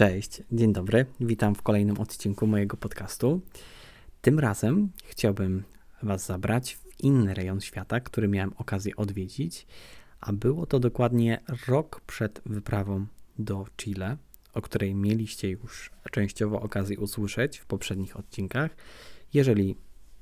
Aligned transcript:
Cześć, 0.00 0.42
dzień 0.52 0.72
dobry. 0.72 1.06
Witam 1.20 1.54
w 1.54 1.62
kolejnym 1.62 2.00
odcinku 2.00 2.46
mojego 2.46 2.76
podcastu. 2.76 3.40
Tym 4.20 4.38
razem 4.38 4.90
chciałbym 5.04 5.64
Was 6.02 6.26
zabrać 6.26 6.74
w 6.74 7.00
inny 7.00 7.34
rejon 7.34 7.60
świata, 7.60 8.00
który 8.00 8.28
miałem 8.28 8.52
okazję 8.58 8.96
odwiedzić, 8.96 9.66
a 10.20 10.32
było 10.32 10.66
to 10.66 10.80
dokładnie 10.80 11.40
rok 11.68 12.00
przed 12.06 12.40
wyprawą 12.46 13.06
do 13.38 13.66
Chile, 13.76 14.16
o 14.54 14.62
której 14.62 14.94
mieliście 14.94 15.50
już 15.50 15.90
częściowo 16.10 16.60
okazję 16.60 16.98
usłyszeć 16.98 17.58
w 17.58 17.66
poprzednich 17.66 18.16
odcinkach. 18.16 18.76
Jeżeli 19.34 19.76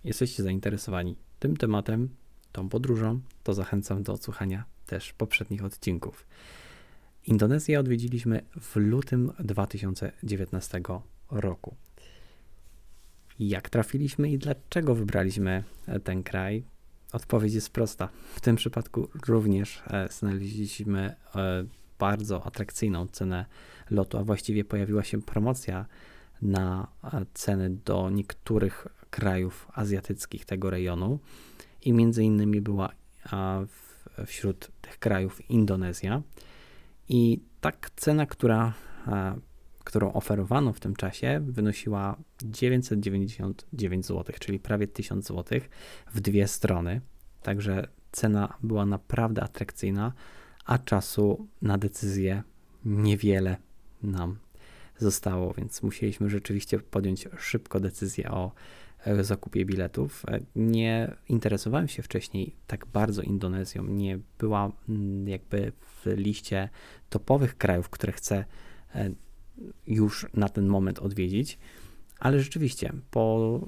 jesteście 0.05 0.43
zainteresowani 0.43 1.17
tym 1.39 1.57
tematem, 1.57 2.09
tą 2.53 2.69
podróżą, 2.69 3.21
to 3.43 3.55
zachęcam 3.55 4.03
do 4.03 4.13
odsłuchania 4.13 4.65
też 4.87 5.13
poprzednich 5.13 5.65
odcinków. 5.65 6.27
Indonezję 7.29 7.81
odwiedziliśmy 7.81 8.43
w 8.61 8.77
lutym 8.77 9.33
2019 9.39 10.81
roku. 11.31 11.75
Jak 13.39 13.71
trafiliśmy 13.71 14.31
i 14.31 14.39
dlaczego 14.39 14.95
wybraliśmy 14.95 15.65
ten 16.05 16.23
kraj? 16.23 16.65
Odpowiedź 17.13 17.55
jest 17.55 17.71
prosta. 17.71 18.09
W 18.35 18.41
tym 18.41 18.57
przypadku 18.57 19.09
również 19.27 19.83
e, 19.87 20.09
znaleźliśmy 20.11 21.15
e, 21.35 21.65
bardzo 21.99 22.47
atrakcyjną 22.47 23.07
cenę 23.07 23.47
lotu, 23.91 24.19
a 24.19 24.25
właściwie 24.25 24.65
pojawiła 24.65 25.05
się 25.05 25.23
promocja 25.23 25.87
na 26.43 26.89
e, 27.05 27.27
ceny 27.35 27.71
do 27.71 28.11
niektórych 28.11 28.87
krajów 29.11 29.69
azjatyckich 29.75 30.45
tego 30.45 30.71
rejonu 30.71 31.19
i 31.83 31.93
między 31.93 32.25
innymi 32.25 32.61
była 32.61 32.93
wśród 34.27 34.71
tych 34.81 34.99
krajów 34.99 35.51
Indonezja. 35.51 36.23
I 37.09 37.41
tak 37.61 37.91
cena, 37.97 38.27
która, 38.27 38.75
którą 39.85 40.13
oferowano 40.13 40.73
w 40.73 40.81
tym 40.81 40.97
czasie, 40.97 41.41
wynosiła 41.47 42.17
999 42.45 44.07
zł, 44.07 44.37
czyli 44.41 44.59
prawie 44.59 44.87
1000 44.87 45.27
zł 45.27 45.61
w 46.13 46.21
dwie 46.21 46.49
strony. 46.49 47.01
Także 47.43 47.89
cena 48.13 48.55
była 48.63 48.87
naprawdę 48.87 49.43
atrakcyjna, 49.43 50.13
a 50.65 50.79
czasu 50.79 51.49
na 51.63 51.79
decyzję 51.79 52.43
niewiele 52.85 53.57
nam 54.03 54.39
zostało, 54.99 55.55
więc 55.55 55.83
musieliśmy 55.83 56.31
rzeczywiście 56.31 56.79
podjąć 56.79 57.29
szybko 57.39 57.81
decyzję 57.81 58.31
o 58.31 58.53
E, 59.07 59.25
zakupie 59.25 59.65
biletów. 59.65 60.25
E, 60.29 60.41
nie 60.57 61.17
interesowałem 61.29 61.89
się 61.89 62.03
wcześniej 62.03 62.57
tak 62.67 62.87
bardzo 62.87 63.23
Indonezją, 63.23 63.85
nie 63.85 64.19
była 64.39 64.73
mm, 64.89 65.29
jakby 65.29 65.73
w 65.81 66.07
liście 66.07 66.69
topowych 67.11 67.59
krajów, 67.59 67.89
które 67.89 68.13
chcę 68.13 68.45
e, 68.95 69.11
już 69.87 70.27
na 70.35 70.49
ten 70.49 70.67
moment 70.67 70.99
odwiedzić, 70.99 71.59
ale 72.19 72.41
rzeczywiście 72.41 72.93
po 73.11 73.61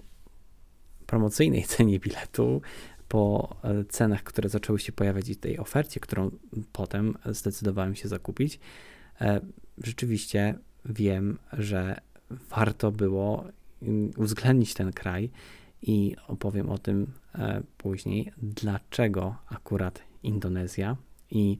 promocyjnej 1.06 1.62
cenie 1.72 1.98
biletu, 1.98 2.62
po 3.08 3.56
cenach, 3.88 4.22
które 4.22 4.48
zaczęły 4.48 4.78
się 4.78 4.92
pojawiać 4.92 5.28
i 5.28 5.36
tej 5.36 5.58
ofercie, 5.58 6.00
którą 6.00 6.30
potem 6.72 7.14
zdecydowałem 7.26 7.94
się 7.94 8.08
zakupić, 8.08 8.60
rzeczywiście 9.78 10.54
wiem, 10.84 11.38
że 11.52 12.00
warto 12.30 12.92
było 12.92 13.44
uwzględnić 14.16 14.74
ten 14.74 14.92
kraj 14.92 15.30
i 15.82 16.16
opowiem 16.28 16.70
o 16.70 16.78
tym 16.78 17.12
e, 17.34 17.62
później, 17.78 18.32
dlaczego 18.42 19.36
akurat 19.48 20.02
Indonezja. 20.22 20.96
I 21.30 21.58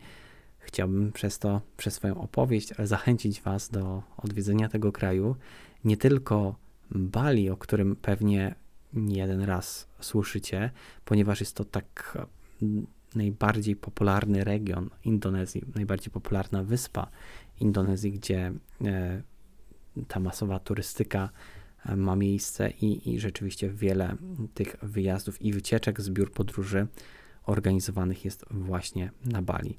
chciałbym 0.58 1.12
przez 1.12 1.38
to, 1.38 1.60
przez 1.76 1.94
swoją 1.94 2.20
opowieść 2.20 2.72
zachęcić 2.78 3.40
Was 3.40 3.68
do 3.68 4.02
odwiedzenia 4.16 4.68
tego 4.68 4.92
kraju, 4.92 5.36
nie 5.84 5.96
tylko 5.96 6.54
Bali, 6.90 7.50
o 7.50 7.56
którym 7.56 7.96
pewnie 7.96 8.54
nie 8.92 9.18
jeden 9.18 9.40
raz 9.40 9.88
słyszycie, 10.00 10.70
ponieważ 11.04 11.40
jest 11.40 11.56
to 11.56 11.64
tak 11.64 12.18
najbardziej 13.14 13.76
popularny 13.76 14.44
region 14.44 14.90
Indonezji, 15.04 15.62
najbardziej 15.74 16.10
popularna 16.12 16.64
wyspa 16.64 17.10
Indonezji, 17.60 18.12
gdzie 18.12 18.52
e, 18.84 19.22
ta 20.08 20.20
masowa 20.20 20.58
turystyka 20.58 21.30
ma 21.96 22.16
miejsce 22.16 22.70
i, 22.70 23.10
i 23.10 23.20
rzeczywiście 23.20 23.70
wiele 23.70 24.16
tych 24.54 24.76
wyjazdów 24.82 25.42
i 25.42 25.52
wycieczek 25.52 26.00
z 26.00 26.10
biur 26.10 26.32
podróży 26.32 26.86
organizowanych 27.46 28.24
jest 28.24 28.44
właśnie 28.50 29.10
na 29.24 29.42
Bali. 29.42 29.78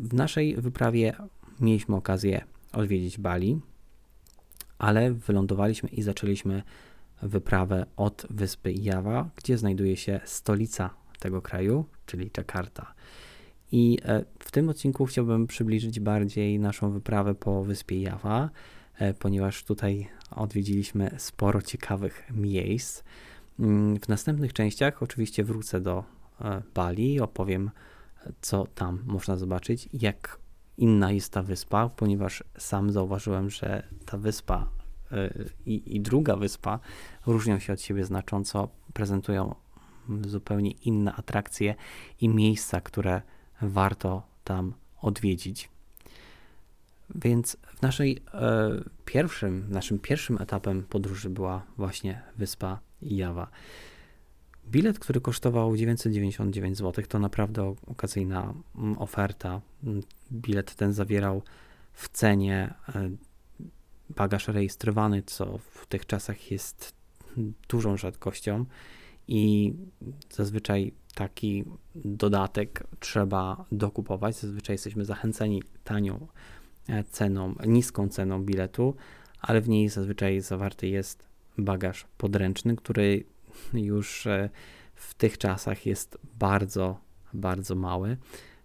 W 0.00 0.14
naszej 0.14 0.56
wyprawie 0.56 1.14
mieliśmy 1.60 1.96
okazję 1.96 2.44
odwiedzić 2.72 3.18
Bali, 3.18 3.60
ale 4.78 5.12
wylądowaliśmy 5.12 5.88
i 5.88 6.02
zaczęliśmy 6.02 6.62
wyprawę 7.22 7.86
od 7.96 8.26
wyspy 8.30 8.72
Jawa, 8.72 9.30
gdzie 9.36 9.58
znajduje 9.58 9.96
się 9.96 10.20
stolica 10.24 10.90
tego 11.18 11.42
kraju, 11.42 11.84
czyli 12.06 12.30
Jakarta. 12.36 12.94
I 13.72 13.98
e, 14.04 14.24
w 14.38 14.50
tym 14.50 14.68
odcinku 14.68 15.06
chciałbym 15.06 15.46
przybliżyć 15.46 16.00
bardziej 16.00 16.58
naszą 16.58 16.90
wyprawę 16.90 17.34
po 17.34 17.64
wyspie 17.64 18.02
Jawa, 18.02 18.50
E, 18.50 18.50
ponieważ 19.18 19.64
tutaj 19.64 20.08
odwiedziliśmy 20.30 21.10
sporo 21.18 21.62
ciekawych 21.62 22.22
miejsc. 22.30 23.02
Mm, 23.58 24.00
w 24.00 24.08
następnych 24.08 24.52
częściach 24.52 25.02
oczywiście 25.02 25.44
wrócę 25.44 25.80
do 25.80 26.04
e, 26.40 26.62
Bali, 26.74 27.20
opowiem, 27.20 27.70
co 28.40 28.66
tam 28.66 29.02
można 29.06 29.36
zobaczyć, 29.36 29.88
jak 29.92 30.38
inna 30.76 31.12
jest 31.12 31.32
ta 31.32 31.42
wyspa, 31.42 31.88
ponieważ 31.88 32.44
sam 32.58 32.92
zauważyłem, 32.92 33.50
że 33.50 33.82
ta 34.06 34.18
wyspa 34.18 34.68
e, 35.12 35.30
i, 35.66 35.96
i 35.96 36.00
druga 36.00 36.36
wyspa 36.36 36.80
różnią 37.26 37.58
się 37.58 37.72
od 37.72 37.80
siebie 37.80 38.04
znacząco, 38.04 38.68
prezentują 38.92 39.54
zupełnie 40.26 40.70
inne 40.70 41.14
atrakcje 41.14 41.74
i 42.20 42.28
miejsca, 42.28 42.80
które 42.80 43.22
warto 43.62 44.22
tam 44.44 44.74
odwiedzić. 45.00 45.75
Więc 47.14 47.56
w 47.76 47.82
naszej 47.82 48.22
e, 48.34 48.70
pierwszym, 49.04 49.66
naszym 49.70 49.98
pierwszym 49.98 50.38
etapem 50.40 50.82
podróży 50.82 51.30
była 51.30 51.62
właśnie 51.76 52.22
wyspa 52.36 52.80
Jawa. 53.02 53.50
Bilet, 54.68 54.98
który 54.98 55.20
kosztował 55.20 55.76
999 55.76 56.78
zł, 56.78 57.04
to 57.08 57.18
naprawdę 57.18 57.74
okazyjna 57.86 58.54
mm, 58.76 58.98
oferta. 58.98 59.60
Mm, 59.84 60.02
bilet 60.32 60.74
ten 60.74 60.92
zawierał 60.92 61.42
w 61.92 62.08
cenie 62.08 62.74
e, 62.94 63.10
bagaż 64.10 64.48
rejestrowany, 64.48 65.22
co 65.22 65.58
w 65.58 65.86
tych 65.86 66.06
czasach 66.06 66.50
jest 66.50 66.94
dużą 67.68 67.96
rzadkością 67.96 68.64
i 69.28 69.74
zazwyczaj 70.30 70.92
taki 71.14 71.64
dodatek 71.94 72.86
trzeba 73.00 73.64
dokupować. 73.72 74.36
Zazwyczaj 74.36 74.74
jesteśmy 74.74 75.04
zachęceni 75.04 75.62
tanią 75.84 76.26
ceną, 77.10 77.54
niską 77.66 78.08
ceną 78.08 78.42
biletu, 78.42 78.94
ale 79.40 79.60
w 79.60 79.68
niej 79.68 79.88
zazwyczaj 79.88 80.40
zawarty 80.40 80.88
jest 80.88 81.26
bagaż 81.58 82.06
podręczny, 82.18 82.76
który 82.76 83.24
już 83.72 84.26
e, 84.26 84.50
w 84.94 85.14
tych 85.14 85.38
czasach 85.38 85.86
jest 85.86 86.18
bardzo, 86.38 87.00
bardzo 87.34 87.74
mały, 87.74 88.16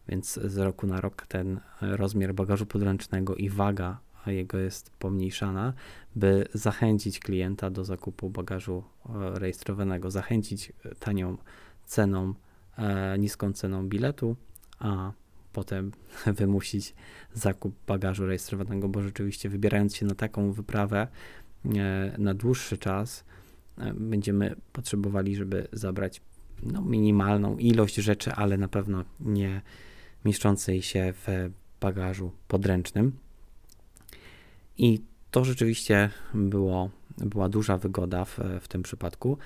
więc 0.07 0.33
z 0.33 0.57
roku 0.57 0.87
na 0.87 1.01
rok 1.01 1.25
ten 1.27 1.59
rozmiar 1.81 2.33
bagażu 2.33 2.65
podręcznego 2.65 3.35
i 3.35 3.49
waga 3.49 3.99
jego 4.27 4.57
jest 4.57 4.89
pomniejszana, 4.89 5.73
by 6.15 6.47
zachęcić 6.53 7.19
klienta 7.19 7.69
do 7.69 7.85
zakupu 7.85 8.29
bagażu 8.29 8.83
e, 9.09 9.39
rejestrowanego, 9.39 10.11
zachęcić 10.11 10.73
tanią 10.99 11.37
ceną, 11.85 12.33
niską 13.19 13.53
ceną 13.53 13.89
biletu, 13.89 14.35
a 14.79 15.11
potem 15.53 15.91
wymusić 16.39 16.93
zakup 17.33 17.75
bagażu 17.87 18.25
rejestrowanego, 18.25 18.89
bo 18.89 19.01
rzeczywiście 19.01 19.49
wybierając 19.49 19.95
się 19.95 20.05
na 20.05 20.15
taką 20.15 20.51
wyprawę 20.51 21.07
e, 21.65 22.15
na 22.17 22.33
dłuższy 22.33 22.77
czas, 22.77 23.23
e, 23.77 23.93
będziemy 23.93 24.55
potrzebowali, 24.73 25.35
żeby 25.35 25.67
zabrać 25.73 26.21
no, 26.63 26.81
minimalną 26.81 27.57
ilość 27.57 27.95
rzeczy, 27.95 28.31
ale 28.31 28.57
na 28.57 28.67
pewno 28.67 29.03
nie 29.19 29.61
mieszczącej 30.25 30.81
się 30.81 31.13
w 31.13 31.49
bagażu 31.81 32.31
podręcznym. 32.47 33.11
I 34.77 35.01
to 35.31 35.45
rzeczywiście 35.45 36.09
było, 36.33 36.89
była 37.17 37.49
duża 37.49 37.77
wygoda 37.77 38.25
w, 38.25 38.39
w 38.61 38.67
tym 38.67 38.83
przypadku. 38.83 39.37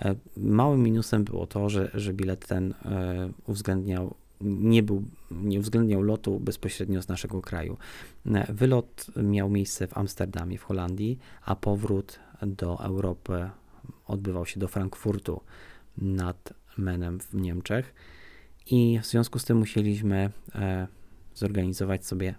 E, 0.00 0.14
małym 0.36 0.82
minusem 0.82 1.24
było 1.24 1.46
to, 1.46 1.68
że, 1.68 1.90
że 1.94 2.12
bilet 2.12 2.46
ten 2.46 2.74
uwzględniał 3.46 4.14
nie, 4.40 4.82
był, 4.82 5.04
nie 5.30 5.58
uwzględniał 5.58 6.02
lotu 6.02 6.40
bezpośrednio 6.40 7.02
z 7.02 7.08
naszego 7.08 7.42
kraju. 7.42 7.76
Wylot 8.48 9.06
miał 9.22 9.50
miejsce 9.50 9.86
w 9.86 9.98
Amsterdamie, 9.98 10.58
w 10.58 10.62
Holandii, 10.62 11.18
a 11.44 11.56
powrót 11.56 12.18
do 12.42 12.84
Europy 12.84 13.50
odbywał 14.06 14.46
się 14.46 14.60
do 14.60 14.68
Frankfurtu 14.68 15.40
nad 15.98 16.52
Menem 16.78 17.20
w 17.20 17.34
Niemczech. 17.34 17.94
I 18.66 18.98
w 19.02 19.06
związku 19.06 19.38
z 19.38 19.44
tym 19.44 19.58
musieliśmy 19.58 20.30
e, 20.54 20.86
zorganizować 21.34 22.06
sobie 22.06 22.34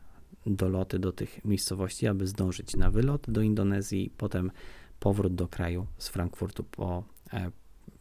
doloty 0.46 1.00
do 1.00 1.12
tych 1.12 1.46
miejscowości, 1.46 2.08
aby 2.08 2.28
zdążyć 2.28 2.76
na 2.76 2.92
wylot 2.92 3.32
do 3.32 3.42
Indonezji, 3.42 4.12
potem 4.18 4.52
powrót 5.00 5.36
do 5.36 5.48
kraju 5.48 5.88
z 5.98 6.10
Frankfurtu 6.10 6.64
po 6.64 7.04
e, 7.34 7.52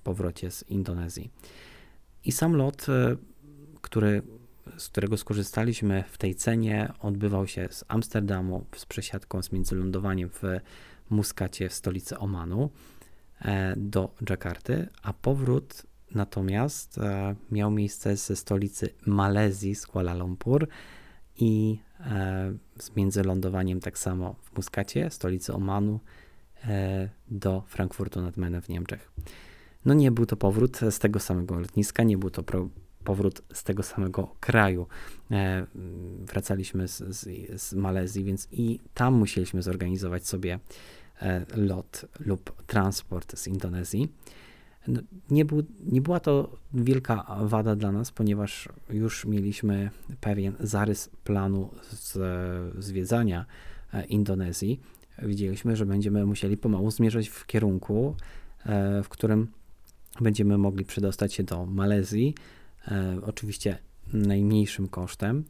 powrocie 0.05 0.51
z 0.51 0.65
Indonezji. 0.69 1.31
I 2.25 2.33
sam 2.33 2.57
lot, 2.57 2.89
e, 2.89 3.17
który, 3.87 4.23
z 4.77 4.88
którego 4.88 5.17
skorzystaliśmy 5.17 6.05
w 6.09 6.19
tej 6.19 6.35
cenie, 6.35 6.93
odbywał 7.00 7.47
się 7.47 7.69
z 7.71 7.85
Amsterdamu 7.88 8.67
z 8.77 8.87
przesiadką 8.87 9.43
z 9.43 9.53
międzylądowaniem 9.53 10.31
w 10.31 10.43
Muskacie 11.11 11.69
w 11.69 11.75
stolicy 11.75 12.19
Omanu 12.19 12.71
e, 13.41 13.75
do 13.77 14.15
Dżakarty, 14.25 14.88
a 15.03 15.12
powrót 15.12 15.83
natomiast 16.11 17.00
miał 17.50 17.71
miejsce 17.71 18.17
ze 18.17 18.37
stolicy 18.37 18.88
Malezji, 19.06 19.75
z 19.75 19.87
Kuala 19.87 20.15
Lumpur 20.15 20.69
i 21.37 21.79
z 22.79 22.97
międzylądowaniem 22.97 23.81
tak 23.81 23.99
samo 23.99 24.35
w 24.43 24.56
Muskacie, 24.56 25.11
stolicy 25.11 25.53
Omanu, 25.53 26.00
E, 26.65 27.09
do 27.29 27.62
Frankfurtu 27.67 28.23
nad 28.23 28.37
Menem 28.37 28.62
w 28.62 28.69
Niemczech. 28.69 29.12
No 29.85 29.94
nie 29.94 30.11
był 30.11 30.27
to 30.27 30.37
powrót 30.37 30.81
z 30.91 30.99
tego 30.99 31.21
samego 31.21 31.61
lotniska, 31.61 32.03
nie 32.03 32.19
był 32.19 32.31
to 32.31 32.43
powrót 33.06 33.43
z 33.53 33.64
tego 33.64 33.82
samego 33.82 34.35
kraju. 34.41 34.87
E, 35.31 35.67
wracaliśmy 36.20 36.88
z, 36.88 36.99
z, 36.99 37.29
z, 37.62 37.75
Malezji, 37.75 38.25
więc 38.25 38.49
i 38.53 38.81
tam 38.94 39.14
musieliśmy 39.14 39.62
zorganizować 39.62 40.26
sobie 40.26 40.58
e, 41.23 41.47
lot 41.56 42.06
lub 42.20 42.62
transport 42.67 43.38
z 43.38 43.47
Indonezji. 43.47 44.08
No, 44.88 45.00
nie, 45.31 45.44
był, 45.44 45.62
nie 45.87 46.00
była 46.00 46.20
to 46.20 46.56
wielka 46.75 47.26
wada 47.41 47.76
dla 47.76 47.93
nas, 47.93 48.11
ponieważ 48.11 48.69
już 48.91 49.25
mieliśmy 49.25 49.91
pewien 50.20 50.55
zarys 50.61 51.11
planu 51.25 51.70
z, 51.91 52.19
zwiedzania 52.85 53.47
Indonezji 54.09 54.81
widzieliśmy, 55.23 55.76
że 55.76 55.87
będziemy 55.87 56.26
musieli 56.26 56.56
pomału 56.56 56.91
zmierzać 56.91 57.29
w 57.29 57.47
kierunku, 57.47 58.17
e, 58.67 59.02
w 59.02 59.09
którym 59.09 59.49
będziemy 60.20 60.59
mogli 60.59 60.85
przedostać 60.85 61.35
się 61.35 61.43
do 61.44 61.67
Malezji, 61.67 62.35
e, 62.35 62.56
oczywiście 63.27 63.79
najmniejszym 64.12 64.88
kosztem 64.88 65.44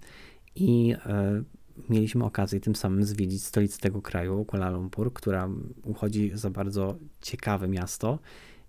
i 0.55 0.94
e, 1.06 1.43
mieliśmy 1.88 2.25
okazję 2.25 2.61
tym 2.61 2.77
samym 2.77 3.05
zwiedzić 3.05 3.44
stolicę 3.44 3.79
tego 3.79 4.03
kraju, 4.03 4.44
Kuala 4.44 4.71
Lumpur, 4.71 5.12
która 5.12 5.49
uchodzi 5.85 6.31
za 6.35 6.50
bardzo 6.50 6.99
ciekawe 7.21 7.69
miasto 7.69 8.19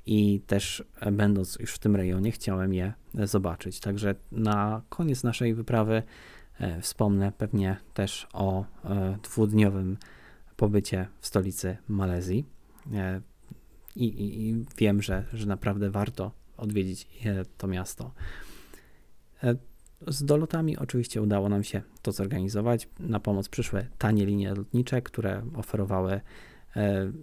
i 0.06 0.42
też 0.48 0.84
będąc 1.12 1.58
już 1.60 1.74
w 1.74 1.80
tym 1.80 1.96
rejonie 1.96 2.31
chciałem 2.31 2.74
je 2.74 2.94
zobaczyć. 3.14 3.80
Także 3.80 4.16
na 4.31 4.81
koniec 4.90 5.24
naszej 5.24 5.54
wyprawy 5.54 6.04
wspomnę 6.81 7.31
pewnie 7.38 7.78
też 7.94 8.28
o 8.34 8.66
dwudniowym 9.24 9.98
pobycie 10.58 11.08
w 11.19 11.28
stolicy 11.28 11.78
Malezji. 11.88 12.46
E, 12.94 13.22
I, 13.96 14.06
i, 14.06 14.50
i 14.50 14.66
wiem, 14.78 15.02
że, 15.02 15.24
że 15.34 15.46
naprawdę 15.46 15.90
warto 15.90 16.31
odwiedzić 16.58 17.08
e, 17.25 17.46
to 17.58 17.68
miasto. 17.68 18.12
E, 19.44 19.56
z 20.07 20.24
dolotami 20.24 20.78
oczywiście 20.78 21.22
udało 21.22 21.50
nam 21.50 21.63
się 21.63 21.81
to 22.01 22.12
zorganizować. 22.12 22.89
Na 23.00 23.19
pomoc 23.19 23.50
przyszły 23.50 23.88
tanie 23.98 24.25
linie 24.25 24.54
lotnicze, 24.54 25.01
które 25.01 25.44
oferowały 25.56 26.22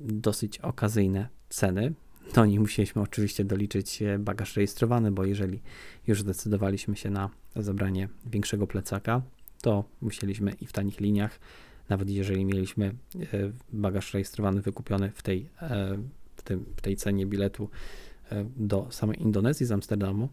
dosyć 0.01 0.59
okazyjne 0.59 1.29
ceny. 1.49 1.93
Do 2.35 2.47
nich 2.47 2.61
musieliśmy 2.61 3.03
oczywiście 3.03 3.45
doliczyć 3.45 4.03
bagaż 4.19 4.57
rejestrowany, 4.57 5.13
bo 5.13 5.25
jeżeli 5.25 5.63
już 6.07 6.21
zdecydowaliśmy 6.21 6.97
się 6.97 7.11
na 7.11 7.31
zabranie 7.57 8.09
większego 8.27 8.67
plecaka, 8.67 9.23
to 9.63 9.85
musieliśmy 10.01 10.53
i 10.61 10.67
w 10.67 10.73
tanich 10.73 11.01
liniach 11.01 11.41
nawet 11.89 12.11
jeżeli 12.11 12.45
mieliśmy 12.45 12.87
e, 12.87 12.93
bagaż 13.73 14.15
rejestrowany 14.15 14.61
wykupiony 14.61 15.11
w 15.15 15.23
tej, 15.23 15.51
e, 15.63 15.99
w, 16.37 16.43
tym, 16.43 16.65
w 16.77 16.81
tej 16.81 16.97
cenie 16.97 17.27
biletu 17.27 17.71
e, 18.33 18.45
do 18.57 18.87
samej 18.91 19.23
Indonezji 19.23 19.67
z 19.67 19.73
Amsterdamu, 19.73 20.29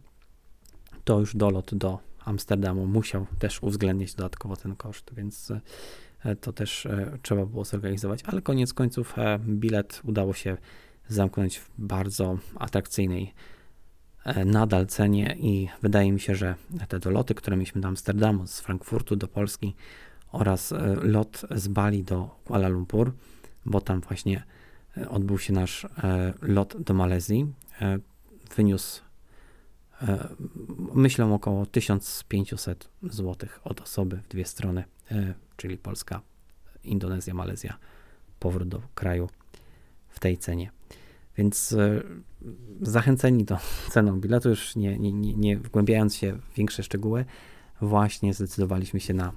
to 1.04 1.20
już 1.20 1.36
dolot 1.36 1.76
do 1.76 2.00
Amsterdamu 2.26 2.86
musiał 2.86 3.26
też 3.40 3.64
uwzględnić 3.64 4.16
dodatkowo 4.16 4.56
ten 4.56 4.76
koszt, 4.76 5.14
więc 5.14 5.52
to 6.42 6.54
też 6.54 6.88
trzeba 7.22 7.46
było 7.46 7.66
zorganizować, 7.66 8.24
ale 8.24 8.42
koniec 8.42 8.74
końców 8.74 9.16
bilet 9.40 10.02
udało 10.04 10.34
się 10.34 10.58
zamknąć 11.08 11.58
w 11.58 11.72
bardzo 11.78 12.38
atrakcyjnej 12.56 13.34
nadal 14.46 14.88
cenie 14.88 15.36
i 15.40 15.70
wydaje 15.82 16.12
mi 16.12 16.20
się, 16.20 16.36
że 16.36 16.56
te 16.88 17.00
doloty, 17.00 17.36
które 17.36 17.58
mieliśmy 17.58 17.82
do 17.82 17.88
Amsterdamu, 17.88 18.48
z 18.48 18.60
Frankfurtu 18.60 19.16
do 19.16 19.28
Polski, 19.28 19.76
oraz 20.32 20.72
e, 20.72 20.96
lot 21.02 21.42
z 21.52 21.68
Bali 21.68 22.04
do 22.04 22.30
Kuala 22.46 22.68
Lumpur, 22.68 23.14
bo 23.66 23.82
tam 23.82 24.02
właśnie 24.02 24.44
e, 24.98 25.10
odbył 25.10 25.40
się 25.40 25.54
nasz 25.54 25.86
e, 25.86 26.34
lot 26.42 26.82
do 26.82 26.94
Malezji. 26.94 27.54
Wyniósł 28.56 29.02
myślę 30.94 31.34
około 31.34 31.66
1500 31.66 32.90
zł 33.04 33.50
od 33.64 33.82
osoby 33.82 34.18
w 34.18 34.28
dwie 34.28 34.46
strony, 34.46 34.84
czyli 35.58 35.78
Polska, 35.78 36.22
Indonezja, 36.84 37.34
Malezja, 37.34 37.78
powrót 38.40 38.68
do 38.68 38.82
kraju 38.96 39.30
w 40.10 40.20
tej 40.20 40.38
cenie. 40.38 40.72
Więc 41.38 41.76
zachęceni 42.82 43.44
do 43.44 43.58
ceną 43.94 44.20
biletu, 44.20 44.50
już 44.50 44.76
nie, 44.76 45.00
nie, 45.00 45.12
nie, 45.12 45.34
nie 45.34 45.58
wgłębiając 45.58 46.16
się 46.16 46.34
w 46.34 46.56
większe 46.56 46.84
szczegóły, 46.84 47.26
właśnie 47.82 48.34
zdecydowaliśmy 48.34 49.00
się 49.00 49.14
na 49.14 49.32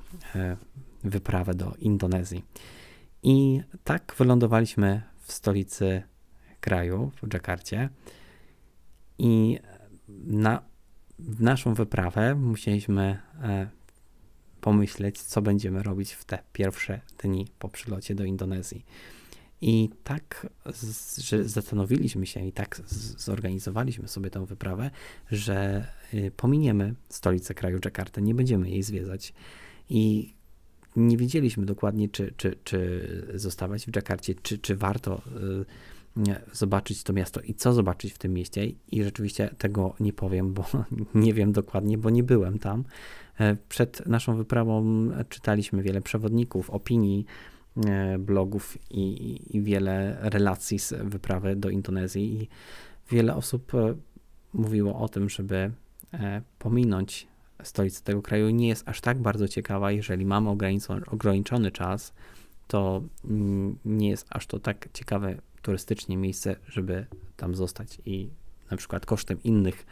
wyprawę 1.04 1.54
do 1.54 1.74
Indonezji. 1.78 2.44
I 3.22 3.60
tak 3.84 4.14
wylądowaliśmy 4.18 5.02
w 5.20 5.32
stolicy 5.32 6.02
kraju, 6.60 7.10
w 7.22 7.28
Dżakarcie. 7.28 7.88
I 9.18 9.58
na 10.08 10.62
naszą 11.18 11.74
wyprawę 11.74 12.34
musieliśmy 12.34 13.18
e, 13.42 13.68
pomyśleć, 14.60 15.22
co 15.22 15.42
będziemy 15.42 15.82
robić 15.82 16.12
w 16.12 16.24
te 16.24 16.38
pierwsze 16.52 17.00
dni 17.22 17.46
po 17.58 17.68
przylocie 17.68 18.14
do 18.14 18.24
Indonezji. 18.24 18.84
I 19.60 19.90
tak 20.04 20.46
że 21.18 21.48
zastanowiliśmy 21.48 22.26
się 22.26 22.46
i 22.46 22.52
tak 22.52 22.80
zorganizowaliśmy 23.16 24.08
sobie 24.08 24.30
tę 24.30 24.46
wyprawę, 24.46 24.90
że 25.30 25.86
y, 26.14 26.32
pominiemy 26.36 26.94
stolicę 27.08 27.54
kraju 27.54 27.78
Dżakartę, 27.78 28.22
nie 28.22 28.34
będziemy 28.34 28.70
jej 28.70 28.82
zwiedzać. 28.82 29.34
I 29.88 30.34
nie 30.96 31.16
wiedzieliśmy 31.16 31.66
dokładnie, 31.66 32.08
czy, 32.08 32.34
czy, 32.36 32.56
czy 32.64 33.32
zostawać 33.34 33.86
w 33.86 33.90
Dżakarcie, 33.90 34.34
czy, 34.34 34.58
czy 34.58 34.76
warto 34.76 35.22
y, 35.62 35.64
zobaczyć 36.52 37.02
to 37.02 37.12
miasto 37.12 37.40
i 37.40 37.54
co 37.54 37.72
zobaczyć 37.72 38.12
w 38.12 38.18
tym 38.18 38.32
mieście. 38.32 38.66
I 38.66 39.04
rzeczywiście 39.04 39.54
tego 39.58 39.94
nie 40.00 40.12
powiem, 40.12 40.52
bo 40.52 40.64
nie 41.14 41.34
wiem 41.34 41.52
dokładnie, 41.52 41.98
bo 41.98 42.10
nie 42.10 42.22
byłem 42.22 42.58
tam. 42.58 42.84
E, 43.40 43.56
przed 43.68 44.06
naszą 44.06 44.36
wyprawą 44.36 45.08
czytaliśmy 45.28 45.82
wiele 45.82 46.00
przewodników, 46.00 46.70
opinii, 46.70 47.26
e, 47.86 48.18
blogów 48.18 48.78
i, 48.90 49.40
i 49.56 49.62
wiele 49.62 50.16
relacji 50.20 50.78
z 50.78 50.94
wyprawy 51.04 51.56
do 51.56 51.70
Indonezji. 51.70 52.42
I 52.42 52.48
wiele 53.10 53.34
osób 53.34 53.74
e, 53.74 53.94
mówiło 54.52 54.98
o 54.98 55.08
tym, 55.08 55.28
żeby 55.28 55.70
pominąć 56.58 57.26
stolica 57.62 58.00
tego 58.04 58.22
kraju 58.22 58.50
nie 58.50 58.68
jest 58.68 58.88
aż 58.88 59.00
tak 59.00 59.18
bardzo 59.18 59.48
ciekawa, 59.48 59.92
jeżeli 59.92 60.26
mamy 60.26 60.50
ograniczony 61.06 61.70
czas, 61.70 62.12
to 62.66 63.02
mm, 63.24 63.78
nie 63.84 64.08
jest 64.08 64.26
aż 64.30 64.46
to 64.46 64.58
tak 64.58 64.88
ciekawe 64.92 65.36
turystycznie 65.64 66.16
miejsce, 66.16 66.56
żeby 66.68 67.06
tam 67.36 67.54
zostać 67.54 67.98
i 68.06 68.30
na 68.70 68.76
przykład 68.76 69.06
kosztem 69.06 69.42
innych 69.42 69.86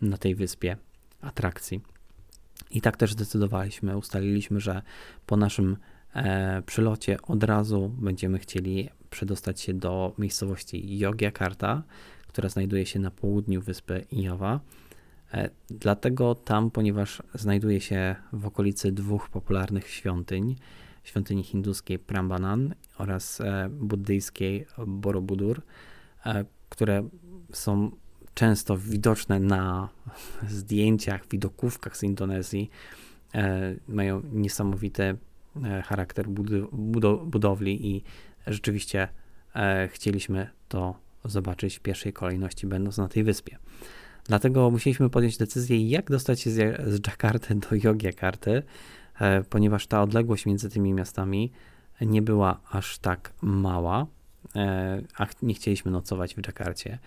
na 0.00 0.16
tej 0.16 0.34
wyspie 0.34 0.76
atrakcji. 1.20 1.80
I 2.70 2.80
tak 2.80 2.96
też 2.96 3.12
zdecydowaliśmy, 3.12 3.96
ustaliliśmy, 3.96 4.60
że 4.60 4.82
po 5.26 5.36
naszym 5.36 5.76
e, 6.14 6.62
przylocie 6.66 7.22
od 7.22 7.44
razu 7.44 7.88
będziemy 7.88 8.38
chcieli 8.38 8.88
przedostać 9.10 9.60
się 9.60 9.74
do 9.74 10.14
miejscowości 10.18 10.98
Yogyakarta, 10.98 11.82
która 12.28 12.48
znajduje 12.48 12.86
się 12.86 12.98
na 12.98 13.10
południu 13.10 13.62
wyspy 13.62 14.04
Jawa. 14.12 14.60
E, 15.34 15.50
dlatego 15.70 16.34
tam, 16.34 16.70
ponieważ 16.70 17.22
znajduje 17.34 17.80
się 17.80 18.16
w 18.32 18.46
okolicy 18.46 18.92
dwóch 18.92 19.28
popularnych 19.28 19.88
świątyń, 19.88 20.56
świątyni 21.06 21.42
hinduskiej 21.42 21.98
Prambanan 21.98 22.74
oraz 22.98 23.40
e, 23.40 23.68
buddyjskiej 23.70 24.66
Borobudur, 24.86 25.62
e, 26.26 26.44
które 26.68 27.08
są 27.52 27.90
często 28.34 28.78
widoczne 28.78 29.40
na 29.40 29.88
zdjęciach, 30.48 31.28
widokówkach 31.28 31.96
z 31.96 32.02
Indonezji, 32.02 32.70
mają 33.88 34.22
niesamowity 34.32 35.16
charakter 35.84 36.28
budowli 37.24 37.86
i 37.86 38.02
rzeczywiście 38.46 39.08
chcieliśmy 39.88 40.48
to 40.68 40.94
zobaczyć 41.24 41.78
w 41.78 41.80
pierwszej 41.80 42.12
kolejności, 42.12 42.66
będąc 42.66 42.98
na 42.98 43.08
tej 43.08 43.24
wyspie. 43.24 43.58
Dlatego 44.24 44.70
musieliśmy 44.70 45.10
podjąć 45.10 45.36
decyzję, 45.36 45.88
jak 45.88 46.10
dostać 46.10 46.40
się 46.40 46.50
z, 46.50 47.06
Jakarty 47.06 47.54
do 47.54 47.68
Yogyakarty. 47.84 48.62
Ponieważ 49.50 49.86
ta 49.86 50.02
odległość 50.02 50.46
między 50.46 50.70
tymi 50.70 50.94
miastami 50.94 51.52
nie 52.00 52.22
była 52.22 52.60
aż 52.70 52.98
tak 52.98 53.32
mała, 53.42 54.06
a 55.18 55.26
nie 55.42 55.54
chcieliśmy 55.54 55.90
nocować 55.90 56.34
w 56.34 56.40
Dżakarcie. 56.40 56.98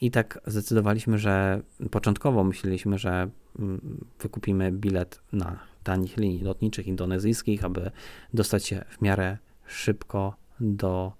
I 0.00 0.10
tak 0.10 0.40
zdecydowaliśmy, 0.46 1.18
że 1.18 1.62
początkowo 1.90 2.44
myśleliśmy, 2.44 2.98
że 2.98 3.28
mm, 3.58 4.04
wykupimy 4.20 4.72
bilet 4.72 5.20
na 5.32 5.58
tanich 5.82 6.16
linii 6.16 6.42
lotniczych 6.42 6.86
indonezyjskich, 6.86 7.64
aby 7.64 7.90
dostać 8.34 8.66
się 8.66 8.84
w 8.88 9.02
miarę 9.02 9.38
szybko 9.66 10.36
do 10.60 11.12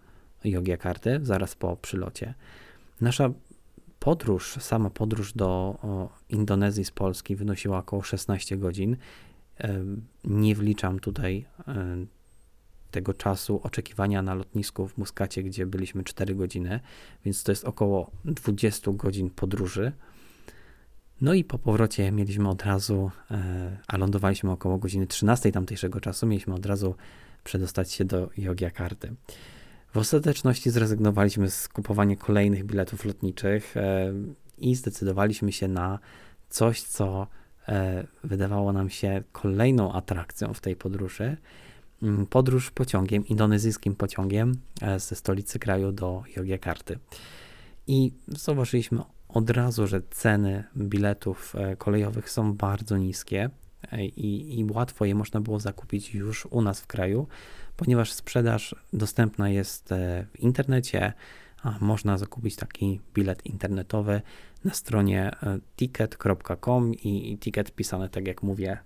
Yogyakarty 0.45 1.21
zaraz 1.23 1.55
po 1.55 1.77
przylocie. 1.77 2.35
Nasza 3.01 3.31
podróż, 3.99 4.57
sama 4.61 4.91
podróż 4.91 5.33
do 5.33 5.79
Indonezji 6.29 6.85
z 6.85 6.91
Polski 6.91 7.37
wynosiła 7.37 7.79
około 7.79 8.03
16 8.03 8.57
godzin. 8.57 8.97
Nie 10.25 10.55
wliczam 10.55 11.01
tutaj 11.01 11.45
tego 12.95 13.15
czasu 13.15 13.61
oczekiwania 13.63 14.23
na 14.23 14.35
lotnisku 14.35 14.89
w 14.89 14.99
Muskacie, 14.99 15.43
gdzie 15.43 15.67
byliśmy 15.67 16.05
4 16.05 16.35
godziny, 16.35 16.81
więc 17.25 17.43
to 17.43 17.53
jest 17.53 17.65
około 17.65 18.11
20 18.25 18.91
godzin 18.93 19.31
podróży. 19.31 19.93
No 21.21 21.35
i 21.35 21.45
po 21.45 21.59
powrocie 21.59 22.13
mieliśmy 22.13 22.49
od 22.49 22.63
razu, 22.63 23.11
e, 23.31 23.79
a 23.87 23.97
lądowaliśmy 23.97 24.51
około 24.51 24.79
godziny 24.79 25.07
13 25.07 25.53
tamtejszego 25.53 26.01
czasu, 26.01 26.27
mieliśmy 26.27 26.55
od 26.55 26.67
razu 26.67 26.95
przedostać 27.45 27.93
się 27.93 28.05
do 28.05 28.31
Yogyakarty. 28.37 29.15
W 29.95 29.97
ostateczności 29.97 30.71
zrezygnowaliśmy 30.71 31.51
z 31.51 31.69
kupowania 31.69 32.17
kolejnych 32.17 32.65
biletów 32.65 33.05
lotniczych 33.05 33.77
e, 33.77 34.13
i 34.59 34.75
zdecydowaliśmy 34.75 35.53
się 35.53 35.69
na 35.69 35.99
coś, 36.49 36.83
co 36.83 37.23
e, 37.23 37.44
wydawało 38.25 38.73
nam 38.73 38.91
się 38.91 39.23
kolejną 39.33 39.93
atrakcją 39.93 40.55
w 40.55 40.61
tej 40.61 40.77
podróży. 40.77 41.37
Mm, 42.03 42.27
podróż 42.27 42.71
pociągiem, 42.71 43.27
indonezyjskim 43.27 43.95
pociągiem 43.95 44.55
ze 44.97 45.17
stolicy 45.17 45.59
kraju 45.59 45.93
do 45.93 46.23
Yogyakarty. 46.37 46.99
I 47.87 48.13
zauważyliśmy 48.29 49.01
od 49.29 49.51
razu, 49.51 49.87
że 49.87 50.01
ceny 50.11 50.65
biletów 50.77 51.57
e, 51.57 51.77
kolejowych 51.77 52.31
są 52.31 52.55
bardzo 52.55 52.97
niskie 52.97 53.51
e, 53.93 54.05
i, 54.05 54.61
i 54.61 54.65
łatwo 54.65 55.05
je 55.05 55.15
można 55.15 55.41
było 55.41 55.61
zakupić 55.61 56.15
już 56.15 56.47
u 56.47 56.63
nas 56.63 56.81
w 56.81 56.87
kraju, 56.87 57.27
ponieważ 57.77 58.13
sprzedaż 58.13 58.75
dostępna 58.93 59.49
jest 59.49 59.93
e, 59.93 60.27
w 60.33 60.41
internecie, 60.41 61.13
można 61.81 62.19
zakupić 62.19 62.57
taki 62.57 63.01
bilet 63.15 63.47
internetowy 63.47 64.23
na 64.65 64.75
stronie 64.75 65.31
ticket.com 65.77 66.95
i, 66.95 67.33
i 67.33 67.39
ticket 67.39 67.73
pisane 67.73 68.09
tak 68.09 68.27
jak 68.27 68.43
mówię 68.43 68.79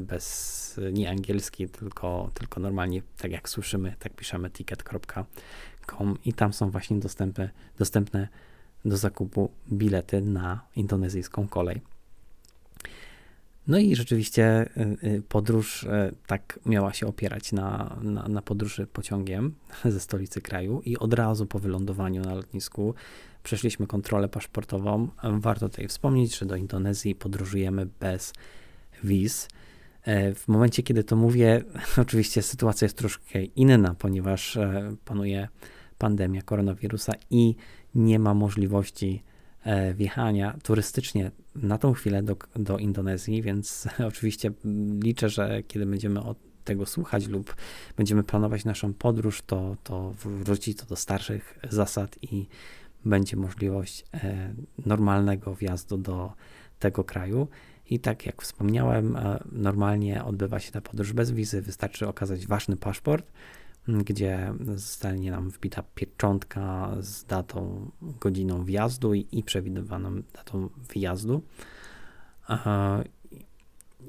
bez 0.00 0.80
nie 0.92 1.10
angielski, 1.10 1.68
tylko, 1.68 2.30
tylko 2.34 2.60
normalnie 2.60 3.02
tak 3.16 3.30
jak 3.32 3.48
słyszymy, 3.48 3.94
tak 3.98 4.14
piszemy 4.14 4.50
ticket.com 4.50 6.18
i 6.24 6.32
tam 6.32 6.52
są 6.52 6.70
właśnie 6.70 6.98
dostępne, 6.98 7.50
dostępne 7.78 8.28
do 8.84 8.96
zakupu 8.96 9.50
bilety 9.72 10.20
na 10.20 10.60
indonezyjską 10.76 11.48
kolej. 11.48 11.80
No 13.68 13.78
i 13.78 13.96
rzeczywiście 13.96 14.70
y, 14.76 15.06
y, 15.08 15.22
podróż 15.28 15.82
y, 15.82 16.14
tak 16.26 16.58
miała 16.66 16.92
się 16.92 17.06
opierać 17.06 17.52
na, 17.52 17.96
na, 18.02 18.28
na, 18.28 18.42
podróży 18.42 18.86
pociągiem 18.86 19.54
ze 19.84 20.00
stolicy 20.00 20.40
kraju 20.40 20.80
i 20.84 20.96
od 20.96 21.14
razu 21.14 21.46
po 21.46 21.58
wylądowaniu 21.58 22.22
na 22.22 22.34
lotnisku 22.34 22.94
przeszliśmy 23.42 23.86
kontrolę 23.86 24.28
paszportową. 24.28 25.08
Warto 25.22 25.68
tutaj 25.68 25.88
wspomnieć, 25.88 26.38
że 26.38 26.46
do 26.46 26.56
Indonezji 26.56 27.14
podróżujemy 27.14 27.86
bez 28.00 28.32
wiz. 29.04 29.48
E, 30.02 30.34
w 30.34 30.48
momencie, 30.48 30.82
kiedy 30.82 31.04
to 31.04 31.16
mówię, 31.16 31.64
oczywiście 32.02 32.42
sytuacja 32.42 32.84
jest 32.84 32.98
troszkę 32.98 33.44
inna, 33.44 33.94
ponieważ 33.94 34.56
e, 34.56 34.96
panuje 35.04 35.48
pandemia 35.98 36.42
koronawirusa 36.42 37.12
i 37.30 37.54
nie 37.94 38.18
ma 38.18 38.34
możliwości 38.34 39.22
e, 39.62 39.94
wjechania 39.94 40.56
turystycznie 40.62 41.30
na 41.62 41.78
tą 41.78 41.92
chwilę 41.92 42.22
do, 42.22 42.36
do 42.56 42.78
Indonezji, 42.78 43.42
więc 43.42 43.88
oczywiście 44.08 44.50
liczę, 45.02 45.28
że 45.28 45.62
kiedy 45.62 45.86
będziemy 45.86 46.22
od 46.22 46.38
tego 46.64 46.86
słuchać 46.86 47.26
lub 47.26 47.56
będziemy 47.96 48.22
planować 48.22 48.64
naszą 48.64 48.94
podróż, 48.94 49.42
to, 49.42 49.76
to 49.84 50.14
wróci 50.24 50.74
to 50.74 50.86
do 50.86 50.96
starszych 50.96 51.58
zasad 51.70 52.18
i 52.22 52.46
będzie 53.04 53.36
możliwość 53.36 54.04
e, 54.14 54.54
normalnego 54.86 55.54
wjazdu 55.54 55.98
do 55.98 56.32
tego 56.78 57.04
kraju. 57.04 57.48
I 57.90 58.00
tak 58.00 58.26
jak 58.26 58.42
wspomniałem, 58.42 59.16
e, 59.16 59.44
normalnie 59.52 60.24
odbywa 60.24 60.58
się 60.60 60.72
ta 60.72 60.80
podróż 60.80 61.12
bez 61.12 61.30
wizy, 61.30 61.62
wystarczy 61.62 62.08
okazać 62.08 62.46
ważny 62.46 62.76
paszport 62.76 63.32
gdzie 63.88 64.54
zostanie 64.74 65.30
nam 65.30 65.50
wbita 65.50 65.82
pieczątka 65.94 66.96
z 67.00 67.24
datą, 67.24 67.90
godziną 68.02 68.64
wjazdu 68.64 69.14
i, 69.14 69.26
i 69.32 69.42
przewidywaną 69.42 70.22
datą 70.34 70.68
wyjazdu. 70.94 71.42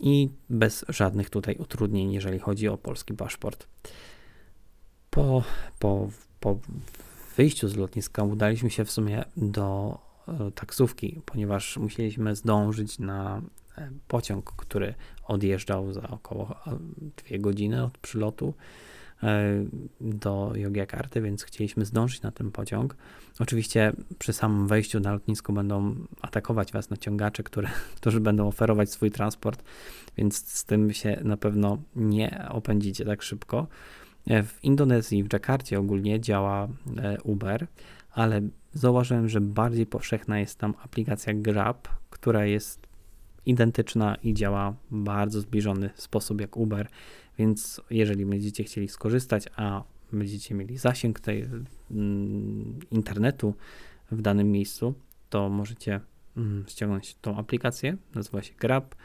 I 0.01 0.29
bez 0.50 0.86
żadnych 0.89 1.29
tutaj 1.29 1.55
utrudnień, 1.55 2.13
jeżeli 2.13 2.39
chodzi 2.39 2.67
o 2.67 2.77
polski 2.77 3.13
paszport. 3.13 3.67
Po, 5.09 5.43
po, 5.79 6.09
po 6.39 6.59
wyjściu 7.38 7.67
z 7.67 7.75
lotniska 7.75 8.24
udaliśmy 8.24 8.69
się 8.69 8.86
w 8.86 8.91
sumie 8.91 9.24
do 9.38 9.98
e, 10.27 10.51
taksówki, 10.51 11.21
ponieważ 11.25 11.77
musieliśmy 11.77 12.36
zdążyć 12.36 13.00
na 13.00 13.41
e, 13.77 13.91
pociąg, 14.07 14.51
który 14.51 14.93
odjeżdżał 15.24 15.93
za 15.93 16.09
około 16.09 16.55
e, 16.67 16.77
dwie 17.17 17.39
godziny 17.39 17.83
od 17.83 17.98
przylotu. 17.98 18.53
E, 19.24 19.66
do 20.02 20.52
Yogyakarty, 20.56 21.22
więc 21.22 21.44
chcieliśmy 21.44 21.86
zdążyć 21.86 22.22
na 22.22 22.32
ten 22.32 22.52
pociąg. 22.52 22.96
Oczywiście 23.40 23.94
przy 24.20 24.34
samym 24.34 24.68
wejściu 24.68 25.00
na 25.00 25.12
lotnisko 25.12 25.54
będą 25.54 25.96
atakować 26.22 26.72
was 26.72 26.90
naciągacze, 26.90 27.44
które, 27.44 27.70
którzy 27.98 28.20
będą 28.20 28.48
oferować 28.48 28.92
swój 28.92 29.12
transport, 29.12 29.64
więc 30.18 30.48
z 30.48 30.66
tym 30.66 30.94
się 30.94 31.22
na 31.24 31.38
pewno 31.38 31.78
nie 31.96 32.46
opędzicie 32.50 33.06
tak 33.06 33.22
szybko. 33.22 33.68
E, 34.28 34.44
w 34.44 34.64
Indonezji, 34.64 35.24
w 35.24 35.28
Dżakarcie 35.28 35.80
ogólnie 35.80 36.20
działa 36.20 36.68
e, 36.98 37.22
Uber, 37.22 37.68
ale 38.12 38.42
zauważyłem, 38.74 39.30
że 39.30 39.42
bardziej 39.42 39.86
powszechna 39.86 40.40
jest 40.40 40.58
tam 40.58 40.74
aplikacja 40.84 41.34
Grab, 41.34 41.88
która 42.10 42.46
jest 42.46 42.88
identyczna 43.46 44.16
i 44.16 44.34
działa 44.34 44.72
w 44.92 44.98
bardzo 44.98 45.42
zbliżony 45.42 45.90
sposób 45.96 46.42
jak 46.42 46.58
Uber, 46.58 46.88
więc 47.39 47.81
jeżeli 47.89 48.25
będziecie 48.25 48.63
chcieli 48.63 48.88
skorzystać, 48.88 49.50
a 49.55 49.84
będziecie 50.12 50.55
mieli 50.55 50.77
zasięg 50.77 51.19
tej 51.19 51.48
mm, 51.91 52.79
internetu 52.91 53.53
w 54.12 54.22
danym 54.22 54.51
miejscu, 54.51 54.93
to 55.29 55.50
możecie 55.50 56.00
mm, 56.38 56.65
ściągnąć 56.67 57.15
tą 57.22 57.38
aplikację, 57.38 57.98
nazywa 58.15 58.41
się 58.41 58.53
Grab, 58.60 58.96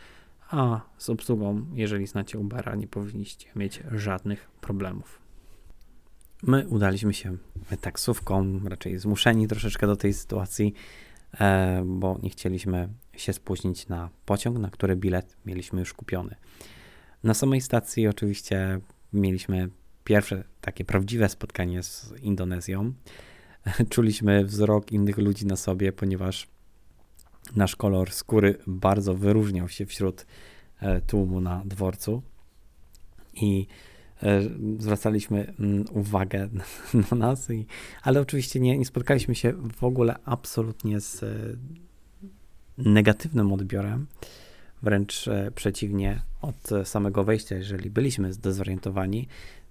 a 0.50 0.80
z 0.98 1.10
obsługą, 1.10 1.66
jeżeli 1.74 2.06
znacie 2.06 2.38
Ubera, 2.38 2.74
nie 2.74 2.86
powinniście 2.86 3.46
mieć 3.56 3.82
żadnych 3.92 4.50
problemów. 4.60 5.18
My 6.42 6.68
udaliśmy 6.68 7.14
się 7.14 7.36
taksówką, 7.80 8.60
raczej 8.64 8.98
zmuszeni 8.98 9.48
troszeczkę 9.48 9.86
do 9.86 9.96
tej 9.96 10.14
sytuacji, 10.14 10.74
e, 11.40 11.82
bo 11.86 12.18
nie 12.22 12.30
chcieliśmy 12.30 12.88
się 13.16 13.32
spóźnić 13.32 13.88
na 13.88 14.10
pociąg, 14.26 14.58
na 14.58 14.70
który 14.70 14.96
bilet 14.96 15.36
mieliśmy 15.46 15.80
już 15.80 15.94
kupiony. 15.94 16.36
Na 17.24 17.34
samej 17.34 17.60
stacji 17.60 18.08
oczywiście 18.08 18.80
mieliśmy 19.12 19.68
pierwsze 20.04 20.44
takie 20.60 20.84
prawdziwe 20.84 21.28
spotkanie 21.28 21.82
z 21.82 22.14
Indonezją. 22.22 22.92
Czuliśmy 23.90 24.44
wzrok 24.44 24.92
innych 24.92 25.18
ludzi 25.18 25.46
na 25.46 25.56
sobie, 25.56 25.92
ponieważ 25.92 26.48
nasz 27.56 27.76
kolor 27.76 28.12
skóry 28.12 28.58
bardzo 28.66 29.14
wyróżniał 29.14 29.68
się 29.68 29.86
wśród 29.86 30.26
e, 30.80 31.00
tłumu 31.00 31.40
na 31.40 31.62
dworcu 31.64 32.22
i 33.34 33.66
e, 34.22 34.42
zwracaliśmy 34.78 35.54
mm, 35.60 35.84
uwagę 35.92 36.48
na 37.10 37.16
nas, 37.16 37.48
ale 38.02 38.20
oczywiście 38.20 38.60
nie, 38.60 38.78
nie 38.78 38.84
spotkaliśmy 38.84 39.34
się 39.34 39.52
w 39.52 39.84
ogóle 39.84 40.16
absolutnie 40.24 41.00
z 41.00 41.22
e, 41.22 41.26
negatywnym 42.78 43.52
odbiorem. 43.52 44.06
Wręcz 44.84 45.28
e, 45.28 45.50
przeciwnie, 45.54 46.22
od 46.42 46.70
samego 46.84 47.24
wejścia, 47.24 47.56
jeżeli 47.56 47.90
byliśmy 47.90 48.32
zdezorientowani, 48.32 49.28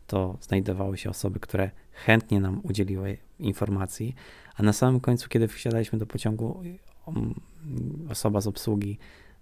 to 0.08 0.38
znajdowały 0.42 0.98
się 0.98 1.10
osoby, 1.10 1.40
które 1.40 1.72
chętnie 1.92 2.42
nam 2.42 2.60
udzieliły 2.64 3.18
informacji, 3.40 4.16
a 4.56 4.64
na 4.64 4.74
samym 4.74 5.00
końcu, 5.00 5.30
kiedy 5.30 5.48
wsiadaliśmy 5.48 6.00
do 6.00 6.06
pociągu, 6.06 6.64
um, 7.06 7.34
osoba 8.10 8.42
z 8.42 8.48
obsługi 8.48 8.98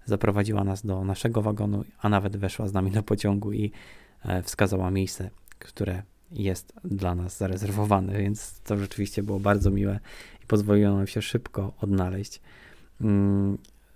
zaprowadziła 0.05 0.63
nas 0.63 0.85
do 0.85 1.03
naszego 1.03 1.41
wagonu, 1.41 1.83
a 2.01 2.09
nawet 2.09 2.37
weszła 2.37 2.67
z 2.67 2.73
nami 2.73 2.91
do 2.91 3.03
pociągu 3.03 3.53
i 3.53 3.71
e, 4.25 4.43
wskazała 4.43 4.91
miejsce, 4.91 5.29
które 5.59 6.03
jest 6.31 6.73
dla 6.83 7.15
nas 7.15 7.37
zarezerwowane, 7.37 8.17
więc 8.17 8.59
to 8.59 8.77
rzeczywiście 8.77 9.23
było 9.23 9.39
bardzo 9.39 9.71
miłe 9.71 9.99
i 10.43 10.47
pozwoliło 10.47 10.95
nam 10.95 11.07
się 11.07 11.21
szybko 11.21 11.73
odnaleźć. 11.81 12.41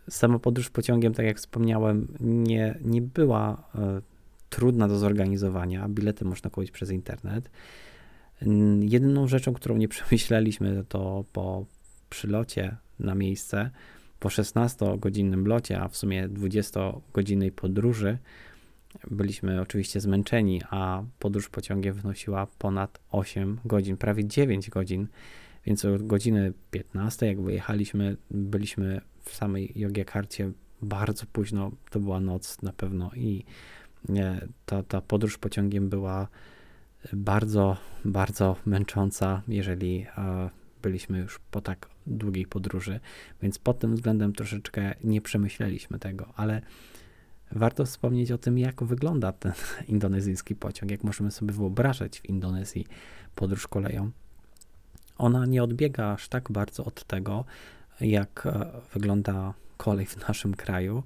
Sama 0.09 0.39
podróż 0.39 0.69
pociągiem, 0.69 1.13
tak 1.13 1.25
jak 1.25 1.37
wspomniałem, 1.37 2.07
nie, 2.19 2.79
nie 2.81 3.01
była 3.01 3.69
e, 3.75 4.01
trudna 4.49 4.87
do 4.87 4.97
zorganizowania. 4.97 5.89
Bilety 5.89 6.25
można 6.25 6.49
kupić 6.49 6.71
przez 6.71 6.91
internet. 6.91 7.49
Jedyną 8.79 9.27
rzeczą, 9.27 9.53
którą 9.53 9.77
nie 9.77 9.87
przemyśleliśmy, 9.95 10.83
to 10.89 11.25
po 11.33 11.65
przylocie 12.09 12.75
na 12.99 13.15
miejsce, 13.15 13.69
po 14.19 14.29
16-godzinnym 14.29 15.47
locie, 15.47 15.81
a 15.81 15.87
w 15.87 15.97
sumie 15.97 16.29
20-godzinnej 16.29 17.51
podróży, 17.51 18.17
byliśmy 19.11 19.61
oczywiście 19.61 20.01
zmęczeni, 20.01 20.61
a 20.69 21.03
podróż 21.19 21.49
pociągiem 21.49 21.93
wynosiła 21.93 22.47
ponad 22.57 22.99
8 23.11 23.59
godzin, 23.65 23.97
prawie 23.97 24.25
9 24.25 24.69
godzin, 24.69 25.07
więc 25.65 25.85
o 25.85 25.97
godziny 25.99 26.53
15, 26.71 27.25
jak 27.25 27.41
wyjechaliśmy, 27.41 28.17
byliśmy 28.31 29.01
w 29.23 29.35
samej 29.35 29.71
Jogjakarcie 29.75 30.51
bardzo 30.81 31.25
późno, 31.25 31.71
to 31.89 31.99
była 31.99 32.19
noc 32.19 32.61
na 32.61 32.73
pewno 32.73 33.11
i 33.15 33.45
ta, 34.65 34.83
ta 34.83 35.01
podróż 35.01 35.37
pociągiem 35.37 35.89
była 35.89 36.27
bardzo, 37.13 37.77
bardzo 38.05 38.55
męcząca, 38.65 39.41
jeżeli 39.47 40.05
e, 40.17 40.49
byliśmy 40.81 41.19
już 41.19 41.39
po 41.51 41.61
tak 41.61 41.89
długiej 42.07 42.45
podróży, 42.45 42.99
więc 43.41 43.59
pod 43.59 43.79
tym 43.79 43.95
względem 43.95 44.33
troszeczkę 44.33 44.95
nie 45.03 45.21
przemyśleliśmy 45.21 45.99
tego, 45.99 46.33
ale 46.35 46.61
warto 47.51 47.85
wspomnieć 47.85 48.31
o 48.31 48.37
tym, 48.37 48.57
jak 48.57 48.83
wygląda 48.83 49.31
ten 49.31 49.53
indonezyjski 49.87 50.55
pociąg, 50.55 50.91
jak 50.91 51.03
możemy 51.03 51.31
sobie 51.31 51.53
wyobrażać 51.53 52.19
w 52.19 52.25
Indonezji 52.25 52.87
podróż 53.35 53.67
koleją. 53.67 54.11
Ona 55.17 55.45
nie 55.45 55.63
odbiega 55.63 56.11
aż 56.11 56.27
tak 56.27 56.51
bardzo 56.51 56.85
od 56.85 57.03
tego, 57.03 57.45
jak 58.01 58.45
e, 58.45 58.65
wygląda 58.93 59.53
kolej 59.77 60.05
w 60.05 60.27
naszym 60.27 60.53
kraju. 60.53 61.03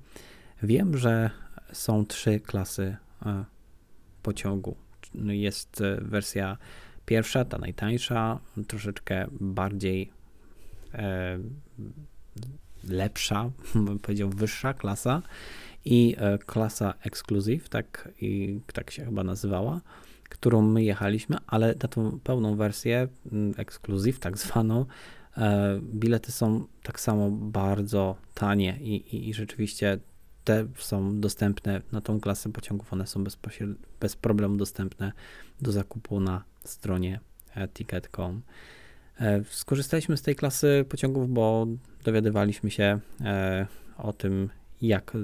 Wiem, 0.63 0.97
że 0.97 1.29
są 1.73 2.05
trzy 2.05 2.39
klasy 2.39 2.97
e, 3.25 3.45
pociągu. 4.23 4.75
Jest 5.25 5.81
e, 5.81 6.01
wersja 6.01 6.57
pierwsza, 7.05 7.45
ta 7.45 7.57
najtańsza, 7.57 8.39
troszeczkę 8.67 9.27
bardziej 9.39 10.11
e, 10.93 11.39
lepsza, 12.83 13.49
bym 13.85 13.99
powiedział 13.99 14.29
wyższa 14.29 14.73
klasa 14.73 15.21
i 15.85 16.15
klasa 16.45 16.93
Exclusive, 17.03 17.69
tak, 17.69 18.09
i, 18.21 18.59
tak 18.73 18.91
się 18.91 19.05
chyba 19.05 19.23
nazywała, 19.23 19.81
którą 20.29 20.61
my 20.61 20.83
jechaliśmy, 20.83 21.37
ale 21.47 21.67
na 21.67 21.87
tą 21.87 22.19
pełną 22.23 22.55
wersję 22.55 23.07
mm, 23.31 23.53
Exclusive, 23.57 24.19
tak 24.19 24.37
zwaną, 24.37 24.85
e, 25.37 25.79
bilety 25.81 26.31
są 26.31 26.65
tak 26.83 26.99
samo 26.99 27.31
bardzo 27.31 28.15
tanie 28.33 28.77
i, 28.81 28.95
i, 28.95 29.29
i 29.29 29.33
rzeczywiście 29.33 29.99
te 30.43 30.67
są 30.77 31.19
dostępne 31.19 31.81
na 31.91 32.01
tą 32.01 32.19
klasę 32.19 32.51
pociągów, 32.51 32.93
one 32.93 33.07
są 33.07 33.23
bez 33.99 34.15
problemu 34.15 34.57
dostępne 34.57 35.11
do 35.61 35.71
zakupu 35.71 36.19
na 36.19 36.43
stronie 36.63 37.19
e, 37.55 37.67
ticket.com. 37.67 38.41
E, 39.19 39.43
skorzystaliśmy 39.49 40.17
z 40.17 40.21
tej 40.21 40.35
klasy 40.35 40.85
pociągów, 40.89 41.33
bo 41.33 41.67
dowiadywaliśmy 42.03 42.71
się 42.71 42.99
o 43.97 44.13
tym, 44.13 44.49
jak 44.81 45.17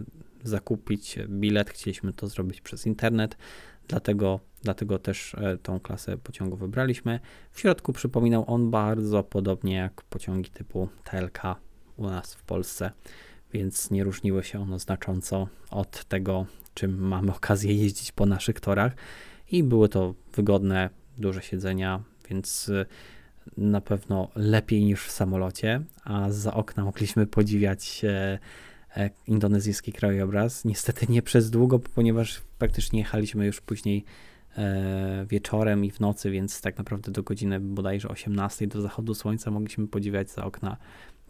zakupić 0.43 1.19
bilet. 1.29 1.69
Chcieliśmy 1.69 2.13
to 2.13 2.27
zrobić 2.27 2.61
przez 2.61 2.85
internet, 2.85 3.37
dlatego, 3.87 4.39
dlatego 4.63 4.99
też 4.99 5.35
tą 5.63 5.79
klasę 5.79 6.17
pociągu 6.17 6.57
wybraliśmy. 6.57 7.19
W 7.51 7.59
środku 7.59 7.93
przypominał 7.93 8.43
on 8.47 8.71
bardzo 8.71 9.23
podobnie 9.23 9.75
jak 9.75 10.03
pociągi 10.03 10.49
typu 10.49 10.89
TLK 11.03 11.41
u 11.97 12.09
nas 12.09 12.33
w 12.33 12.43
Polsce 12.43 12.91
więc 13.55 13.91
nie 13.91 14.03
różniło 14.03 14.41
się 14.43 14.61
ono 14.61 14.79
znacząco 14.79 15.47
od 15.69 16.05
tego, 16.05 16.45
czym 16.73 17.07
mamy 17.07 17.31
okazję 17.31 17.73
jeździć 17.73 18.11
po 18.11 18.25
naszych 18.25 18.59
torach. 18.59 18.93
I 19.51 19.63
były 19.63 19.89
to 19.89 20.15
wygodne, 20.33 20.89
duże 21.17 21.41
siedzenia, 21.41 22.03
więc 22.29 22.69
y, 22.69 22.85
na 23.57 23.81
pewno 23.81 24.27
lepiej 24.35 24.85
niż 24.85 25.07
w 25.07 25.11
samolocie, 25.11 25.81
a 26.03 26.31
za 26.31 26.53
okna 26.53 26.83
mogliśmy 26.83 27.27
podziwiać 27.27 28.01
e, 28.03 28.09
e, 28.09 28.39
indonezyjski 29.27 29.93
krajobraz. 29.93 30.65
Niestety 30.65 31.05
nie 31.09 31.21
przez 31.21 31.49
długo, 31.49 31.79
ponieważ 31.79 32.41
praktycznie 32.57 32.99
jechaliśmy 32.99 33.45
już 33.45 33.61
później 33.61 34.05
e, 34.57 35.25
wieczorem 35.29 35.85
i 35.85 35.91
w 35.91 35.99
nocy, 35.99 36.31
więc 36.31 36.61
tak 36.61 36.77
naprawdę 36.77 37.11
do 37.11 37.23
godziny 37.23 37.59
bodajże 37.59 38.09
18 38.09 38.67
do 38.67 38.81
zachodu 38.81 39.13
słońca 39.13 39.51
mogliśmy 39.51 39.87
podziwiać 39.87 40.31
za 40.31 40.43
okna 40.43 40.77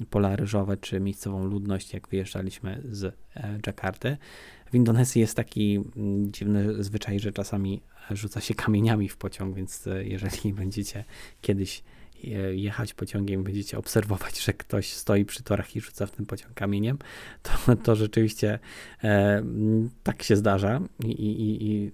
pola 0.09 0.35
ryżowe 0.35 0.77
czy 0.77 0.99
miejscową 0.99 1.45
ludność, 1.45 1.93
jak 1.93 2.07
wyjeżdżaliśmy 2.07 2.81
z 2.89 3.03
e, 3.35 3.59
Jakarty. 3.67 4.17
W 4.71 4.75
Indonezji 4.75 5.21
jest 5.21 5.35
taki 5.35 5.83
mm, 5.95 6.31
dziwny 6.31 6.83
zwyczaj, 6.83 7.19
że 7.19 7.31
czasami 7.31 7.81
rzuca 8.11 8.41
się 8.41 8.53
kamieniami 8.53 9.09
w 9.09 9.17
pociąg, 9.17 9.55
więc 9.55 9.87
e, 9.87 10.05
jeżeli 10.05 10.53
będziecie 10.63 11.03
kiedyś 11.41 11.79
e, 11.79 11.83
jechać 12.53 12.93
pociągiem, 12.93 13.43
będziecie 13.43 13.77
obserwować, 13.77 14.43
że 14.43 14.53
ktoś 14.53 14.93
stoi 14.93 15.25
przy 15.25 15.43
torach 15.43 15.75
i 15.75 15.81
rzuca 15.81 16.05
w 16.05 16.11
ten 16.11 16.25
pociąg 16.25 16.53
kamieniem, 16.53 16.97
to, 17.43 17.75
to 17.83 17.95
rzeczywiście 17.95 18.59
e, 19.03 19.43
tak 20.03 20.23
się 20.23 20.35
zdarza 20.35 20.81
i, 21.03 21.11
i, 21.11 21.65
i 21.67 21.91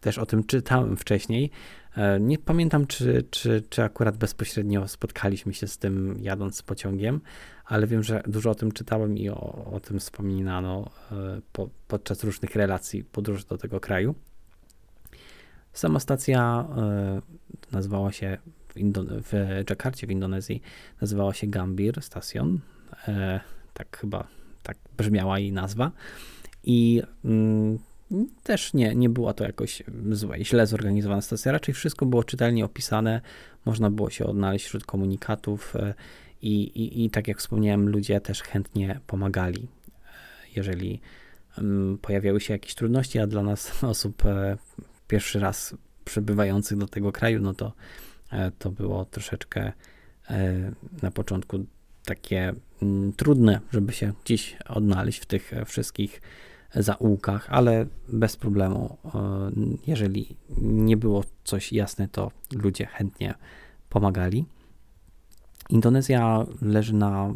też 0.00 0.18
o 0.18 0.26
tym 0.26 0.44
czytałem 0.44 0.96
wcześniej. 0.96 1.50
E, 1.96 2.20
nie 2.20 2.38
pamiętam, 2.38 2.86
czy, 2.86 3.24
czy, 3.30 3.62
czy 3.68 3.82
akurat 3.82 4.16
bezpośrednio 4.16 4.88
spotkaliśmy 4.88 5.54
się 5.54 5.66
z 5.66 5.78
tym 5.78 6.18
jadąc 6.20 6.62
pociągiem, 6.62 7.20
ale 7.64 7.86
wiem, 7.86 8.02
że 8.02 8.22
dużo 8.26 8.50
o 8.50 8.54
tym 8.54 8.72
czytałem 8.72 9.18
i 9.18 9.28
o, 9.28 9.70
o 9.72 9.80
tym 9.80 9.98
wspominano 9.98 10.90
e, 11.12 11.40
po, 11.52 11.68
podczas 11.88 12.24
różnych 12.24 12.56
relacji 12.56 13.04
podróży 13.04 13.44
do 13.46 13.58
tego 13.58 13.80
kraju. 13.80 14.14
Sama 15.72 16.00
stacja 16.00 16.68
e, 16.76 17.22
nazywała 17.72 18.12
się 18.12 18.38
Indo- 18.78 19.22
w 19.22 19.32
Jakarcie 19.70 20.06
w 20.06 20.10
Indonezji, 20.10 20.62
nazywała 21.00 21.34
się 21.34 21.46
Gambir 21.46 22.02
Station. 22.02 22.60
Tak 23.74 23.96
chyba 24.00 24.26
tak 24.62 24.76
brzmiała 24.96 25.38
jej 25.38 25.52
nazwa. 25.52 25.92
I 26.64 27.02
mm, 27.24 27.78
też 28.42 28.74
nie, 28.74 28.94
nie 28.94 29.08
była 29.08 29.34
to 29.34 29.44
jakoś 29.44 29.82
złe, 30.10 30.44
źle 30.44 30.66
zorganizowana 30.66 31.22
stacja. 31.22 31.52
Raczej 31.52 31.74
wszystko 31.74 32.06
było 32.06 32.24
czytelnie 32.24 32.64
opisane, 32.64 33.20
można 33.64 33.90
było 33.90 34.10
się 34.10 34.26
odnaleźć 34.26 34.66
wśród 34.66 34.84
komunikatów 34.84 35.76
e, 35.76 35.94
i, 36.42 36.62
i, 36.62 37.04
i 37.04 37.10
tak 37.10 37.28
jak 37.28 37.38
wspomniałem, 37.38 37.88
ludzie 37.88 38.20
też 38.20 38.42
chętnie 38.42 39.00
pomagali, 39.06 39.68
e, 39.88 40.00
jeżeli 40.56 41.00
mm, 41.58 41.98
pojawiały 41.98 42.40
się 42.40 42.52
jakieś 42.52 42.74
trudności, 42.74 43.18
a 43.18 43.26
dla 43.26 43.42
nas 43.42 43.84
osób 43.84 44.26
e, 44.26 44.58
pierwszy 45.08 45.40
raz 45.40 45.74
przybywających 46.04 46.78
do 46.78 46.88
tego 46.88 47.12
kraju, 47.12 47.40
no 47.40 47.54
to 47.54 47.72
to 48.58 48.70
było 48.70 49.04
troszeczkę 49.04 49.72
na 51.02 51.10
początku 51.10 51.66
takie 52.04 52.54
mm, 52.82 53.12
trudne, 53.12 53.60
żeby 53.70 53.92
się 53.92 54.12
gdzieś 54.24 54.56
odnaleźć 54.68 55.20
w 55.20 55.26
tych 55.26 55.52
wszystkich 55.66 56.20
zaułkach, 56.74 57.46
ale 57.50 57.86
bez 58.08 58.36
problemu. 58.36 58.98
E, 59.04 59.50
jeżeli 59.86 60.36
nie 60.62 60.96
było 60.96 61.24
coś 61.44 61.72
jasne, 61.72 62.08
to 62.08 62.30
ludzie 62.52 62.86
chętnie 62.86 63.34
pomagali. 63.88 64.44
Indonezja 65.70 66.46
leży 66.62 66.94
na 66.94 67.34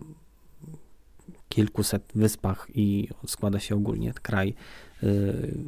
kilkuset 1.49 2.13
wyspach 2.15 2.69
i 2.75 3.09
składa 3.27 3.61
się 3.61 3.75
ogólnie 3.75 4.13
kraj 4.13 4.49
e, 4.49 5.07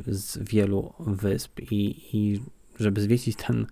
z 0.07 0.39
wielu 0.39 0.93
wysp 0.99 1.61
i, 1.61 2.09
i 2.13 2.41
żeby 2.81 3.01
zwiedzić 3.01 3.37
ten 3.37 3.67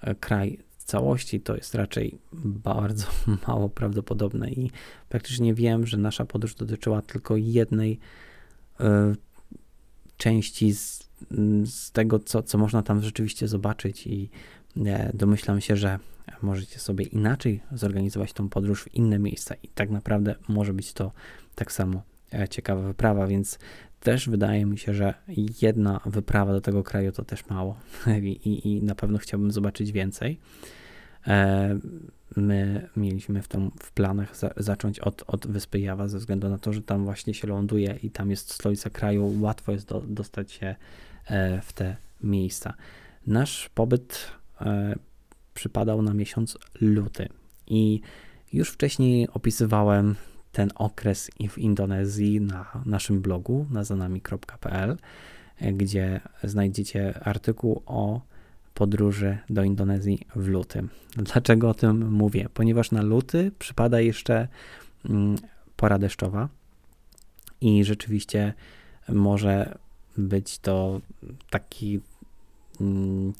e, 0.00 0.14
kraj 0.14 0.58
całości, 0.86 1.40
to 1.40 1.56
jest 1.56 1.74
raczej 1.74 2.18
bardzo 2.44 3.06
mało 3.48 3.68
prawdopodobne 3.68 4.50
i 4.50 4.70
praktycznie 5.08 5.54
wiem, 5.54 5.86
że 5.86 5.96
nasza 5.96 6.24
podróż 6.24 6.54
dotyczyła 6.54 7.02
tylko 7.02 7.36
jednej 7.36 7.98
części 10.16 10.74
z, 10.74 11.08
z 11.64 11.92
tego, 11.92 12.18
co, 12.18 12.42
co 12.42 12.58
można 12.58 12.82
tam 12.82 13.02
rzeczywiście 13.02 13.48
zobaczyć 13.48 14.06
i 14.06 14.30
e, 14.86 15.10
domyślam 15.14 15.60
się, 15.60 15.76
że 15.76 15.98
możecie 16.42 16.78
sobie 16.78 17.04
inaczej 17.04 17.60
zorganizować 17.72 18.32
tą 18.32 18.48
podróż 18.48 18.82
w 18.82 18.94
inne 18.94 19.18
miejsca 19.18 19.54
i 19.62 19.68
tak 19.68 19.90
naprawdę 19.90 20.34
może 20.48 20.72
być 20.74 20.92
to 20.92 21.12
tak 21.54 21.72
samo 21.72 22.02
e, 22.34 22.48
ciekawa 22.48 22.82
wyprawa, 22.82 23.26
więc 23.26 23.58
też 24.06 24.28
wydaje 24.28 24.66
mi 24.66 24.78
się, 24.78 24.94
że 24.94 25.14
jedna 25.62 26.00
wyprawa 26.06 26.52
do 26.52 26.60
tego 26.60 26.82
kraju 26.82 27.12
to 27.12 27.24
też 27.24 27.46
mało 27.48 27.76
i, 28.22 28.28
i, 28.28 28.68
i 28.68 28.82
na 28.82 28.94
pewno 28.94 29.18
chciałbym 29.18 29.50
zobaczyć 29.50 29.92
więcej. 29.92 30.38
E, 31.26 31.78
my 32.36 32.88
mieliśmy 32.96 33.42
w, 33.42 33.48
tą, 33.48 33.70
w 33.82 33.92
planach 33.92 34.36
za, 34.36 34.50
zacząć 34.56 35.00
od, 35.00 35.24
od 35.26 35.46
wyspy 35.46 35.80
Jawa, 35.80 36.08
ze 36.08 36.18
względu 36.18 36.48
na 36.48 36.58
to, 36.58 36.72
że 36.72 36.82
tam 36.82 37.04
właśnie 37.04 37.34
się 37.34 37.48
ląduje 37.48 37.98
i 38.02 38.10
tam 38.10 38.30
jest 38.30 38.52
stolica 38.52 38.90
kraju, 38.90 39.40
łatwo 39.40 39.72
jest 39.72 39.88
do, 39.88 40.00
dostać 40.00 40.52
się 40.52 40.74
e, 41.26 41.60
w 41.60 41.72
te 41.72 41.96
miejsca. 42.22 42.74
Nasz 43.26 43.68
pobyt 43.74 44.30
e, 44.60 44.94
przypadał 45.54 46.02
na 46.02 46.14
miesiąc 46.14 46.58
luty 46.80 47.28
i 47.66 48.00
już 48.52 48.70
wcześniej 48.70 49.28
opisywałem 49.28 50.14
ten 50.56 50.70
okres 50.74 51.30
w 51.48 51.58
Indonezji 51.58 52.40
na 52.40 52.82
naszym 52.86 53.20
blogu 53.20 53.66
na 53.70 53.84
zanami.pl 53.84 54.96
gdzie 55.60 56.20
znajdziecie 56.44 57.20
artykuł 57.24 57.82
o 57.86 58.20
podróży 58.74 59.38
do 59.50 59.62
Indonezji 59.62 60.26
w 60.36 60.48
lutym. 60.48 60.88
Dlaczego 61.16 61.68
o 61.70 61.74
tym 61.74 62.12
mówię? 62.12 62.48
Ponieważ 62.54 62.90
na 62.90 63.02
luty 63.02 63.52
przypada 63.58 64.00
jeszcze 64.00 64.48
mm, 65.08 65.36
pora 65.76 65.98
deszczowa 65.98 66.48
i 67.60 67.84
rzeczywiście 67.84 68.54
może 69.08 69.78
być 70.16 70.58
to 70.58 71.00
taki 71.50 72.00
mm, 72.80 73.32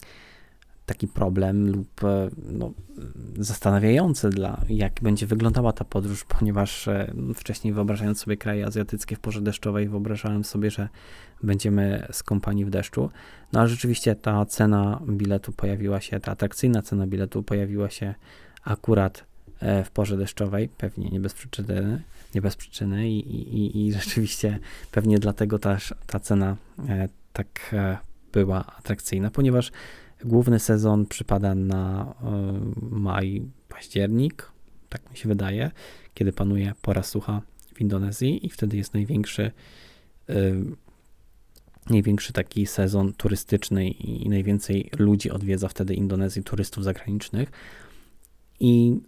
taki 0.86 1.08
problem 1.08 1.72
lub 1.72 2.04
e, 2.04 2.30
no, 2.52 2.72
zastanawiający 3.38 4.30
dla, 4.30 4.60
jak 4.68 5.00
będzie 5.02 5.26
wyglądała 5.26 5.72
ta 5.72 5.84
podróż, 5.84 6.24
ponieważ 6.24 6.88
e, 6.88 7.12
wcześniej 7.34 7.74
wyobrażając 7.74 8.20
sobie 8.20 8.36
kraje 8.36 8.66
azjatyckie 8.66 9.16
w 9.16 9.20
porze 9.20 9.40
deszczowej, 9.40 9.88
wyobrażałem 9.88 10.44
sobie, 10.44 10.70
że 10.70 10.88
będziemy 11.42 12.06
skąpani 12.12 12.64
w 12.64 12.70
deszczu. 12.70 13.10
No 13.52 13.60
a 13.60 13.66
rzeczywiście 13.66 14.14
ta 14.14 14.44
cena 14.44 15.00
biletu 15.08 15.52
pojawiła 15.52 16.00
się, 16.00 16.20
ta 16.20 16.32
atrakcyjna 16.32 16.82
cena 16.82 17.06
biletu 17.06 17.42
pojawiła 17.42 17.90
się 17.90 18.14
akurat 18.64 19.24
e, 19.60 19.84
w 19.84 19.90
porze 19.90 20.16
deszczowej, 20.16 20.68
pewnie 20.68 21.08
nie 21.08 21.20
bez 21.20 21.34
przyczyny, 21.34 22.02
nie 22.34 22.40
bez 22.40 22.56
przyczyny 22.56 23.10
i, 23.10 23.18
i, 23.58 23.86
i 23.86 23.92
rzeczywiście 23.92 24.58
pewnie 24.92 25.18
dlatego 25.18 25.58
też 25.58 25.94
ta 26.06 26.20
cena 26.20 26.56
tak 27.32 27.74
była 28.32 28.66
atrakcyjna, 28.66 29.30
ponieważ 29.30 29.72
Główny 30.24 30.58
sezon 30.58 31.06
przypada 31.06 31.54
na 31.54 32.14
e, 32.22 32.60
maj, 32.90 33.42
październik, 33.68 34.52
tak 34.88 35.10
mi 35.10 35.16
się 35.16 35.28
wydaje, 35.28 35.70
kiedy 36.14 36.32
panuje 36.32 36.72
pora 36.82 37.02
sucha 37.02 37.42
w 37.74 37.80
Indonezji 37.80 38.46
i 38.46 38.50
wtedy 38.50 38.76
jest 38.76 38.94
największy 38.94 39.50
e, 40.28 40.34
największy 41.90 42.32
taki 42.32 42.66
sezon 42.66 43.12
turystyczny 43.12 43.88
i 43.88 44.28
najwięcej 44.28 44.90
ludzi 44.98 45.30
odwiedza 45.30 45.68
wtedy 45.68 45.94
Indonezji, 45.94 46.42
turystów 46.42 46.84
zagranicznych. 46.84 47.50
I 48.60 49.00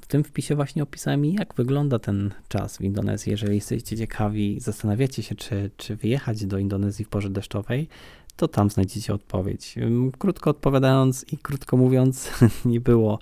w 0.00 0.06
tym 0.06 0.24
wpisie 0.24 0.54
właśnie 0.54 0.82
opisałem, 0.82 1.24
jak 1.24 1.54
wygląda 1.54 1.98
ten 1.98 2.30
czas 2.48 2.78
w 2.78 2.80
Indonezji. 2.80 3.30
Jeżeli 3.30 3.54
jesteście 3.54 3.96
ciekawi, 3.96 4.60
zastanawiacie 4.60 5.22
się, 5.22 5.34
czy, 5.34 5.70
czy 5.76 5.96
wyjechać 5.96 6.46
do 6.46 6.58
Indonezji 6.58 7.04
w 7.04 7.08
porze 7.08 7.30
deszczowej, 7.30 7.88
to 8.32 8.48
tam 8.48 8.70
znajdziecie 8.70 9.14
odpowiedź. 9.14 9.74
Krótko 10.18 10.50
odpowiadając 10.50 11.32
i 11.32 11.38
krótko 11.38 11.76
mówiąc, 11.76 12.30
nie 12.64 12.80
było, 12.80 13.18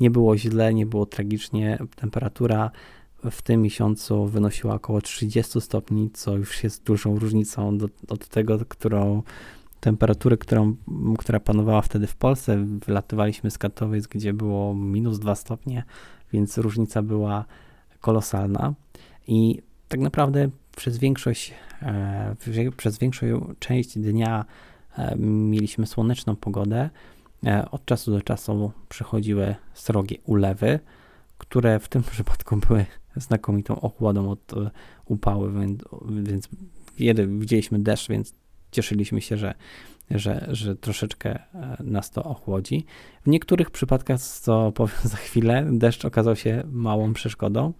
nie 0.00 0.10
było 0.10 0.36
źle, 0.36 0.74
nie 0.74 0.86
było 0.86 1.06
tragicznie. 1.06 1.78
Temperatura 1.96 2.70
w 3.30 3.42
tym 3.42 3.62
miesiącu 3.62 4.26
wynosiła 4.26 4.74
około 4.74 5.00
30 5.00 5.60
stopni, 5.60 6.10
co 6.10 6.36
już 6.36 6.64
jest 6.64 6.84
dużą 6.84 7.18
różnicą 7.18 7.78
do, 7.78 7.88
od 8.08 8.28
tego, 8.28 8.58
którą 8.68 9.22
temperatury, 9.80 10.38
którą, 10.38 10.76
która 11.18 11.40
panowała 11.40 11.82
wtedy 11.82 12.06
w 12.06 12.16
Polsce. 12.16 12.64
Wylatywaliśmy 12.86 13.50
z 13.50 13.58
Katowic, 13.58 14.06
gdzie 14.06 14.32
było 14.32 14.74
minus 14.74 15.18
2 15.18 15.34
stopnie, 15.34 15.84
więc 16.32 16.58
różnica 16.58 17.02
była 17.02 17.44
kolosalna. 18.00 18.74
I 19.26 19.62
tak 19.88 20.00
naprawdę 20.00 20.48
przez 20.76 20.98
większość, 20.98 21.54
przez 22.76 22.98
większą 22.98 23.54
część 23.58 23.98
dnia 23.98 24.44
e, 24.98 25.16
mieliśmy 25.16 25.86
słoneczną 25.86 26.36
pogodę. 26.36 26.90
E, 27.46 27.70
od 27.70 27.84
czasu 27.84 28.10
do 28.10 28.22
czasu 28.22 28.72
przychodziły 28.88 29.54
srogie 29.74 30.16
ulewy, 30.24 30.80
które 31.38 31.80
w 31.80 31.88
tym 31.88 32.02
przypadku 32.12 32.56
były 32.56 32.86
znakomitą 33.16 33.80
ochłodą 33.80 34.30
od 34.30 34.52
upały, 35.04 35.52
więc 36.22 36.48
widzieliśmy 37.28 37.78
deszcz, 37.78 38.08
więc 38.08 38.34
cieszyliśmy 38.70 39.20
się, 39.20 39.36
że, 39.36 39.54
że, 40.10 40.48
że 40.50 40.76
troszeczkę 40.76 41.38
nas 41.80 42.10
to 42.10 42.24
ochłodzi. 42.24 42.86
W 43.26 43.28
niektórych 43.28 43.70
przypadkach, 43.70 44.20
co 44.20 44.72
powiem 44.72 44.96
za 45.14 45.16
chwilę, 45.16 45.66
deszcz 45.72 46.04
okazał 46.04 46.36
się 46.36 46.62
małą 46.72 47.12
przeszkodą 47.12 47.72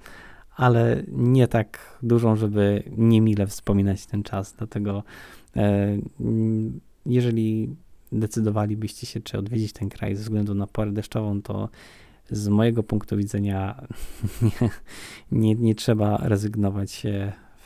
ale 0.57 1.03
nie 1.09 1.49
tak 1.49 1.99
dużą, 2.03 2.37
żeby 2.37 2.83
niemile 2.97 3.47
wspominać 3.47 4.07
ten 4.07 4.23
czas. 4.23 4.55
Dlatego 4.59 5.03
e, 5.57 5.99
jeżeli 7.07 7.77
decydowalibyście 8.13 9.07
się, 9.07 9.21
czy 9.21 9.39
odwiedzić 9.39 9.73
ten 9.73 9.89
kraj 9.89 10.17
ze 10.17 10.23
względu 10.23 10.55
na 10.55 10.67
porę 10.67 10.93
deszczową, 10.93 11.43
to 11.43 11.69
z 12.31 12.49
mojego 12.49 12.83
punktu 12.83 13.17
widzenia 13.17 13.83
nie, 14.43 14.71
nie, 15.33 15.55
nie 15.55 15.75
trzeba 15.75 16.17
rezygnować 16.17 17.03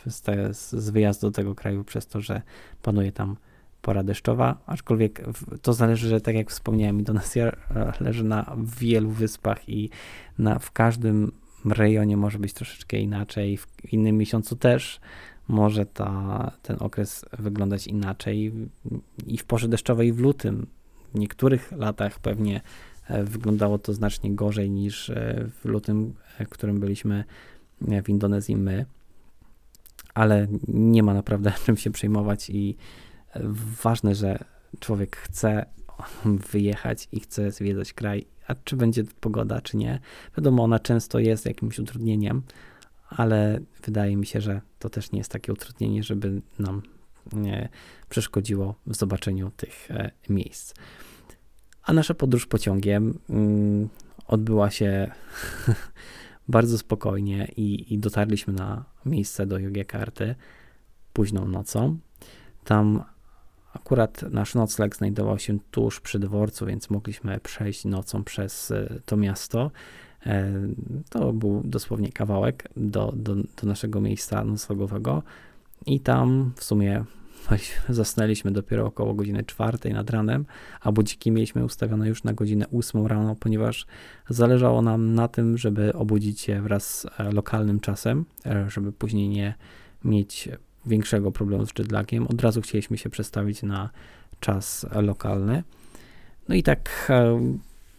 z, 0.07 0.21
te, 0.21 0.53
z 0.53 0.89
wyjazdu 0.89 1.27
do 1.27 1.31
tego 1.31 1.55
kraju 1.55 1.83
przez 1.83 2.07
to, 2.07 2.21
że 2.21 2.41
panuje 2.81 3.11
tam 3.11 3.35
pora 3.81 4.03
deszczowa, 4.03 4.57
aczkolwiek 4.65 5.25
to 5.61 5.73
zależy, 5.73 6.07
że 6.07 6.21
tak 6.21 6.35
jak 6.35 6.49
wspomniałem, 6.49 6.97
Indonezja 6.97 7.51
leży 7.99 8.23
na 8.23 8.55
wielu 8.79 9.09
wyspach 9.09 9.69
i 9.69 9.89
na, 10.37 10.59
w 10.59 10.71
każdym 10.71 11.31
rejonie 11.65 12.17
może 12.17 12.39
być 12.39 12.53
troszeczkę 12.53 12.97
inaczej, 12.99 13.57
w 13.57 13.93
innym 13.93 14.17
miesiącu 14.17 14.55
też 14.55 14.99
może 15.47 15.85
ta, 15.85 16.51
ten 16.61 16.77
okres 16.79 17.25
wyglądać 17.39 17.87
inaczej 17.87 18.53
i 19.27 19.37
w 19.37 19.45
porze 19.45 19.67
deszczowej 19.67 20.13
w 20.13 20.19
lutym. 20.19 20.67
W 21.13 21.19
niektórych 21.19 21.71
latach 21.71 22.19
pewnie 22.19 22.61
e, 23.07 23.23
wyglądało 23.23 23.77
to 23.77 23.93
znacznie 23.93 24.35
gorzej 24.35 24.69
niż 24.69 25.09
e, 25.09 25.49
w 25.61 25.65
lutym, 25.65 26.13
e, 26.37 26.45
w 26.45 26.49
którym 26.49 26.79
byliśmy 26.79 27.23
w 28.03 28.09
Indonezji 28.09 28.55
my, 28.55 28.85
ale 30.13 30.47
nie 30.67 31.03
ma 31.03 31.13
naprawdę 31.13 31.53
czym 31.65 31.77
się 31.77 31.91
przejmować 31.91 32.49
i 32.49 32.75
ważne, 33.83 34.15
że 34.15 34.39
człowiek 34.79 35.15
chce 35.15 35.65
wyjechać 36.25 37.07
i 37.11 37.19
chce 37.19 37.51
zwiedzać 37.51 37.93
kraj 37.93 38.25
a 38.47 38.55
czy 38.55 38.75
będzie 38.75 39.03
pogoda, 39.19 39.61
czy 39.61 39.77
nie. 39.77 39.99
Wiadomo, 40.37 40.63
ona 40.63 40.79
często 40.79 41.19
jest 41.19 41.45
jakimś 41.45 41.79
utrudnieniem, 41.79 42.41
ale 43.09 43.59
wydaje 43.85 44.17
mi 44.17 44.25
się, 44.25 44.41
że 44.41 44.61
to 44.79 44.89
też 44.89 45.11
nie 45.11 45.17
jest 45.17 45.31
takie 45.31 45.53
utrudnienie, 45.53 46.03
żeby 46.03 46.41
nam 46.59 46.81
przeszkodziło 48.09 48.75
w 48.87 48.95
zobaczeniu 48.95 49.51
tych 49.57 49.91
e, 49.91 50.11
miejsc. 50.29 50.73
A 51.83 51.93
nasza 51.93 52.13
podróż 52.13 52.45
pociągiem 52.45 53.19
mm, 53.29 53.89
odbyła 54.27 54.71
się 54.71 55.11
bardzo 56.47 56.77
spokojnie 56.77 57.51
i, 57.57 57.93
i, 57.93 57.99
dotarliśmy 57.99 58.53
na 58.53 58.85
miejsce 59.05 59.45
do 59.45 59.59
Yogyakarty 59.59 60.35
późną 61.13 61.47
nocą. 61.47 61.97
Tam 62.63 63.03
Akurat 63.77 64.21
nasz 64.31 64.55
nocleg 64.55 64.95
znajdował 64.95 65.39
się 65.39 65.57
tuż 65.71 65.99
przy 65.99 66.19
dworcu, 66.19 66.65
więc 66.65 66.89
mogliśmy 66.89 67.39
przejść 67.39 67.85
nocą 67.85 68.23
przez 68.23 68.71
e, 68.71 68.99
to 69.05 69.17
miasto. 69.17 69.71
E, 70.25 70.53
to 71.09 71.33
był 71.33 71.61
dosłownie 71.65 72.11
kawałek 72.11 72.69
do, 72.77 73.13
do, 73.15 73.35
do 73.35 73.67
naszego 73.67 74.01
miejsca 74.01 74.43
noclegowego 74.43 75.23
i 75.85 75.99
tam 75.99 76.51
w 76.55 76.63
sumie 76.63 77.03
zasnęliśmy 77.89 78.51
dopiero 78.51 78.85
około 78.85 79.13
godziny 79.13 79.43
czwartej 79.43 79.93
nad 79.93 80.09
ranem, 80.09 80.45
a 80.81 80.91
budziki 80.91 81.31
mieliśmy 81.31 81.65
ustawione 81.65 82.09
już 82.09 82.23
na 82.23 82.33
godzinę 82.33 82.67
ósmą 82.67 83.07
rano, 83.07 83.35
ponieważ 83.35 83.85
zależało 84.29 84.81
nam 84.81 85.15
na 85.15 85.27
tym, 85.27 85.57
żeby 85.57 85.93
obudzić 85.93 86.41
się 86.41 86.61
wraz 86.61 86.87
z 86.89 87.05
e, 87.05 87.31
lokalnym 87.31 87.79
czasem, 87.79 88.25
żeby 88.67 88.91
później 88.91 89.29
nie 89.29 89.53
mieć 90.03 90.49
większego 90.87 91.31
problemu 91.31 91.65
z 91.65 91.79
jetlagiem. 91.79 92.27
Od 92.27 92.41
razu 92.41 92.61
chcieliśmy 92.61 92.97
się 92.97 93.09
przestawić 93.09 93.63
na 93.63 93.89
czas 94.39 94.85
lokalny. 95.01 95.63
No 96.49 96.55
i 96.55 96.63
tak 96.63 97.07
e, 97.09 97.39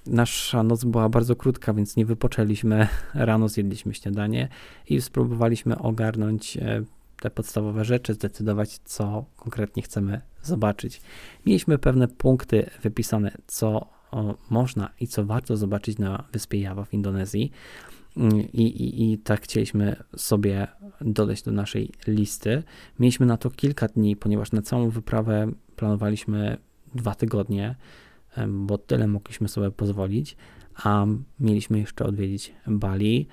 nasza 0.06 0.62
noc 0.62 0.84
była 0.84 1.08
bardzo 1.08 1.36
krótka, 1.36 1.74
więc 1.74 1.96
nie 1.96 2.06
wypoczęliśmy. 2.06 2.88
Rano 3.14 3.48
zjedliśmy 3.48 3.94
śniadanie 3.94 4.48
i 4.88 5.00
spróbowaliśmy 5.00 5.78
ogarnąć 5.78 6.56
e, 6.56 6.82
te 7.20 7.30
podstawowe 7.30 7.84
rzeczy, 7.84 8.14
zdecydować, 8.14 8.78
co 8.78 9.24
konkretnie 9.36 9.82
chcemy 9.82 10.20
zobaczyć. 10.42 11.00
Mieliśmy 11.46 11.78
pewne 11.78 12.08
punkty 12.08 12.70
wypisane, 12.82 13.32
co 13.46 13.86
można 14.50 14.90
i 15.00 15.06
co 15.06 15.24
warto 15.24 15.56
zobaczyć 15.56 15.98
na 15.98 16.24
wyspie 16.32 16.60
Java 16.60 16.84
w 16.84 16.94
Indonezji. 16.94 17.52
I, 18.52 18.62
i, 18.62 19.12
I 19.12 19.18
tak 19.18 19.42
chcieliśmy 19.42 19.96
sobie 20.16 20.66
dodać 21.00 21.42
do 21.42 21.52
naszej 21.52 21.92
listy. 22.06 22.62
Mieliśmy 22.98 23.26
na 23.26 23.36
to 23.36 23.50
kilka 23.50 23.88
dni, 23.88 24.16
ponieważ 24.16 24.52
na 24.52 24.62
całą 24.62 24.90
wyprawę 24.90 25.50
planowaliśmy 25.76 26.56
dwa 26.94 27.14
tygodnie, 27.14 27.74
bo 28.48 28.78
tyle 28.78 29.06
mogliśmy 29.06 29.48
sobie 29.48 29.70
pozwolić, 29.70 30.36
a 30.74 31.06
mieliśmy 31.40 31.78
jeszcze 31.78 32.04
odwiedzić 32.04 32.54
Bali 32.66 33.26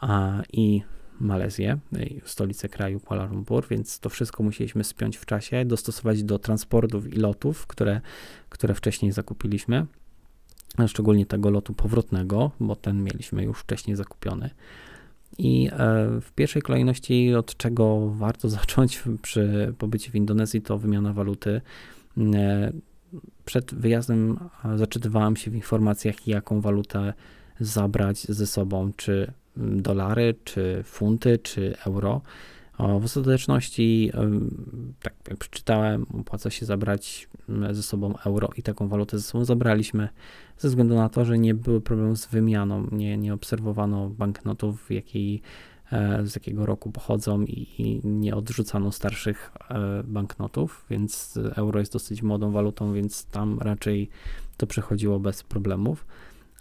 a, 0.00 0.42
i 0.52 0.82
Malezję, 1.20 1.78
stolicę 2.24 2.68
kraju 2.68 3.00
Kuala 3.00 3.26
Lumpur, 3.26 3.66
więc 3.70 3.98
to 3.98 4.08
wszystko 4.08 4.42
musieliśmy 4.42 4.84
spiąć 4.84 5.16
w 5.16 5.26
czasie, 5.26 5.64
dostosować 5.64 6.24
do 6.24 6.38
transportów 6.38 7.14
i 7.14 7.16
lotów, 7.16 7.66
które, 7.66 8.00
które 8.48 8.74
wcześniej 8.74 9.12
zakupiliśmy 9.12 9.86
szczególnie 10.88 11.26
tego 11.26 11.50
lotu 11.50 11.74
powrotnego, 11.74 12.50
bo 12.60 12.76
ten 12.76 13.04
mieliśmy 13.04 13.42
już 13.42 13.58
wcześniej 13.58 13.96
zakupiony. 13.96 14.50
I 15.38 15.70
w 16.20 16.32
pierwszej 16.34 16.62
kolejności, 16.62 17.34
od 17.34 17.56
czego 17.56 18.10
warto 18.10 18.48
zacząć 18.58 19.02
przy 19.22 19.74
pobycie 19.78 20.10
w 20.10 20.14
Indonezji, 20.14 20.62
to 20.62 20.78
wymiana 20.78 21.12
waluty. 21.12 21.60
Przed 23.44 23.74
wyjazdem 23.74 24.38
zaczytywałem 24.76 25.36
się 25.36 25.50
w 25.50 25.54
informacjach, 25.54 26.26
jaką 26.26 26.60
walutę 26.60 27.12
zabrać 27.60 28.18
ze 28.20 28.46
sobą, 28.46 28.90
czy 28.96 29.32
dolary, 29.56 30.34
czy 30.44 30.82
funty, 30.84 31.38
czy 31.38 31.74
euro. 31.86 32.20
W 32.78 33.04
ostateczności, 33.04 34.12
tak 35.02 35.14
jak 35.28 35.38
przeczytałem, 35.38 36.06
opłaca 36.20 36.50
się 36.50 36.66
zabrać 36.66 37.28
ze 37.70 37.82
sobą 37.82 38.14
euro 38.26 38.48
i 38.56 38.62
taką 38.62 38.88
walutę 38.88 39.18
ze 39.18 39.24
sobą 39.24 39.44
zabraliśmy, 39.44 40.08
ze 40.58 40.68
względu 40.68 40.94
na 40.94 41.08
to, 41.08 41.24
że 41.24 41.38
nie 41.38 41.54
były 41.54 41.80
problemy 41.80 42.16
z 42.16 42.26
wymianą, 42.26 42.86
nie, 42.92 43.18
nie 43.18 43.34
obserwowano 43.34 44.08
banknotów, 44.08 44.90
jakiej, 44.90 45.42
e, 45.92 46.26
z 46.26 46.34
jakiego 46.34 46.66
roku 46.66 46.90
pochodzą 46.90 47.42
i, 47.42 47.68
i 47.78 48.00
nie 48.04 48.36
odrzucano 48.36 48.92
starszych 48.92 49.52
e, 49.70 50.02
banknotów, 50.04 50.86
więc 50.90 51.38
euro 51.56 51.80
jest 51.80 51.92
dosyć 51.92 52.22
młodą 52.22 52.52
walutą, 52.52 52.92
więc 52.92 53.26
tam 53.26 53.58
raczej 53.58 54.08
to 54.56 54.66
przechodziło 54.66 55.20
bez 55.20 55.42
problemów. 55.42 56.06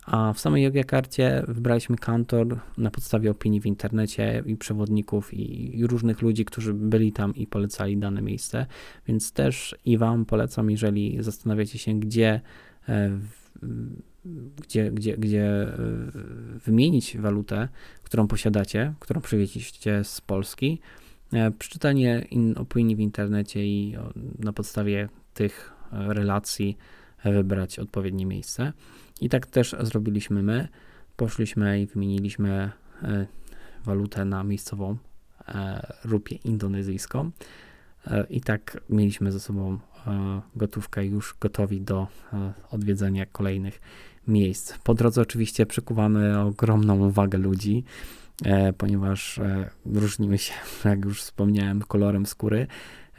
A 0.06 0.34
w 0.34 0.40
samej 0.40 0.64
Yogyakarcie 0.64 1.44
wybraliśmy 1.48 1.98
kantor 1.98 2.60
na 2.78 2.92
podstawie 2.92 3.32
opinii 3.32 3.62
w 3.62 3.66
internecie 3.66 4.44
i 4.46 4.58
przewodników 4.58 5.34
i, 5.34 5.78
i, 5.80 5.88
różnych 5.88 6.22
ludzi, 6.22 6.46
którzy 6.46 6.74
byli 6.74 7.12
tam 7.12 7.36
i 7.36 7.48
polecali 7.48 7.98
dane 7.98 8.22
miejsce, 8.22 8.66
więc 9.08 9.32
też 9.32 9.76
i 9.86 9.98
Wam 9.98 10.26
polecam, 10.26 10.72
jeżeli 10.72 11.24
zastanawiacie 11.24 11.80
się, 11.80 12.00
gdzie, 12.00 12.42
e, 12.90 13.20
gdzie, 14.58 14.92
gdzie, 14.92 15.18
gdzie 15.18 15.46
e, 15.46 15.78
wymienić 16.66 17.18
walutę, 17.18 17.68
którą 18.04 18.28
posiadacie, 18.28 18.94
którą 19.00 19.22
przywieźliście 19.22 20.04
z 20.04 20.22
Polski, 20.22 20.80
e, 21.34 21.52
przeczytanie 21.52 22.28
opinii 22.56 22.96
w 22.96 23.00
internecie 23.00 23.66
i 23.66 23.98
na 24.40 24.54
podstawie 24.54 25.10
tych 25.34 25.74
relacji 25.92 26.78
wybrać 27.26 27.80
odpowiednie 27.80 28.26
miejsce. 28.26 28.74
I 29.22 29.30
tak 29.30 29.46
też 29.46 29.76
zrobiliśmy 29.82 30.44
my. 30.44 30.68
Poszliśmy 31.16 31.82
i 31.82 31.86
wymieniliśmy 31.86 32.72
e, 33.04 33.26
walutę 33.86 34.26
na 34.26 34.44
miejscową 34.44 34.98
e, 35.48 35.94
rupię 36.04 36.36
indonezyjską. 36.36 37.32
E, 38.08 38.26
I 38.30 38.42
tak 38.42 38.82
mieliśmy 38.90 39.32
ze 39.32 39.40
sobą 39.40 39.80
gotówkę 40.56 41.06
już 41.06 41.36
gotowi 41.40 41.82
do 41.82 42.08
odwiedzenia 42.72 43.26
kolejnych 43.26 43.82
miejsc. 44.28 44.78
Po 44.84 44.94
drodze 44.94 45.22
oczywiście 45.22 45.66
przykuwamy 45.66 46.40
ogromną 46.40 47.08
uwagę 47.08 47.38
ludzi, 47.38 47.84
ponieważ 48.78 49.40
różnimy 49.86 50.38
się, 50.38 50.54
jak 50.90 51.06
już 51.06 51.22
wspomniałem, 51.22 51.82
kolorem 51.82 52.26
skóry. 52.26 52.68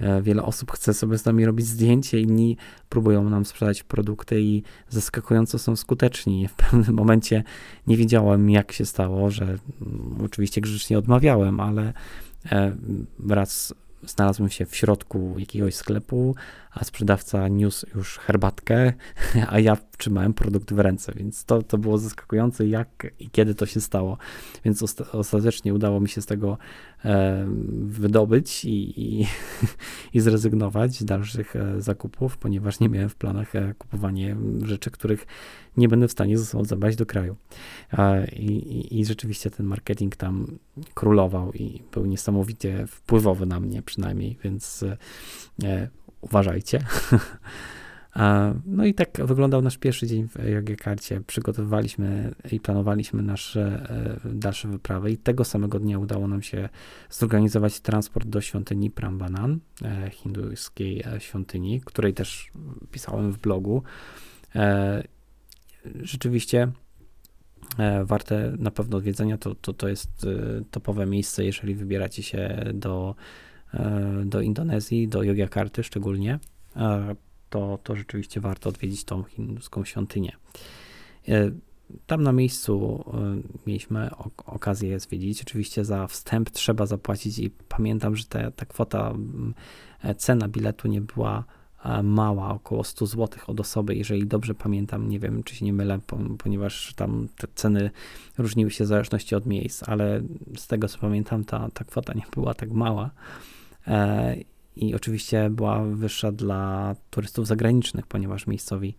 E, 0.03 0.23
wiele 0.23 0.43
osób 0.43 0.73
chce 0.73 0.95
sobie 0.95 1.19
z 1.19 1.25
nami 1.25 1.47
robić 1.47 1.67
zdjęcie, 1.67 2.21
inni 2.21 2.57
próbują 2.89 3.31
nam 3.31 3.45
sprzedać 3.45 3.83
produkty 3.83 4.41
i 4.41 4.63
zaskakująco 4.89 5.59
są 5.59 5.77
skuteczni. 5.77 6.49
W 6.49 6.55
pewnym 6.55 6.95
momencie 6.95 7.45
nie 7.87 7.97
wiedziałem, 7.97 8.51
jak 8.51 8.73
się 8.73 8.85
stało, 8.85 9.31
że 9.31 9.45
mm, 9.45 9.59
oczywiście 10.25 10.61
grzecznie 10.61 10.99
odmawiałem, 10.99 11.61
ale 11.61 11.93
e, 12.53 12.77
wraz 13.19 13.75
znalazłem 14.07 14.49
się 14.49 14.67
w 14.67 14.77
środku 14.77 15.35
jakiegoś 15.39 15.75
sklepu, 15.75 16.35
a 16.75 16.85
sprzedawca 16.85 17.49
niósł 17.49 17.87
już 17.95 18.19
herbatkę, 18.19 18.93
a 19.53 19.59
ja 19.59 19.77
trzymałem 19.99 20.35
produkt 20.35 20.73
w 20.73 20.79
ręce, 20.79 21.13
więc 21.17 21.45
to, 21.45 21.63
to 21.63 21.79
było 21.79 21.99
zaskakujące, 21.99 22.67
jak 22.67 23.07
i 23.19 23.31
kiedy 23.31 23.55
to 23.55 23.67
się 23.67 23.81
stało. 23.81 24.19
Więc 24.65 24.83
ostatecznie 25.13 25.75
udało 25.75 26.01
mi 26.01 26.09
się 26.09 26.23
z 26.23 26.27
tego 26.27 26.59
e, 27.05 27.47
wydobyć 27.87 28.65
i, 28.65 29.01
i, 29.01 29.27
i, 30.15 30.21
zrezygnować 30.21 30.95
z 30.95 31.05
dalszych 31.05 31.57
e, 31.57 31.81
zakupów, 31.81 32.39
ponieważ 32.39 32.81
nie 32.81 32.89
miałem 32.89 33.09
w 33.09 33.17
planach 33.17 33.55
e, 33.57 33.75
kupowania 33.79 34.37
rzeczy, 34.63 34.91
których 34.91 35.27
nie 35.77 35.89
będę 35.89 36.09
w 36.09 36.13
stanie 36.13 36.39
ze 36.39 36.45
sobą 36.45 36.65
zabrać 36.65 36.97
do 36.97 37.07
kraju. 37.07 37.37
E, 37.93 38.27
i, 38.27 39.01
I 39.01 39.05
rzeczywiście 39.05 39.51
ten 39.51 39.67
marketing 39.67 40.17
tam 40.17 40.47
królował 40.95 41.53
i 41.53 41.83
był 41.93 42.07
niesamowicie 42.07 42.87
wpływowy 42.87 43.47
na 43.47 43.61
mnie 43.61 43.83
przynajmniej, 43.83 44.39
więc 44.45 44.85
e, 45.63 45.89
uważajcie. 46.23 46.85
No 48.67 48.85
i 48.85 48.95
tak 48.95 49.11
wyglądał 49.25 49.63
nasz 49.63 49.79
pierwszy 49.79 50.07
dzień 50.07 50.29
w 50.29 50.49
Jogiekarcie. 50.49 51.21
Przygotowywaliśmy 51.21 52.35
i 52.53 52.61
planowaliśmy 52.61 53.23
nasze 53.23 53.63
e, 54.25 54.35
dalsze 54.35 54.69
wyprawy 54.69 55.11
i 55.11 55.17
tego 55.19 55.45
samego 55.45 55.79
dnia 55.79 55.99
udało 55.99 56.29
nam 56.29 56.43
się 56.43 56.69
zorganizować 57.11 57.81
transport 57.81 58.29
do 58.29 58.41
świątyni 58.41 58.91
Prambanan, 58.91 59.61
e, 59.85 60.11
hinduskiej 60.11 61.03
e, 61.15 61.21
świątyni, 61.21 61.81
której 61.81 62.15
też 62.15 62.51
pisałem 62.91 63.33
w 63.33 63.39
blogu. 63.39 63.83
Rzeczywiście 66.03 66.73
warte 68.05 68.53
na 68.59 68.71
pewno 68.71 68.97
odwiedzenia, 68.97 69.39
to, 69.39 69.55
to, 69.55 69.73
to 69.73 69.89
jest 69.89 70.27
topowe 70.71 71.07
miejsce, 71.07 71.45
jeżeli 71.45 71.75
wybieracie 71.75 72.23
się 72.23 72.65
do 72.75 73.15
E, 73.15 73.17
do 74.25 74.41
Indonezji, 74.41 75.09
do 75.09 75.23
Yogyakarty 75.23 75.83
szczególnie, 75.83 76.39
e, 76.77 77.17
to, 77.51 77.79
to 77.83 77.97
rzeczywiście 77.97 78.41
warto 78.41 78.69
odwiedzić 78.69 79.05
tą 79.05 79.23
hinduską 79.23 79.85
świątynię. 79.85 80.33
E, 81.29 81.51
tam 82.07 82.23
na 82.23 82.33
miejscu 82.33 83.05
mieliśmy 83.67 84.11
okazję 84.47 85.01
zwiedzić. 85.01 85.43
Oczywiście 85.43 85.85
za 85.85 86.07
wstęp 86.07 86.51
trzeba 86.51 86.87
zapłacić 86.87 87.39
i 87.39 87.51
pamiętam, 87.51 88.17
że 88.17 88.25
ta, 88.25 88.51
ta 88.51 88.67
kwota, 88.67 89.15
cena 90.17 90.49
biletu 90.49 90.89
nie 90.89 91.01
była 91.01 91.45
mała, 92.03 92.51
około 92.51 92.85
100 92.85 93.07
zł 93.07 93.41
od 93.47 93.61
osoby, 93.61 93.95
jeżeli 93.95 94.27
dobrze 94.27 94.55
pamiętam, 94.55 95.09
nie 95.09 95.19
wiem 95.19 95.43
czy 95.43 95.55
się 95.55 95.65
nie 95.65 95.73
mylę, 95.73 95.99
ponieważ 96.39 96.95
tam 96.97 97.29
te 97.37 97.47
ceny 97.55 97.91
różniły 98.39 98.71
się 98.71 98.85
w 98.85 98.87
zależności 98.87 99.35
od 99.35 99.47
miejsc, 99.47 99.83
ale 99.89 100.23
z 100.57 100.67
tego 100.67 100.89
co 100.89 100.99
pamiętam, 100.99 101.45
ta, 101.45 101.69
ta 101.75 101.85
kwota 101.85 102.13
nie 102.13 102.25
była 102.35 102.55
tak 102.55 102.71
mała. 102.71 103.11
E, 103.87 104.37
i 104.77 104.95
oczywiście 104.95 105.51
była 105.51 105.85
wyższa 105.85 106.33
dla 106.33 106.95
turystów 107.11 107.47
zagranicznych, 107.47 108.07
ponieważ 108.07 108.47
miejscowi, 108.47 108.95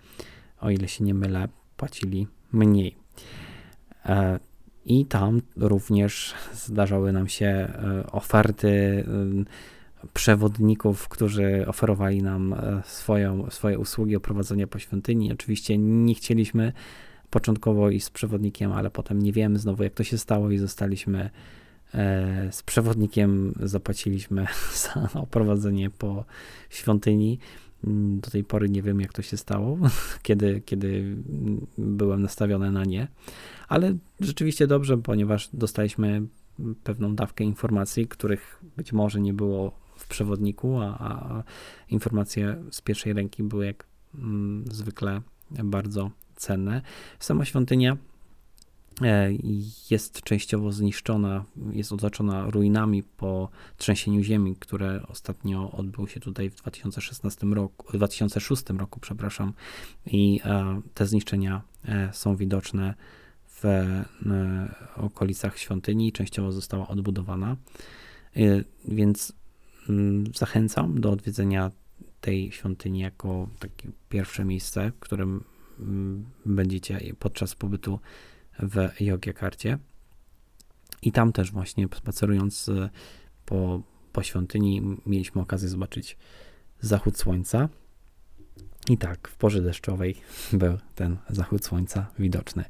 o 0.59 0.69
ile 0.69 0.87
się 0.87 1.03
nie 1.03 1.13
mylę, 1.13 1.47
płacili 1.77 2.27
mniej. 2.51 2.95
E, 4.05 4.39
I 4.85 5.05
tam 5.05 5.41
również 5.57 6.33
zdarzały 6.53 7.11
nam 7.11 7.27
się 7.27 7.45
e, 7.45 8.03
oferty 8.11 9.03
przewodników, 10.13 11.07
którzy 11.07 11.67
oferowali 11.67 12.23
nam 12.23 12.55
swoją, 12.83 13.49
swoje 13.49 13.79
usługi 13.79 14.15
oprowadzenia 14.15 14.67
po 14.67 14.79
świątyni. 14.79 15.33
Oczywiście 15.33 15.77
nie 15.77 16.15
chcieliśmy 16.15 16.73
początkowo 17.29 17.89
iść 17.89 18.05
z 18.05 18.09
przewodnikiem, 18.09 18.71
ale 18.71 18.89
potem 18.89 19.21
nie 19.21 19.31
wiemy 19.31 19.59
znowu, 19.59 19.83
jak 19.83 19.93
to 19.93 20.03
się 20.03 20.17
stało 20.17 20.51
i 20.51 20.57
zostaliśmy 20.57 21.29
z 22.51 22.63
przewodnikiem 22.65 23.53
zapłaciliśmy 23.59 24.45
za 24.83 25.09
oprowadzenie 25.19 25.89
po 25.89 26.25
świątyni. 26.69 27.39
Mm, 27.83 28.19
do 28.19 28.29
tej 28.29 28.43
pory 28.43 28.69
nie 28.69 28.81
wiem, 28.81 29.01
jak 29.01 29.13
to 29.13 29.21
się 29.21 29.37
stało, 29.37 29.77
kiedy, 30.23 30.61
kiedy 30.65 31.15
byłem 31.77 32.21
nastawiony 32.21 32.71
na 32.71 32.83
nie, 32.83 33.07
ale 33.67 33.97
rzeczywiście 34.19 34.67
dobrze, 34.67 34.97
ponieważ 34.97 35.49
dostaliśmy 35.53 36.21
pewną 36.83 37.15
dawkę 37.15 37.43
informacji, 37.43 38.07
których 38.07 38.63
być 38.77 38.93
może 38.93 39.21
nie 39.21 39.33
było 39.33 39.71
w 39.97 40.07
przewodniku, 40.07 40.79
a, 40.81 40.97
a 40.99 41.43
informacje 41.89 42.63
z 42.71 42.81
pierwszej 42.81 43.13
ręki 43.13 43.43
były 43.43 43.65
jak 43.65 43.85
mm, 44.15 44.65
zwykle 44.71 45.21
bardzo 45.51 46.11
cenne. 46.35 46.81
Sama 47.19 47.45
świątynia 47.45 47.97
E, 47.97 48.12
jest 49.91 50.21
częściowo 50.21 50.71
zniszczona, 50.71 51.45
jest 51.71 51.91
otoczona 51.91 52.49
ruinami 52.49 53.03
po 53.03 53.49
trzęsieniu 53.77 54.23
ziemi, 54.23 54.55
które 54.59 55.03
ostatnio 55.07 55.71
odbyło 55.71 56.07
się 56.07 56.19
tutaj 56.19 56.49
w 56.49 56.55
2016 56.55 57.47
roku, 57.47 57.97
2006 57.97 58.63
roku, 58.69 58.99
przepraszam, 58.99 59.53
i 60.05 60.39
e, 60.45 60.81
te 60.93 61.05
zniszczenia 61.05 61.61
e, 61.85 62.09
są 62.13 62.35
widoczne 62.35 62.93
w 63.47 63.63
okolicach 64.97 65.59
świątyni, 65.59 66.11
częściowo 66.11 66.51
została 66.51 66.87
odbudowana, 66.87 67.57
więc 68.85 69.33
mm, 69.89 70.23
zachęcam 70.35 71.01
do 71.01 71.11
odwiedzenia 71.11 71.71
tej 72.21 72.51
świątyni 72.51 72.99
jako 72.99 73.49
takie 73.59 73.91
pierwsze 74.09 74.45
miejsce, 74.45 74.91
w 74.91 74.99
którym 74.99 75.43
mm, 75.79 76.25
będziecie 76.45 76.99
podczas 77.19 77.55
pobytu 77.55 77.99
w 78.59 79.01
Jogjakarcie. 79.01 79.77
I 81.01 81.11
tam 81.11 81.33
też 81.33 81.51
właśnie 81.51 81.87
spacerując 81.95 82.69
e, 82.69 82.89
po, 83.45 83.81
po 84.13 84.23
świątyni 84.23 84.81
mieliśmy 85.05 85.41
okazję 85.41 85.69
zobaczyć 85.69 86.17
zachód 86.79 87.17
słońca. 87.17 87.69
I 88.89 88.97
tak, 88.97 89.27
w 89.27 89.35
porze 89.35 89.61
deszczowej 89.61 90.15
był 90.53 90.77
ten 90.95 91.17
zachód 91.29 91.65
słońca 91.65 92.07
widoczny. 92.19 92.65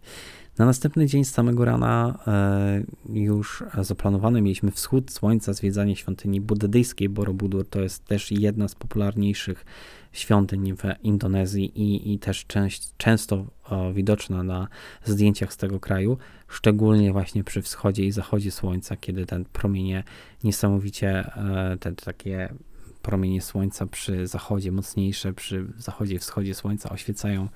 Na 0.57 0.65
następny 0.65 1.05
dzień 1.05 1.25
z 1.25 1.31
samego 1.31 1.65
rana 1.65 2.19
e, 2.27 2.83
już 3.13 3.63
zaplanowane 3.77 4.41
mieliśmy 4.41 4.71
wschód 4.71 5.11
słońca, 5.11 5.53
zwiedzanie 5.53 5.95
świątyni 5.95 6.41
buddyjskiej 6.41 7.09
Borobudur. 7.09 7.69
To 7.69 7.81
jest 7.81 8.05
też 8.05 8.31
jedna 8.31 8.67
z 8.67 8.75
popularniejszych 8.75 9.65
świątyń 10.11 10.73
w 10.75 11.03
Indonezji 11.03 11.81
i, 11.81 12.13
i 12.13 12.19
też 12.19 12.45
część, 12.45 12.93
często 12.97 13.45
widoczna 13.93 14.43
na 14.43 14.67
zdjęciach 15.03 15.53
z 15.53 15.57
tego 15.57 15.79
kraju, 15.79 16.17
szczególnie 16.47 17.11
właśnie 17.11 17.43
przy 17.43 17.61
wschodzie 17.61 18.05
i 18.05 18.11
zachodzie 18.11 18.51
słońca, 18.51 18.97
kiedy 18.97 19.25
ten 19.25 19.45
promienie 19.45 20.03
niesamowicie, 20.43 21.09
e, 21.09 21.77
te 21.79 21.91
takie 21.91 22.53
promienie 23.01 23.41
słońca 23.41 23.85
przy 23.85 24.27
zachodzie, 24.27 24.71
mocniejsze 24.71 25.33
przy 25.33 25.65
zachodzie 25.77 26.15
i 26.15 26.19
wschodzie 26.19 26.53
słońca 26.53 26.89
oświecają 26.89 27.47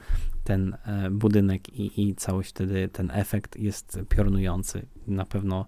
ten 0.44 0.78
e, 0.86 1.10
budynek 1.12 1.70
i, 1.70 2.10
i 2.10 2.16
całość 2.16 2.50
wtedy, 2.50 2.90
ten 2.94 3.12
efekt 3.14 3.60
jest 3.60 4.00
piorunujący. 4.10 4.86
Na 5.08 5.26
pewno 5.26 5.66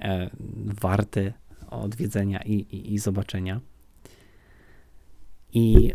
e, 0.00 0.30
warty 0.64 1.32
odwiedzenia 1.70 2.42
i, 2.42 2.52
i, 2.52 2.94
i 2.94 2.98
zobaczenia. 2.98 3.60
I 5.52 5.92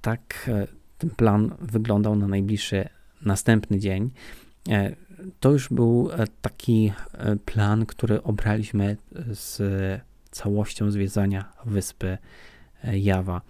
tak 0.00 0.50
ten 0.98 1.10
plan 1.10 1.54
wyglądał 1.60 2.16
na 2.16 2.28
najbliższy 2.28 2.88
następny 3.24 3.78
dzień. 3.78 4.10
To 5.40 5.50
już 5.50 5.68
był 5.68 6.10
taki 6.40 6.92
plan, 7.44 7.86
który 7.86 8.22
obraliśmy 8.22 8.96
z 9.30 9.60
całością 10.30 10.90
zwiedzania 10.90 11.52
wyspy 11.64 12.18
Jawa. 12.92 13.40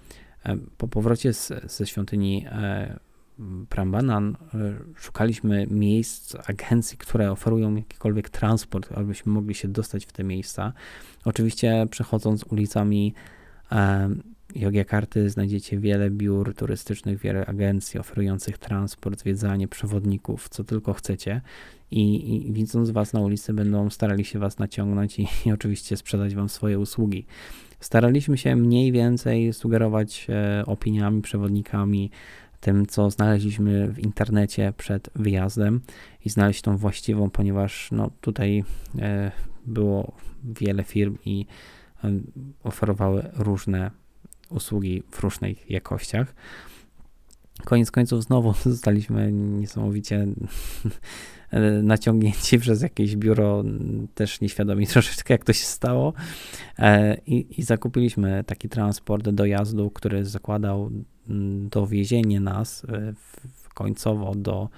Po 0.78 0.88
powrocie 0.88 1.32
z, 1.32 1.72
ze 1.72 1.87
świątyni 1.87 2.46
Prambanan 3.68 4.37
szukaliśmy 4.96 5.66
miejsc, 5.70 6.37
agencji, 6.46 6.98
które 6.98 7.32
oferują 7.32 7.74
jakikolwiek 7.74 8.30
transport, 8.30 8.92
abyśmy 8.92 9.32
mogli 9.32 9.54
się 9.54 9.68
dostać 9.68 10.06
w 10.06 10.12
te 10.12 10.24
miejsca. 10.24 10.72
Oczywiście 11.24 11.87
przechodząc 11.90 12.44
ulicami 12.44 13.14
Jogjakarty 14.54 15.30
znajdziecie 15.30 15.78
wiele 15.78 16.10
biur 16.10 16.54
turystycznych, 16.54 17.18
wiele 17.18 17.46
agencji 17.46 18.00
oferujących 18.00 18.58
transport, 18.58 19.20
zwiedzanie, 19.20 19.68
przewodników, 19.68 20.48
co 20.48 20.64
tylko 20.64 20.92
chcecie. 20.92 21.40
I, 21.90 22.36
i 22.48 22.52
widząc 22.52 22.90
Was 22.90 23.12
na 23.12 23.20
ulicy, 23.20 23.54
będą 23.54 23.90
starali 23.90 24.24
się 24.24 24.38
Was 24.38 24.58
naciągnąć 24.58 25.18
i, 25.18 25.28
i 25.46 25.52
oczywiście 25.52 25.96
sprzedać 25.96 26.34
Wam 26.34 26.48
swoje 26.48 26.78
usługi. 26.78 27.26
Staraliśmy 27.80 28.38
się 28.38 28.56
mniej 28.56 28.92
więcej 28.92 29.52
sugerować 29.52 30.26
e, 30.28 30.66
opiniami, 30.66 31.22
przewodnikami, 31.22 32.10
tym, 32.60 32.86
co 32.86 33.10
znaleźliśmy 33.10 33.88
w 33.88 33.98
internecie 33.98 34.72
przed 34.76 35.10
wyjazdem 35.14 35.80
i 36.24 36.30
znaleźć 36.30 36.62
tą 36.62 36.76
właściwą, 36.76 37.30
ponieważ 37.30 37.88
no, 37.92 38.10
tutaj 38.20 38.64
e, 38.98 39.32
było 39.66 40.12
wiele 40.44 40.84
firm 40.84 41.18
i 41.24 41.46
e, 42.04 42.10
oferowały 42.62 43.30
różne 43.34 44.01
usługi 44.52 45.02
w 45.10 45.20
różnych 45.20 45.70
jakościach. 45.70 46.34
Koniec 47.64 47.90
końców 47.90 48.24
znowu 48.24 48.54
zostaliśmy 48.64 49.32
niesamowicie 49.32 50.26
naciągnięci 51.82 52.58
przez 52.58 52.82
jakieś 52.82 53.16
biuro, 53.16 53.64
też 54.14 54.40
nieświadomi 54.40 54.86
troszeczkę 54.96 55.34
jak 55.34 55.44
to 55.44 55.52
się 55.52 55.64
stało 55.64 56.12
i, 57.26 57.46
i 57.58 57.62
zakupiliśmy 57.62 58.44
taki 58.44 58.68
transport 58.68 59.28
dojazdu, 59.28 59.90
który 59.90 60.24
zakładał 60.24 60.90
dowiezienie 61.70 62.40
nas 62.40 62.84
e, 62.84 63.12
końcowo 63.74 64.34
do, 64.34 64.68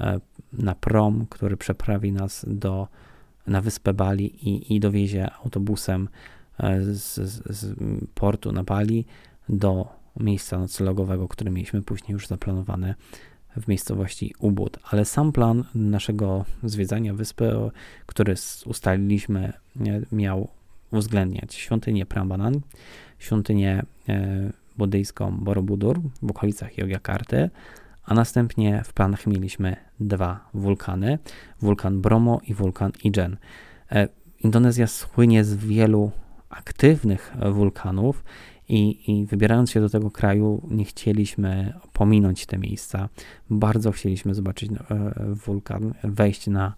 e, 0.00 0.20
na 0.52 0.74
prom, 0.74 1.26
który 1.30 1.56
przeprawi 1.56 2.12
nas 2.12 2.44
do, 2.48 2.88
na 3.46 3.60
wyspę 3.60 3.94
Bali 3.94 4.48
i, 4.48 4.74
i 4.74 4.80
dowiezie 4.80 5.30
autobusem 5.44 6.08
e, 6.58 6.82
z, 6.82 7.14
z 7.56 7.76
portu 8.14 8.52
na 8.52 8.64
Bali 8.64 9.04
do 9.48 9.88
miejsca 10.20 10.58
noclegowego, 10.58 11.28
które 11.28 11.50
mieliśmy 11.50 11.82
później 11.82 12.12
już 12.12 12.26
zaplanowane 12.26 12.94
w 13.56 13.68
miejscowości 13.68 14.34
Ubud. 14.38 14.78
Ale 14.90 15.04
sam 15.04 15.32
plan 15.32 15.64
naszego 15.74 16.44
zwiedzania 16.62 17.14
wyspy, 17.14 17.52
który 18.06 18.34
ustaliliśmy, 18.66 19.52
miał 20.12 20.48
uwzględniać 20.90 21.54
świątynię 21.54 22.06
Prambanan, 22.06 22.60
świątynię 23.18 23.82
buddyjską 24.76 25.36
Borobudur 25.36 26.00
w 26.22 26.30
okolicach 26.30 26.78
Yogyakarty, 26.78 27.50
a 28.04 28.14
następnie 28.14 28.82
w 28.84 28.92
planach 28.92 29.26
mieliśmy 29.26 29.76
dwa 30.00 30.48
wulkany, 30.54 31.18
wulkan 31.60 32.00
Bromo 32.00 32.40
i 32.46 32.54
wulkan 32.54 32.92
Ijen. 33.04 33.36
E, 33.92 34.08
Indonezja 34.38 34.86
słynie 34.86 35.44
z 35.44 35.54
wielu 35.54 36.10
aktywnych 36.54 37.34
wulkanów 37.52 38.24
i, 38.68 39.12
i, 39.12 39.26
wybierając 39.26 39.70
się 39.70 39.80
do 39.80 39.88
tego 39.88 40.10
kraju, 40.10 40.62
nie 40.70 40.84
chcieliśmy 40.84 41.72
pominąć 41.92 42.46
te 42.46 42.58
miejsca. 42.58 43.08
Bardzo 43.50 43.92
chcieliśmy 43.92 44.34
zobaczyć 44.34 44.70
e, 44.72 44.76
wulkan, 45.46 45.94
wejść 46.04 46.46
na, 46.46 46.74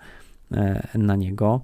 e, 0.52 0.88
na 0.94 1.16
niego 1.16 1.60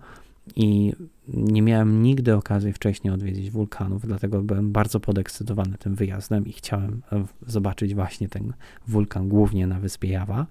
i 0.56 0.92
nie 1.28 1.62
miałem 1.62 2.02
nigdy 2.02 2.36
okazji 2.36 2.72
wcześniej 2.72 3.14
odwiedzić 3.14 3.50
wulkanów, 3.50 4.06
dlatego 4.06 4.42
byłem 4.42 4.72
bardzo 4.72 5.00
podekscytowany 5.00 5.78
tym 5.78 5.94
wyjazdem 5.94 6.46
i 6.46 6.52
chciałem 6.52 7.02
e, 7.12 7.24
zobaczyć 7.46 7.94
właśnie 7.94 8.28
ten 8.28 8.52
wulkan, 8.88 9.28
głównie 9.28 9.66
na 9.66 9.80
wyspie 9.80 10.08
Jawa. 10.08 10.46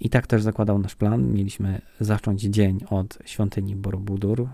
I 0.00 0.10
tak 0.10 0.26
też 0.26 0.42
zakładał 0.42 0.78
nasz 0.78 0.94
plan. 0.94 1.32
Mieliśmy 1.32 1.80
zacząć 2.00 2.42
dzień 2.42 2.80
od 2.90 3.18
świątyni 3.24 3.76
Borobudur 3.76 4.48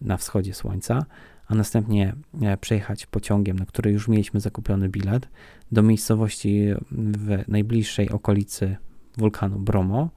na 0.00 0.16
wschodzie 0.16 0.54
słońca, 0.54 1.06
a 1.46 1.54
następnie 1.54 2.14
e, 2.42 2.56
przejechać 2.56 3.06
pociągiem, 3.06 3.58
na 3.58 3.66
który 3.66 3.90
już 3.90 4.08
mieliśmy 4.08 4.40
zakupiony 4.40 4.88
bilet, 4.88 5.28
do 5.72 5.82
miejscowości 5.82 6.74
w 6.90 7.48
najbliższej 7.48 8.10
okolicy 8.10 8.76
wulkanu 9.16 9.58
Bromo. 9.58 10.10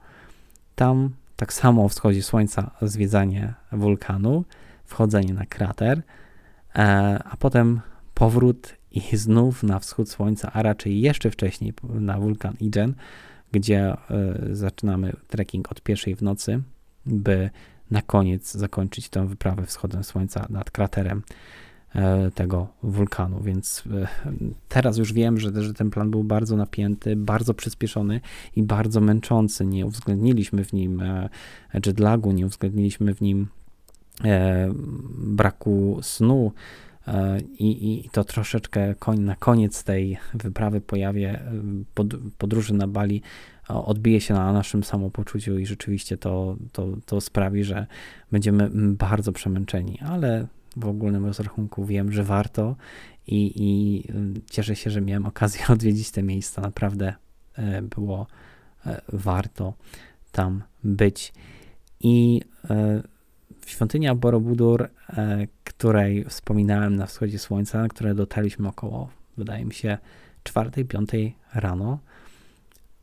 Tam 0.74 1.10
tak 1.36 1.52
samo 1.52 1.84
o 1.84 1.88
wschodzie 1.88 2.22
słońca 2.22 2.70
zwiedzanie 2.82 3.54
wulkanu, 3.72 4.44
wchodzenie 4.84 5.34
na 5.34 5.46
krater, 5.46 6.02
e, 6.74 6.82
a 7.24 7.36
potem 7.36 7.80
powrót 8.14 8.74
i 8.90 9.16
znów 9.16 9.62
na 9.62 9.78
wschód 9.78 10.10
słońca, 10.10 10.52
a 10.52 10.62
raczej 10.62 11.00
jeszcze 11.00 11.30
wcześniej 11.30 11.72
na 11.82 12.18
wulkan 12.18 12.54
Ijen, 12.60 12.94
gdzie 13.52 13.80
e, 13.80 13.96
zaczynamy 14.52 15.12
trekking 15.28 15.72
od 15.72 15.82
pierwszej 15.82 16.14
w 16.14 16.22
nocy, 16.22 16.62
by 17.06 17.50
na 17.90 18.02
koniec 18.02 18.52
zakończyć 18.52 19.08
tę 19.08 19.26
wyprawę 19.26 19.66
wschodem 19.66 20.04
słońca 20.04 20.46
nad 20.50 20.70
kraterem 20.70 21.22
E, 21.94 22.30
tego 22.30 22.68
wulkanu, 22.82 23.40
więc 23.40 23.84
e, 23.86 24.08
teraz 24.68 24.98
już 24.98 25.12
wiem, 25.12 25.40
że, 25.40 25.62
że 25.62 25.74
ten 25.74 25.90
plan 25.90 26.10
był 26.10 26.24
bardzo 26.24 26.56
napięty, 26.56 27.16
bardzo 27.16 27.54
przyspieszony 27.54 28.20
i 28.56 28.62
bardzo 28.62 29.00
męczący. 29.00 29.66
Nie 29.66 29.86
uwzględnili,śmy 29.86 30.64
w 30.64 30.72
nim 30.72 31.00
e, 31.00 31.28
jetlagu, 31.74 32.32
nie 32.32 32.46
uwzględniliśmy 32.46 33.14
w 33.14 33.20
nim 33.20 33.46
braku 35.18 35.98
snu. 36.02 36.52
I, 37.58 37.94
I, 37.94 38.10
to 38.10 38.24
troszeczkę 38.24 38.94
na 39.18 39.36
koniec 39.36 39.84
tej 39.84 40.18
wyprawy 40.34 40.80
pojawie 40.80 41.40
podróży 42.38 42.74
na 42.74 42.88
Bali 42.88 43.22
odbije 43.68 44.20
się 44.20 44.34
na 44.34 44.52
naszym 44.52 44.84
samopoczuciu 44.84 45.58
i 45.58 45.66
rzeczywiście 45.66 46.16
to, 46.18 46.56
to, 46.72 46.88
to 47.06 47.20
sprawi, 47.20 47.64
że 47.64 47.86
będziemy 48.32 48.70
bardzo 48.94 49.32
przemęczeni, 49.32 49.98
ale 50.00 50.46
w 50.76 50.86
ogólnym 50.86 51.26
rozrachunku 51.26 51.84
wiem, 51.84 52.12
że 52.12 52.24
warto 52.24 52.76
i, 53.26 53.52
i 53.56 54.02
y, 54.10 54.40
cieszę 54.50 54.76
się, 54.76 54.90
że 54.90 55.00
miałem 55.00 55.26
okazję 55.26 55.66
odwiedzić 55.74 56.10
te 56.10 56.22
miejsca. 56.22 56.62
Naprawdę 56.62 57.14
e, 57.56 57.82
było 57.82 58.26
e, 58.86 59.00
warto 59.12 59.74
tam 60.32 60.62
być. 60.84 61.32
I 62.00 62.40
e, 62.70 63.02
świątynia 63.66 64.14
Borobudur, 64.14 64.88
której 65.64 66.24
wspominałem 66.24 66.96
na 66.96 67.06
wschodzie 67.06 67.38
słońca, 67.38 67.82
na 67.82 67.88
które 67.88 68.14
dotarliśmy 68.14 68.68
około, 68.68 69.08
wydaje 69.36 69.64
mi 69.64 69.74
się, 69.74 69.98
4-5 70.44 71.32
rano, 71.54 71.98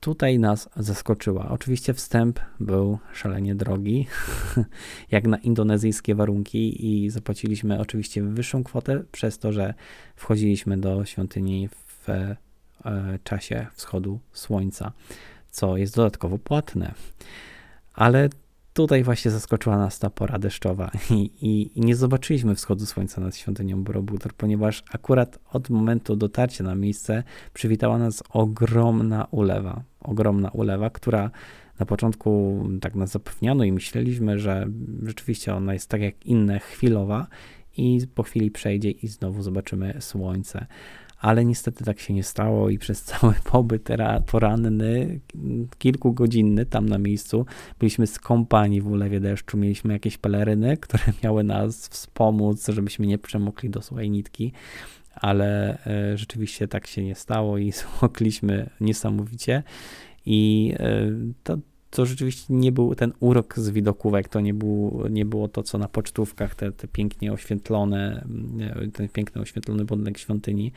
tutaj 0.06 0.40
nas 0.40 0.70
zaskoczyła. 0.76 1.50
Oczywiście 1.50 1.94
wstęp 1.94 2.40
był 2.60 2.98
szalenie 3.14 3.56
drogi, 3.56 4.08
jak 5.12 5.28
na 5.28 5.38
indonezyjskie 5.38 6.16
warunki, 6.16 6.86
i 6.88 7.10
zapłaciliśmy 7.10 7.80
oczywiście 7.80 8.24
wyższą 8.24 8.64
kwotę 8.64 9.04
przez 9.12 9.40
to, 9.40 9.52
że 9.52 9.74
wchodziliśmy 10.16 10.78
do 10.78 11.06
świątyni 11.06 11.70
w 11.70 12.10
e, 12.10 12.36
czasie 13.24 13.68
wschodu 13.74 14.20
słońca, 14.34 14.92
co 15.52 15.78
jest 15.78 15.96
dodatkowo 15.96 16.38
płatne. 16.38 16.94
Ale 17.94 18.30
tutaj 18.76 19.04
właśnie 19.04 19.32
zaskoczyła 19.32 19.78
nas 19.78 20.00
ta 20.00 20.10
pora 20.10 20.40
deszczowa 20.40 20.92
i, 21.10 21.14
i, 21.42 21.80
i 21.80 21.82
nie 21.82 21.96
zobaczyliśmy 21.96 22.56
wschodu 22.56 22.86
słońca 22.86 23.22
nad 23.22 23.36
świątynią 23.36 23.84
Borobudur, 23.84 24.34
ponieważ 24.34 24.84
akurat 24.92 25.40
od 25.52 25.70
momentu 25.70 26.16
dotarcia 26.16 26.64
na 26.64 26.76
miejsce 26.76 27.24
przywitała 27.54 27.98
nas 27.98 28.24
ogromna 28.30 29.28
ulewa. 29.32 29.84
Ogromna 30.00 30.50
ulewa, 30.50 30.90
która 30.90 31.32
na 31.80 31.86
początku 31.86 32.64
tak 32.82 32.96
nas 32.96 33.12
zapewniano 33.12 33.64
i 33.64 33.72
myśleliśmy, 33.72 34.40
że 34.40 34.68
rzeczywiście 35.04 35.56
ona 35.56 35.74
jest 35.74 35.90
tak 35.90 36.02
jak 36.02 36.26
inne, 36.26 36.60
chwilowa 36.60 37.28
i 37.78 38.08
po 38.16 38.24
chwili 38.24 38.52
przejdzie 38.52 38.92
i 38.92 39.08
znowu 39.08 39.42
zobaczymy 39.42 39.98
słońce 40.00 40.66
ale 41.26 41.46
niestety 41.46 41.84
tak 41.84 42.00
się 42.00 42.14
nie 42.14 42.24
stało 42.24 42.70
i 42.70 42.78
przez 42.78 43.04
cały 43.04 43.34
pobyt 43.52 43.90
poranny, 44.26 45.20
kilkugodzinny 45.78 46.66
tam 46.66 46.90
na 46.90 46.98
miejscu, 46.98 47.46
byliśmy 47.80 48.08
skąpani 48.08 48.82
w 48.82 48.88
ulewie 48.88 49.20
deszczu, 49.20 49.58
mieliśmy 49.58 49.94
jakieś 49.94 50.18
peleryny, 50.18 50.78
które 50.78 51.04
miały 51.24 51.44
nas 51.44 51.88
wspomóc, 51.88 52.68
żebyśmy 52.68 53.08
nie 53.08 53.18
przemokli 53.18 53.70
do 53.70 53.82
suchej 53.82 54.10
nitki, 54.10 54.52
ale 55.16 55.78
e, 55.86 56.18
rzeczywiście 56.18 56.68
tak 56.68 56.88
się 56.88 57.04
nie 57.04 57.16
stało 57.16 57.58
i 57.58 57.72
zmokliśmy 58.00 58.70
niesamowicie. 58.82 59.64
I 60.26 60.74
e, 60.80 61.12
to, 61.44 61.58
to 61.90 62.06
rzeczywiście 62.06 62.54
nie 62.54 62.72
był 62.72 62.96
ten 62.96 63.14
urok 63.20 63.60
z 63.60 63.70
widokówek, 63.70 64.30
to 64.30 64.40
nie, 64.40 64.54
był, 64.54 65.04
nie 65.10 65.26
było 65.26 65.48
to, 65.48 65.64
co 65.64 65.78
na 65.78 65.88
pocztówkach, 65.88 66.56
te, 66.56 66.72
te 66.72 66.88
pięknie 66.88 67.34
oświetlone, 67.34 68.26
e, 68.60 68.88
ten 68.88 69.10
piękny 69.10 69.42
oświetlony 69.42 69.86
budynek 69.86 70.18
świątyni, 70.18 70.72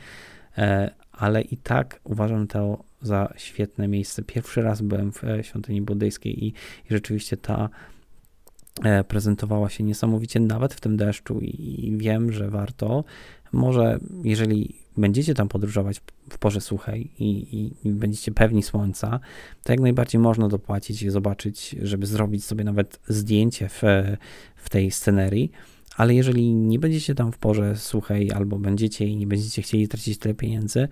ale 1.11 1.41
i 1.41 1.57
tak 1.57 1.99
uważam 2.03 2.47
to 2.47 2.83
za 3.01 3.33
świetne 3.37 3.87
miejsce. 3.87 4.23
Pierwszy 4.23 4.61
raz 4.61 4.81
byłem 4.81 5.11
w 5.11 5.23
e, 5.23 5.43
świątyni 5.43 5.81
buddyjskiej 5.81 6.45
i, 6.45 6.47
i 6.47 6.53
rzeczywiście 6.89 7.37
ta 7.37 7.69
e, 8.83 9.03
prezentowała 9.03 9.69
się 9.69 9.83
niesamowicie 9.83 10.39
nawet 10.39 10.73
w 10.73 10.81
tym 10.81 10.97
deszczu 10.97 11.39
i 11.39 11.93
wiem, 11.97 12.31
że 12.31 12.49
warto. 12.49 13.03
Może 13.51 13.99
jeżeli 14.23 14.75
będziecie 14.97 15.33
tam 15.33 15.47
podróżować 15.47 16.01
w 16.29 16.37
porze 16.37 16.61
suchej 16.61 17.11
i, 17.19 17.29
i, 17.29 17.87
i, 17.87 17.91
będziecie 17.91 18.31
pewni 18.31 18.63
słońca, 18.63 19.19
to 19.63 19.73
jak 19.73 19.79
najbardziej 19.79 20.21
można 20.21 20.47
dopłacić 20.47 21.01
i 21.01 21.09
zobaczyć, 21.09 21.75
żeby 21.81 22.05
zrobić 22.05 22.45
sobie 22.45 22.63
nawet 22.63 22.99
zdjęcie 23.07 23.69
w, 23.69 23.81
w 24.55 24.69
tej 24.69 24.91
scenerii 24.91 25.51
ale 25.99 26.15
jeżeli 26.15 26.55
nie 26.55 26.79
będziecie 26.79 27.15
tam 27.15 27.31
w 27.31 27.37
porze 27.37 27.75
suchej 27.75 28.31
albo 28.31 28.59
będziecie 28.59 29.05
i 29.05 29.15
nie 29.17 29.27
będziecie 29.27 29.61
chcieli 29.61 29.87
tracić 29.87 30.17
tyle 30.17 30.35
pieniędzy, 30.35 30.87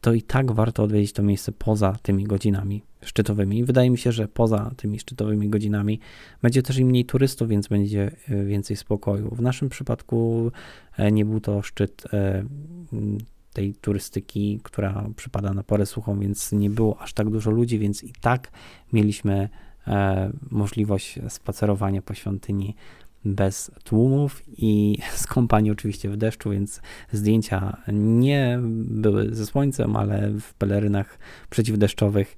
to 0.00 0.12
i 0.12 0.22
tak 0.22 0.52
warto 0.52 0.82
odwiedzić 0.82 1.12
to 1.12 1.22
miejsce 1.22 1.52
poza 1.52 1.96
tymi 2.02 2.24
godzinami 2.24 2.82
szczytowymi. 3.02 3.64
Wydaje 3.64 3.90
mi 3.90 3.98
się, 3.98 4.12
że 4.12 4.28
poza 4.28 4.70
tymi 4.76 4.98
szczytowymi 4.98 5.48
godzinami 5.48 6.00
będzie 6.42 6.62
też 6.62 6.78
i 6.78 6.84
mniej 6.84 7.04
turystów, 7.04 7.48
więc 7.48 7.68
będzie 7.68 8.10
e, 8.28 8.44
więcej 8.44 8.76
spokoju. 8.76 9.34
W 9.34 9.42
naszym 9.42 9.68
przypadku 9.68 10.50
e, 10.96 11.12
nie 11.12 11.24
był 11.24 11.40
to 11.40 11.62
szczyt 11.62 12.02
e, 12.12 12.44
tej 13.52 13.74
turystyki, 13.74 14.60
która 14.62 15.08
przypada 15.16 15.54
na 15.54 15.62
porę 15.62 15.86
suchą, 15.86 16.20
więc 16.20 16.52
nie 16.52 16.70
było 16.70 17.00
aż 17.00 17.12
tak 17.12 17.30
dużo 17.30 17.50
ludzi, 17.50 17.78
więc 17.78 18.04
i 18.04 18.12
tak 18.20 18.50
mieliśmy 18.92 19.48
możliwość 20.50 21.18
spacerowania 21.28 22.02
po 22.02 22.14
świątyni 22.14 22.74
bez 23.24 23.70
tłumów 23.84 24.42
i 24.48 24.98
skąpani 25.14 25.70
oczywiście 25.70 26.10
w 26.10 26.16
deszczu, 26.16 26.50
więc 26.50 26.80
zdjęcia 27.12 27.76
nie 27.92 28.58
były 28.84 29.34
ze 29.34 29.46
słońcem, 29.46 29.96
ale 29.96 30.30
w 30.40 30.54
pelerynach 30.54 31.18
przeciwdeszczowych, 31.50 32.36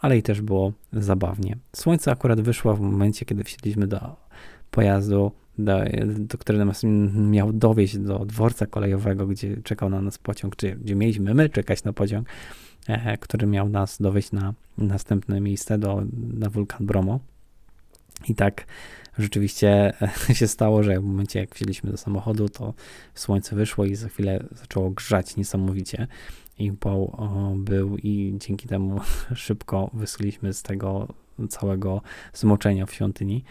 ale 0.00 0.18
i 0.18 0.22
też 0.22 0.40
było 0.40 0.72
zabawnie. 0.92 1.56
Słońce 1.76 2.10
akurat 2.10 2.40
wyszło 2.40 2.74
w 2.74 2.80
momencie, 2.80 3.24
kiedy 3.24 3.44
wsiedliśmy 3.44 3.86
do 3.86 4.16
pojazdu, 4.70 5.32
do, 5.58 5.80
do 6.06 6.38
który 6.38 6.64
nas 6.64 6.82
miał 7.14 7.52
dowieść 7.52 7.98
do 7.98 8.18
dworca 8.18 8.66
kolejowego, 8.66 9.26
gdzie 9.26 9.56
czekał 9.56 9.90
na 9.90 10.00
nas 10.00 10.18
pociąg, 10.18 10.56
czy 10.56 10.76
gdzie 10.76 10.94
mieliśmy 10.94 11.34
my 11.34 11.48
czekać 11.48 11.84
na 11.84 11.92
pociąg, 11.92 12.28
e, 12.88 13.18
który 13.18 13.46
miał 13.46 13.68
nas 13.68 14.02
dowieść 14.02 14.32
na 14.32 14.54
następne 14.78 15.40
miejsce, 15.40 15.78
do, 15.78 16.02
na 16.34 16.50
wulkan 16.50 16.86
Bromo. 16.86 17.20
I 18.28 18.34
tak 18.34 18.66
rzeczywiście 19.18 19.92
się 20.32 20.48
stało, 20.48 20.82
że 20.82 21.00
w 21.00 21.04
momencie 21.04 21.40
jak 21.40 21.54
wsiedliśmy 21.54 21.90
do 21.90 21.96
samochodu, 21.96 22.48
to 22.48 22.74
słońce 23.14 23.56
wyszło 23.56 23.84
i 23.84 23.94
za 23.94 24.08
chwilę 24.08 24.44
zaczęło 24.52 24.90
grzać 24.90 25.36
niesamowicie. 25.36 26.06
I 26.58 26.70
upał 26.70 27.16
był 27.56 27.96
i 27.96 28.34
dzięki 28.36 28.68
temu 28.68 29.00
szybko 29.34 29.90
wyschliśmy 29.94 30.52
z 30.52 30.62
tego 30.62 31.08
całego 31.48 32.02
zmoczenia 32.32 32.86
w 32.86 32.92
świątyni. 32.92 33.44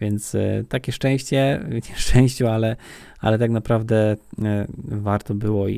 Więc 0.00 0.34
e, 0.34 0.64
takie 0.68 0.92
szczęście, 0.92 1.60
nieszczęściu, 1.90 2.46
ale, 2.46 2.76
ale 3.20 3.38
tak 3.38 3.50
naprawdę 3.50 4.16
e, 4.42 4.66
warto 4.84 5.34
było 5.34 5.68
i, 5.68 5.74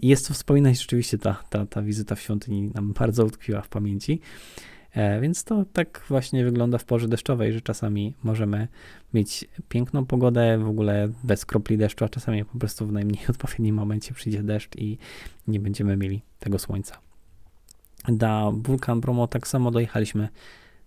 i 0.00 0.08
jest 0.08 0.28
to 0.28 0.34
wspominać 0.34 0.80
rzeczywiście 0.80 1.18
ta, 1.18 1.42
ta, 1.50 1.66
ta 1.66 1.82
wizyta 1.82 2.14
w 2.14 2.20
świątyni 2.20 2.70
nam 2.74 2.92
bardzo 2.92 3.24
utkwiła 3.24 3.62
w 3.62 3.68
pamięci. 3.68 4.20
E, 4.94 5.20
więc 5.20 5.44
to 5.44 5.64
tak 5.72 6.04
właśnie 6.08 6.44
wygląda 6.44 6.78
w 6.78 6.84
porze 6.84 7.08
deszczowej, 7.08 7.52
że 7.52 7.60
czasami 7.60 8.14
możemy 8.22 8.68
mieć 9.14 9.44
piękną 9.68 10.06
pogodę, 10.06 10.58
w 10.58 10.68
ogóle 10.68 11.08
bez 11.24 11.46
kropli 11.46 11.78
deszczu, 11.78 12.04
a 12.04 12.08
czasami 12.08 12.44
po 12.44 12.58
prostu 12.58 12.86
w 12.86 12.92
najmniej 12.92 13.26
odpowiednim 13.30 13.74
momencie 13.74 14.14
przyjdzie 14.14 14.42
deszcz 14.42 14.76
i 14.76 14.98
nie 15.48 15.60
będziemy 15.60 15.96
mieli 15.96 16.22
tego 16.38 16.58
słońca. 16.58 16.98
Na 18.08 18.52
wulkan 18.54 19.00
Bromo 19.00 19.26
tak 19.26 19.48
samo 19.48 19.70
dojechaliśmy 19.70 20.28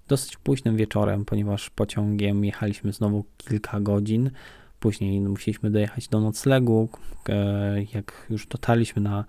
dosyć 0.08 0.38
późnym 0.38 0.78
wieczorem, 0.78 1.26
ponieważ 1.26 1.70
pociągiem 1.70 2.46
jechaliśmy 2.46 2.94
znowu 2.94 3.26
kilka 3.38 3.80
godzin. 3.80 4.32
Później 4.80 5.22
musieliśmy 5.22 5.72
dojechać 5.72 6.08
do 6.08 6.20
noclegu. 6.20 6.90
E, 7.30 7.76
jak 7.94 8.28
już 8.30 8.48
dotarliśmy 8.48 9.02
na 9.02 9.26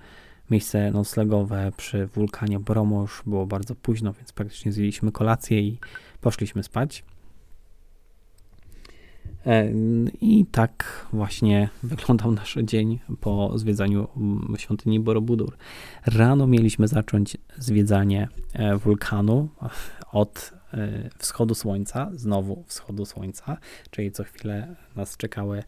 miejsce 0.50 0.90
noclegowe 0.90 1.72
przy 1.76 2.06
wulkanie 2.06 2.60
Bromo 2.60 3.00
już 3.00 3.22
było 3.26 3.46
bardzo 3.46 3.74
późno, 3.74 4.12
więc 4.12 4.32
praktycznie 4.32 4.72
zjedliśmy 4.72 5.12
kolację 5.12 5.60
i 5.60 5.78
poszliśmy 6.20 6.62
spać. 6.62 7.04
E, 9.46 9.70
I 10.20 10.46
tak 10.52 11.06
właśnie 11.12 11.68
wyglądał 11.82 12.32
nasz 12.32 12.58
dzień 12.62 12.98
po 13.20 13.58
zwiedzaniu 13.58 14.08
świątyni 14.56 15.00
Borobudur. 15.00 15.56
Rano 16.06 16.46
mieliśmy 16.46 16.88
zacząć 16.88 17.36
zwiedzanie 17.58 18.28
e, 18.52 18.76
wulkanu 18.76 19.48
od 20.12 20.52
e, 20.72 21.10
wschodu 21.18 21.54
słońca, 21.54 22.10
znowu 22.14 22.64
wschodu 22.66 23.04
słońca, 23.04 23.56
czyli 23.90 24.12
co 24.12 24.24
chwilę 24.24 24.76
nas 24.96 25.16
czekały 25.16 25.62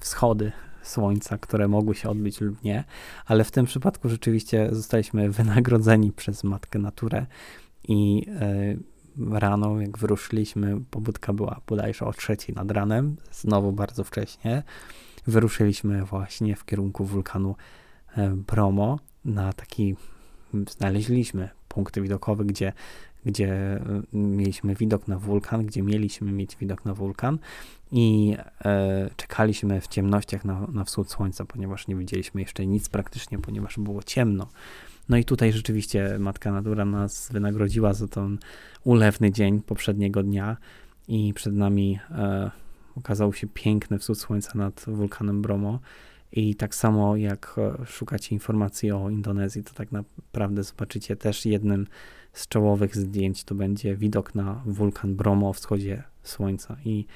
wschody 0.00 0.52
słońca, 0.88 1.38
które 1.38 1.68
mogły 1.68 1.94
się 1.94 2.08
odbyć 2.08 2.40
lub 2.40 2.62
nie, 2.64 2.84
ale 3.26 3.44
w 3.44 3.50
tym 3.50 3.66
przypadku 3.66 4.08
rzeczywiście 4.08 4.68
zostaliśmy 4.72 5.30
wynagrodzeni 5.30 6.12
przez 6.12 6.44
Matkę 6.44 6.78
Naturę 6.78 7.26
i 7.88 8.26
e, 8.40 8.76
rano, 9.38 9.80
jak 9.80 9.98
wyruszyliśmy, 9.98 10.80
pobudka 10.90 11.32
była 11.32 11.60
bodajże 11.66 12.06
o 12.06 12.12
trzeciej 12.12 12.54
nad 12.54 12.70
ranem, 12.70 13.16
znowu 13.32 13.72
bardzo 13.72 14.04
wcześnie. 14.04 14.62
Wyruszyliśmy 15.26 16.04
właśnie 16.04 16.56
w 16.56 16.64
kierunku 16.64 17.04
wulkanu 17.04 17.56
e, 18.16 18.28
Bromo 18.28 18.98
na 19.24 19.52
taki, 19.52 19.96
znaleźliśmy 20.70 21.48
punkty 21.68 22.02
widokowe, 22.02 22.44
gdzie 22.44 22.72
gdzie 23.26 23.80
y, 24.14 24.16
mieliśmy 24.16 24.74
widok 24.74 25.08
na 25.08 25.18
wulkan, 25.18 25.66
gdzie 25.66 25.82
mieliśmy 25.82 26.32
mieć 26.32 26.56
widok 26.56 26.84
na 26.84 26.94
wulkan 26.94 27.38
i 27.92 28.36
e, 28.64 29.10
czekaliśmy 29.16 29.80
w 29.80 29.88
ciemnościach 29.88 30.44
na, 30.44 30.66
na 30.72 30.84
wschód 30.84 31.10
słońca, 31.10 31.44
ponieważ 31.44 31.88
nie 31.88 31.96
widzieliśmy 31.96 32.40
jeszcze 32.40 32.66
nic 32.66 32.88
praktycznie, 32.88 33.38
ponieważ 33.38 33.78
było 33.78 34.02
ciemno. 34.02 34.48
No 35.08 35.16
i 35.16 35.24
tutaj 35.24 35.52
rzeczywiście 35.52 36.16
Matka 36.18 36.52
Natura 36.52 36.84
nas 36.84 37.28
wynagrodziła 37.32 37.94
za 37.94 38.08
ten 38.08 38.38
ulewny 38.84 39.32
dzień 39.32 39.60
poprzedniego 39.60 40.22
dnia 40.22 40.56
i 41.08 41.34
przed 41.34 41.54
nami 41.54 41.98
e, 42.10 42.50
okazał 42.96 43.32
się 43.32 43.46
piękny 43.46 43.98
wschód 43.98 44.18
słońca 44.18 44.52
nad 44.54 44.84
wulkanem 44.86 45.42
Bromo. 45.42 45.80
I 46.32 46.54
tak 46.54 46.74
samo 46.74 47.16
jak 47.16 47.54
e, 47.58 47.86
szukacie 47.86 48.34
informacji 48.34 48.92
o 48.92 49.10
Indonezji, 49.10 49.64
to 49.64 49.74
tak 49.74 49.88
naprawdę 49.92 50.62
zobaczycie 50.62 51.16
też 51.16 51.46
jednym 51.46 51.86
z 52.38 52.48
czołowych 52.48 52.96
zdjęć 52.96 53.44
to 53.44 53.54
będzie 53.54 53.96
widok 53.96 54.34
na 54.34 54.62
wulkan 54.66 55.16
Bromo 55.16 55.48
o 55.48 55.52
wschodzie 55.52 56.02
słońca. 56.22 56.76
I 56.84 57.06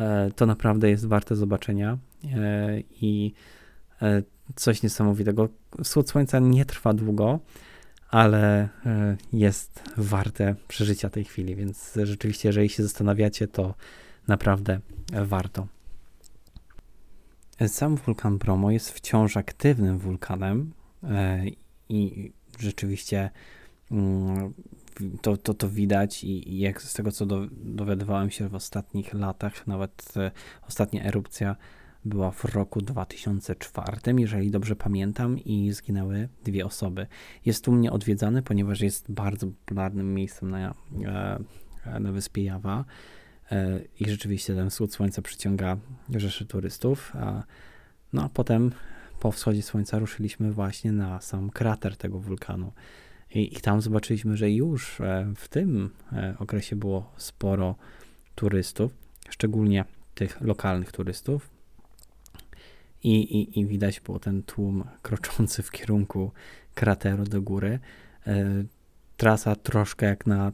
e, 0.00 0.30
to 0.36 0.46
naprawdę 0.46 0.90
jest 0.90 1.06
warte 1.06 1.36
zobaczenia. 1.36 1.98
E, 2.24 2.80
I 3.00 3.32
e, 4.02 4.22
coś 4.56 4.82
niesamowitego. 4.82 5.48
Wschód 5.84 6.10
słońca 6.10 6.38
nie 6.38 6.64
trwa 6.64 6.92
długo, 6.92 7.40
ale 8.10 8.68
jest 9.32 9.82
warte 9.96 10.54
przeżycia 10.68 11.10
tej 11.10 11.24
chwili, 11.24 11.56
więc 11.56 11.98
rzeczywiście, 12.04 12.48
jeżeli 12.48 12.68
się 12.68 12.82
zastanawiacie, 12.82 13.48
to 13.48 13.74
naprawdę 14.28 14.80
warto. 15.12 15.66
Sam 17.66 17.96
wulkan 17.96 18.38
Bromo 18.38 18.70
jest 18.70 18.90
wciąż 18.90 19.36
aktywnym 19.36 19.98
wulkanem 19.98 20.72
i 21.88 22.32
rzeczywiście 22.58 23.30
to, 25.22 25.36
to, 25.36 25.54
to 25.54 25.68
widać 25.68 26.24
i, 26.24 26.58
jak 26.58 26.82
z 26.82 26.94
tego, 26.94 27.12
co 27.12 27.26
do, 27.26 27.46
dowiadywałem 27.52 28.30
się 28.30 28.48
w 28.48 28.54
ostatnich 28.54 29.14
latach, 29.14 29.66
nawet 29.66 30.12
e, 30.16 30.30
ostatnia 30.68 31.04
erupcja 31.04 31.56
była 32.04 32.30
w 32.30 32.44
roku 32.44 32.82
2004, 32.82 33.96
jeżeli 34.18 34.50
dobrze 34.50 34.76
pamiętam, 34.76 35.38
i 35.38 35.72
zginęły 35.72 36.28
dwie 36.44 36.66
osoby. 36.66 37.06
Jest 37.44 37.64
tu 37.64 37.72
mnie 37.72 37.92
odwiedzany, 37.92 38.42
ponieważ 38.42 38.80
jest 38.80 39.12
bardzo 39.12 39.46
popularnym 39.46 40.14
miejscem 40.14 40.50
na, 40.50 40.74
e, 41.86 42.00
na 42.00 42.12
wyspie 42.12 42.44
Jawa 42.44 42.84
e, 43.52 43.80
i 44.00 44.10
rzeczywiście 44.10 44.54
ten 44.54 44.70
wschód 44.70 44.94
słońca 44.94 45.22
przyciąga 45.22 45.76
rzeszy 46.14 46.46
turystów. 46.46 47.12
No 48.12 48.24
a 48.24 48.28
potem 48.28 48.72
po 49.20 49.32
wschodzie 49.32 49.62
słońca 49.62 49.98
ruszyliśmy 49.98 50.52
właśnie 50.52 50.92
na 50.92 51.20
sam 51.20 51.50
krater 51.50 51.96
tego 51.96 52.18
wulkanu. 52.18 52.72
I, 53.34 53.56
I, 53.56 53.60
tam 53.60 53.80
zobaczyliśmy, 53.80 54.36
że 54.36 54.50
już 54.50 55.00
e, 55.00 55.32
w 55.36 55.48
tym 55.48 55.90
okresie 56.38 56.76
było 56.76 57.12
sporo 57.16 57.74
turystów, 58.34 58.92
szczególnie 59.30 59.84
tych 60.14 60.40
lokalnych 60.40 60.92
turystów, 60.92 61.56
i, 63.06 63.40
i, 63.40 63.60
i 63.60 63.66
widać 63.66 64.00
było 64.00 64.18
ten 64.18 64.42
tłum 64.42 64.84
kroczący 65.02 65.62
w 65.62 65.70
kierunku 65.70 66.30
krateru 66.74 67.24
do 67.24 67.42
góry. 67.42 67.78
E, 68.26 68.64
trasa 69.16 69.56
troszkę 69.56 70.06
jak 70.06 70.26
na 70.26 70.52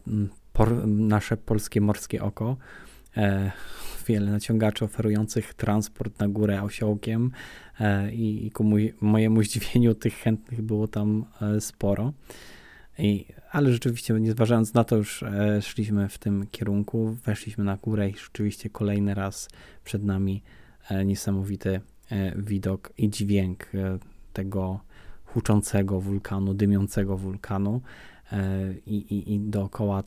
por, 0.53 0.87
nasze 0.87 1.37
polskie 1.37 1.81
morskie 1.81 2.23
oko. 2.23 2.57
E, 3.17 3.53
wiele 4.07 4.31
naciągaczy 4.31 4.85
oferujących 4.85 5.55
transport 5.55 6.21
na 6.21 6.29
górę 6.29 6.63
osiołkiem 6.63 7.31
e, 7.81 8.13
i, 8.13 8.47
i 8.47 8.51
ku 8.51 8.65
mój, 8.65 8.95
mojemu 9.01 9.43
zdziwieniu 9.43 9.95
tych 9.95 10.15
chętnych 10.15 10.63
było 10.63 10.89
tam 10.89 11.25
sporo. 11.61 12.13
I, 12.99 13.27
ale 13.51 13.73
rzeczywiście, 13.73 14.15
nie 14.15 14.33
zważając 14.33 14.75
na 14.75 14.85
to, 14.85 14.97
już 14.97 15.23
e, 15.23 15.63
szliśmy 15.63 16.09
w 16.09 16.19
tym 16.19 16.47
kierunku, 16.51 17.17
weszliśmy 17.25 17.65
na 17.65 17.77
górę 17.77 18.09
i 18.09 18.17
rzeczywiście 18.17 18.71
kolejny 18.71 19.15
raz 19.15 19.49
przed 19.85 20.05
nami 20.05 20.43
e, 20.91 21.05
niesamowity 21.05 21.81
E, 22.13 22.33
widok 22.37 22.93
i 22.99 23.11
dźwięk 23.11 23.75
e, 23.75 23.99
tego 24.33 24.81
huczącego 25.25 26.01
wulkanu, 26.01 26.55
dymiącego 26.55 27.17
wulkanu 27.17 27.81
e, 28.33 28.75
i, 28.87 28.97
i, 28.97 29.35
i 29.35 29.41
dookoła 29.41 30.03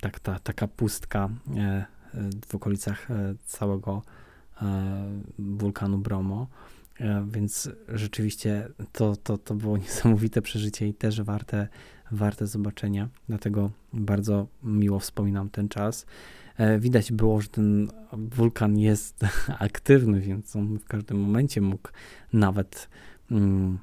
tak, 0.00 0.20
ta, 0.20 0.38
taka 0.38 0.68
pustka 0.68 1.28
w 2.46 2.54
okolicach 2.54 3.08
całego 3.46 4.02
wulkanu 5.38 5.98
Bromo. 5.98 6.46
Więc 7.26 7.70
rzeczywiście 7.88 8.68
to, 8.92 9.16
to, 9.16 9.38
to 9.38 9.54
było 9.54 9.76
niesamowite 9.86 10.42
przeżycie 10.42 10.88
i 10.88 10.94
też 10.94 11.22
warte, 11.22 11.68
warte 12.12 12.46
zobaczenia. 12.46 13.08
Dlatego 13.28 13.70
bardzo 13.92 14.46
miło 14.62 14.98
wspominam 14.98 15.50
ten 15.50 15.68
czas. 15.68 16.06
E, 16.56 16.78
widać 16.78 17.12
było, 17.12 17.40
że 17.40 17.48
ten 17.48 17.88
wulkan 18.12 18.78
jest 18.78 19.24
aktywny, 19.58 20.20
więc 20.20 20.56
on 20.56 20.78
w 20.78 20.84
każdym 20.84 21.20
momencie 21.20 21.60
mógł 21.60 21.88
nawet 22.32 22.88
mm, 23.30 23.78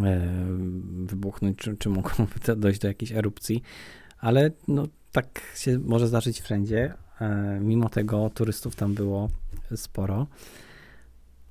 e, 0.00 0.28
wybuchnąć, 1.06 1.58
czy, 1.58 1.76
czy 1.76 1.88
mogło 1.88 2.12
dojść 2.56 2.80
do 2.80 2.88
jakiejś 2.88 3.12
erupcji, 3.12 3.62
ale 4.18 4.50
no, 4.68 4.88
tak 5.12 5.40
się 5.54 5.78
może 5.78 6.08
zdarzyć 6.08 6.40
wszędzie. 6.40 6.94
E, 7.20 7.58
mimo 7.60 7.88
tego 7.88 8.30
turystów 8.30 8.76
tam 8.76 8.94
było 8.94 9.28
sporo. 9.76 10.26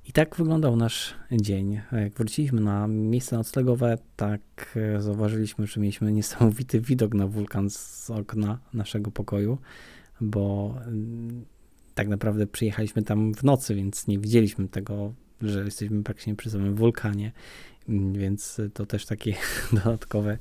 I 0.08 0.12
tak 0.12 0.36
wyglądał 0.36 0.76
nasz 0.76 1.14
dzień. 1.32 1.80
Jak 1.92 2.14
wróciliśmy 2.14 2.60
na 2.60 2.86
miejsce 2.86 3.36
noclegowe, 3.36 3.98
tak 4.16 4.78
zauważyliśmy, 4.98 5.66
że 5.66 5.80
mieliśmy 5.80 6.12
niesamowity 6.12 6.80
widok 6.80 7.14
na 7.14 7.26
wulkan 7.26 7.70
z 7.70 8.10
okna 8.10 8.58
naszego 8.72 9.10
pokoju 9.10 9.58
bo 10.20 10.74
mm, 10.86 11.44
tak 11.94 12.08
naprawdę 12.08 12.46
przyjechaliśmy 12.46 13.02
tam 13.02 13.34
w 13.34 13.44
nocy, 13.44 13.74
więc 13.74 14.06
nie 14.06 14.18
widzieliśmy 14.18 14.68
tego, 14.68 15.14
że 15.42 15.64
jesteśmy 15.64 16.02
praktycznie 16.02 16.34
przy 16.34 16.50
samym 16.50 16.74
wulkanie, 16.74 17.32
mm, 17.88 18.12
więc 18.12 18.60
to 18.74 18.86
też 18.86 19.06
takie 19.06 19.34
dodatkowe 19.84 20.38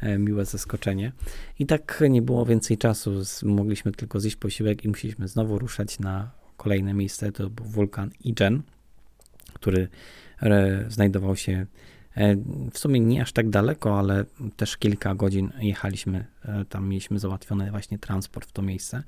e, 0.00 0.18
miłe 0.18 0.44
zaskoczenie. 0.44 1.12
I 1.58 1.66
tak 1.66 2.02
nie 2.10 2.22
było 2.22 2.46
więcej 2.46 2.78
czasu, 2.78 3.22
mogliśmy 3.42 3.92
tylko 3.92 4.20
zjeść 4.20 4.36
posiłek 4.36 4.84
i 4.84 4.88
musieliśmy 4.88 5.28
znowu 5.28 5.58
ruszać 5.58 5.98
na 5.98 6.30
kolejne 6.56 6.94
miejsce, 6.94 7.32
to 7.32 7.50
był 7.50 7.66
wulkan 7.66 8.10
Ijen, 8.24 8.62
który 9.60 9.88
e, 10.42 10.84
znajdował 10.88 11.36
się 11.36 11.66
e, 12.14 12.36
w 12.72 12.78
sumie 12.78 13.00
nie 13.00 13.22
aż 13.22 13.32
tak 13.32 13.50
daleko, 13.50 13.98
ale 13.98 14.24
też 14.56 14.76
kilka 14.76 15.14
godzin 15.14 15.52
jechaliśmy. 15.58 16.26
E, 16.44 16.64
tam 16.64 16.88
mieliśmy 16.88 17.18
załatwiony 17.18 17.70
właśnie 17.70 17.98
transport 17.98 18.48
w 18.48 18.52
to 18.52 18.62
miejsce. 18.62 19.02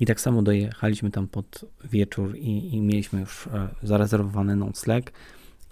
I 0.00 0.06
tak 0.06 0.20
samo 0.20 0.42
dojechaliśmy 0.42 1.10
tam 1.10 1.28
pod 1.28 1.64
wieczór 1.84 2.36
i, 2.36 2.74
i 2.74 2.80
mieliśmy 2.80 3.20
już 3.20 3.48
zarezerwowany 3.82 4.56
nocleg 4.56 5.12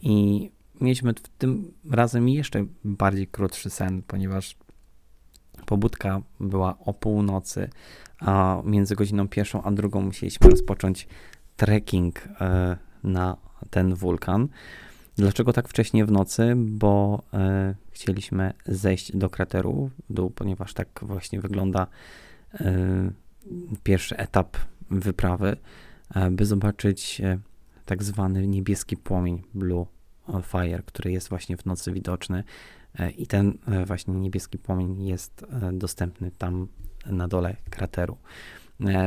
i 0.03 0.51
mieliśmy 0.81 1.15
w 1.15 1.29
tym 1.39 1.73
razem 1.91 2.29
jeszcze 2.29 2.65
bardziej 2.85 3.27
krótszy 3.27 3.71
sen, 3.71 4.03
ponieważ 4.03 4.57
pobudka 5.67 6.23
była 6.41 6.79
o 6.79 6.95
północy, 6.95 7.69
a 8.19 8.63
między 8.65 8.95
godziną 8.95 9.29
pierwszą 9.29 9.63
a 9.63 9.71
drugą 9.71 10.03
musieliśmy 10.03 10.51
rozpocząć 10.51 11.09
trekking 11.57 12.29
na 13.05 13.37
ten 13.71 13.95
wulkan. 13.95 14.49
Dlaczego 15.17 15.53
tak 15.53 15.69
wcześnie 15.69 16.05
w 16.05 16.11
nocy? 16.11 16.53
Bo 16.57 17.23
e, 17.33 17.75
chcieliśmy 17.91 18.53
zejść 18.67 19.17
do 19.17 19.31
krateru 19.31 19.91
w 20.09 20.13
dół, 20.13 20.31
ponieważ 20.31 20.75
tak 20.75 20.89
właśnie 21.03 21.41
wygląda 21.41 21.87
e, 22.55 23.11
pierwszy 23.83 24.17
etap 24.17 24.57
wyprawy, 24.91 25.57
e, 26.15 26.31
by 26.31 26.47
zobaczyć 26.47 27.21
e, 27.21 27.39
tak 27.85 28.03
zwany 28.03 28.47
niebieski 28.49 28.97
płomień 28.97 29.43
Blue 29.55 29.87
Fire, 30.43 30.83
który 30.87 31.13
jest 31.13 31.29
właśnie 31.29 31.57
w 31.57 31.67
nocy 31.67 31.93
widoczny. 31.93 32.45
E, 32.99 33.11
I 33.11 33.27
ten 33.27 33.59
e, 33.67 33.85
właśnie 33.85 34.15
niebieski 34.15 34.59
płomień 34.59 35.07
jest 35.07 35.47
dostępny 35.73 36.31
tam 36.31 36.69
na 37.07 37.29
dole 37.29 37.57
krateru. 37.71 38.17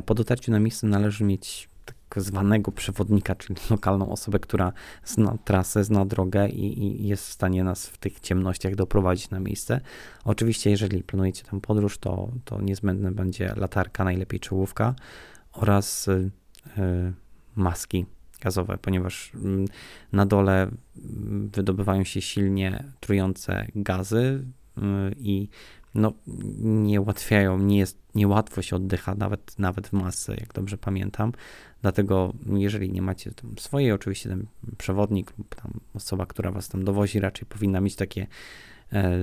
Po 0.06 0.14
dotarciu 0.14 0.52
na 0.52 0.60
miejsce 0.60 0.88
należy 0.88 1.24
mieć 1.24 1.70
zwanego 2.18 2.72
przewodnika, 2.72 3.36
czyli 3.36 3.60
lokalną 3.70 4.10
osobę, 4.10 4.40
która 4.40 4.74
zna 5.06 5.38
trasę, 5.46 5.84
zna 5.84 6.06
drogę 6.06 6.50
i, 6.50 6.84
i, 6.84 7.08
jest 7.08 7.28
w 7.28 7.32
stanie 7.32 7.64
nas 7.64 7.88
w 7.88 7.98
tych 7.98 8.20
ciemnościach 8.20 8.76
doprowadzić 8.76 9.30
na 9.30 9.40
miejsce. 9.40 9.82
Oczywiście, 10.26 10.70
jeżeli 10.70 11.04
planujecie 11.04 11.44
tam 11.44 11.62
podróż, 11.62 11.98
to, 11.98 12.32
to 12.46 12.62
niezbędne 12.62 13.12
będzie 13.12 13.54
latarka, 13.56 14.04
najlepiej 14.04 14.40
czołówka 14.40 14.96
oraz 15.54 16.08
y, 16.08 16.32
y, 16.78 17.14
maski 17.56 18.06
gazowe, 18.42 18.78
ponieważ 18.78 19.32
y, 19.34 19.38
na 20.12 20.26
dole 20.26 20.62
mm, 20.64 21.50
wydobywają 21.50 22.04
się 22.04 22.22
silnie 22.22 22.84
trujące 23.00 23.68
gazy 23.76 24.46
y, 24.78 24.82
i 25.18 25.50
no, 25.96 26.14
nie 26.60 27.02
ułatwiają, 27.02 27.58
nie 27.58 27.78
jest, 27.78 27.98
niełatwo 28.16 28.62
się 28.62 28.76
oddycha, 28.76 29.16
nawet, 29.16 29.60
nawet 29.60 29.88
w 29.88 29.94
masce, 29.94 30.36
jak 30.36 30.54
dobrze 30.54 30.78
pamiętam. 30.78 31.32
Dlatego, 31.82 32.34
jeżeli 32.54 32.92
nie 32.92 33.02
macie 33.02 33.32
swojej, 33.60 33.92
oczywiście 33.92 34.30
ten 34.30 34.46
przewodnik 34.78 35.34
tam 35.50 35.80
osoba, 35.94 36.26
która 36.26 36.52
was 36.52 36.70
tam 36.70 36.84
dowozi, 36.84 37.20
raczej 37.20 37.46
powinna 37.46 37.82
mieć 37.82 37.96
takie 37.96 38.28
e, 38.94 39.20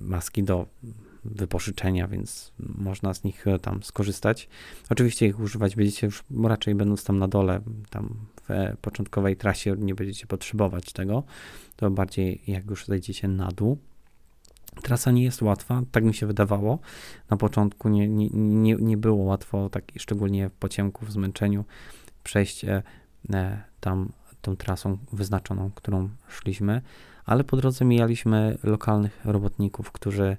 maski 0.00 0.42
do 0.42 0.66
wypożyczenia, 1.24 2.08
więc 2.08 2.52
można 2.58 3.14
z 3.14 3.24
nich 3.24 3.46
e, 3.46 3.58
tam 3.58 3.82
skorzystać. 3.82 4.48
Oczywiście 4.90 5.26
ich 5.26 5.40
używać 5.40 5.76
będziecie 5.76 6.06
już 6.06 6.24
raczej 6.44 6.74
będąc 6.74 7.04
tam 7.04 7.18
na 7.18 7.28
dole, 7.28 7.60
tam 7.90 8.16
w 8.48 8.76
początkowej 8.80 9.36
trasie 9.36 9.76
nie 9.78 9.94
będziecie 9.94 10.26
potrzebować 10.26 10.92
tego. 10.92 11.22
To 11.76 11.90
bardziej 11.90 12.42
jak 12.46 12.70
już 12.70 12.86
zejdziecie 12.86 13.28
na 13.28 13.48
dół. 13.48 13.78
Trasa 14.82 15.10
nie 15.10 15.24
jest 15.24 15.42
łatwa, 15.42 15.82
tak 15.92 16.04
mi 16.04 16.14
się 16.14 16.26
wydawało. 16.26 16.78
Na 17.30 17.36
początku 17.36 17.88
nie, 17.88 18.08
nie, 18.08 18.28
nie, 18.32 18.74
nie 18.74 18.96
było 18.96 19.24
łatwo, 19.24 19.70
tak 19.70 19.84
szczególnie 19.96 20.50
po 20.60 20.68
ciemku, 20.68 21.06
w 21.06 21.12
zmęczeniu, 21.12 21.64
przejść 22.24 22.64
e, 22.64 22.82
tam 23.80 24.12
tą 24.42 24.56
trasą 24.56 24.98
wyznaczoną, 25.12 25.70
którą 25.74 26.08
szliśmy, 26.28 26.82
ale 27.24 27.44
po 27.44 27.56
drodze 27.56 27.84
mijaliśmy 27.84 28.58
lokalnych 28.62 29.20
robotników, 29.24 29.92
którzy 29.92 30.36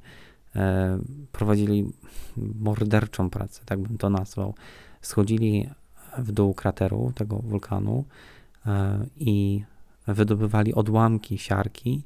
e, 0.55 0.99
prowadzili 1.31 1.93
morderczą 2.37 3.29
pracę, 3.29 3.61
tak 3.65 3.79
bym 3.79 3.97
to 3.97 4.09
nazwał. 4.09 4.53
Schodzili 5.01 5.69
w 6.17 6.31
dół 6.31 6.53
krateru 6.53 7.11
tego 7.15 7.39
wulkanu 7.39 8.05
e, 8.65 9.05
i 9.17 9.63
wydobywali 10.07 10.73
odłamki 10.73 11.37
siarki. 11.37 12.03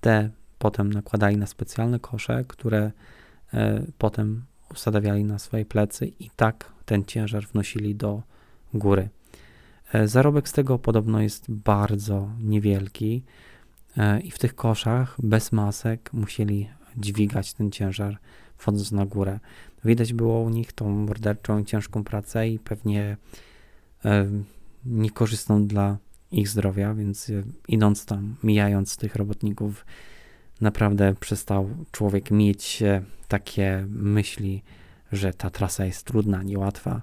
Te 0.00 0.30
potem 0.60 0.92
nakładali 0.92 1.36
na 1.36 1.46
specjalne 1.46 2.00
kosze, 2.00 2.44
które 2.48 2.92
e, 3.54 3.82
potem 3.98 4.44
usadawiali 4.70 5.24
na 5.24 5.38
swoje 5.38 5.64
plecy 5.64 6.06
i 6.06 6.30
tak 6.36 6.72
ten 6.84 7.04
ciężar 7.04 7.46
wnosili 7.46 7.94
do 7.94 8.22
góry. 8.74 9.08
E, 9.92 10.08
zarobek 10.08 10.48
z 10.48 10.52
tego 10.52 10.78
podobno 10.78 11.20
jest 11.20 11.50
bardzo 11.50 12.30
niewielki 12.40 13.22
e, 13.96 14.20
i 14.20 14.30
w 14.30 14.38
tych 14.38 14.54
koszach 14.54 15.16
bez 15.22 15.52
masek 15.52 16.12
musieli 16.12 16.68
dźwigać 16.96 17.52
ten 17.52 17.70
ciężar, 17.70 18.18
wchodząc 18.56 18.92
na 18.92 19.06
górę. 19.06 19.40
Widać 19.84 20.12
było 20.12 20.40
u 20.40 20.50
nich 20.50 20.72
tą 20.72 20.90
morderczą, 20.90 21.64
ciężką 21.64 22.04
pracę 22.04 22.48
i 22.48 22.58
pewnie 22.58 23.16
niekorzystną 24.86 25.66
dla 25.66 25.98
ich 26.32 26.48
zdrowia, 26.48 26.94
więc 26.94 27.32
idąc 27.68 28.04
tam, 28.06 28.36
mijając 28.42 28.96
tych 28.96 29.16
robotników, 29.16 29.84
naprawdę 30.60 31.14
przestał 31.20 31.70
człowiek 31.92 32.30
mieć 32.30 32.82
e, 32.82 33.02
takie 33.28 33.86
myśli, 33.88 34.62
że 35.12 35.32
ta 35.32 35.50
trasa 35.50 35.84
jest 35.84 36.06
trudna, 36.06 36.42
niełatwa. 36.42 37.02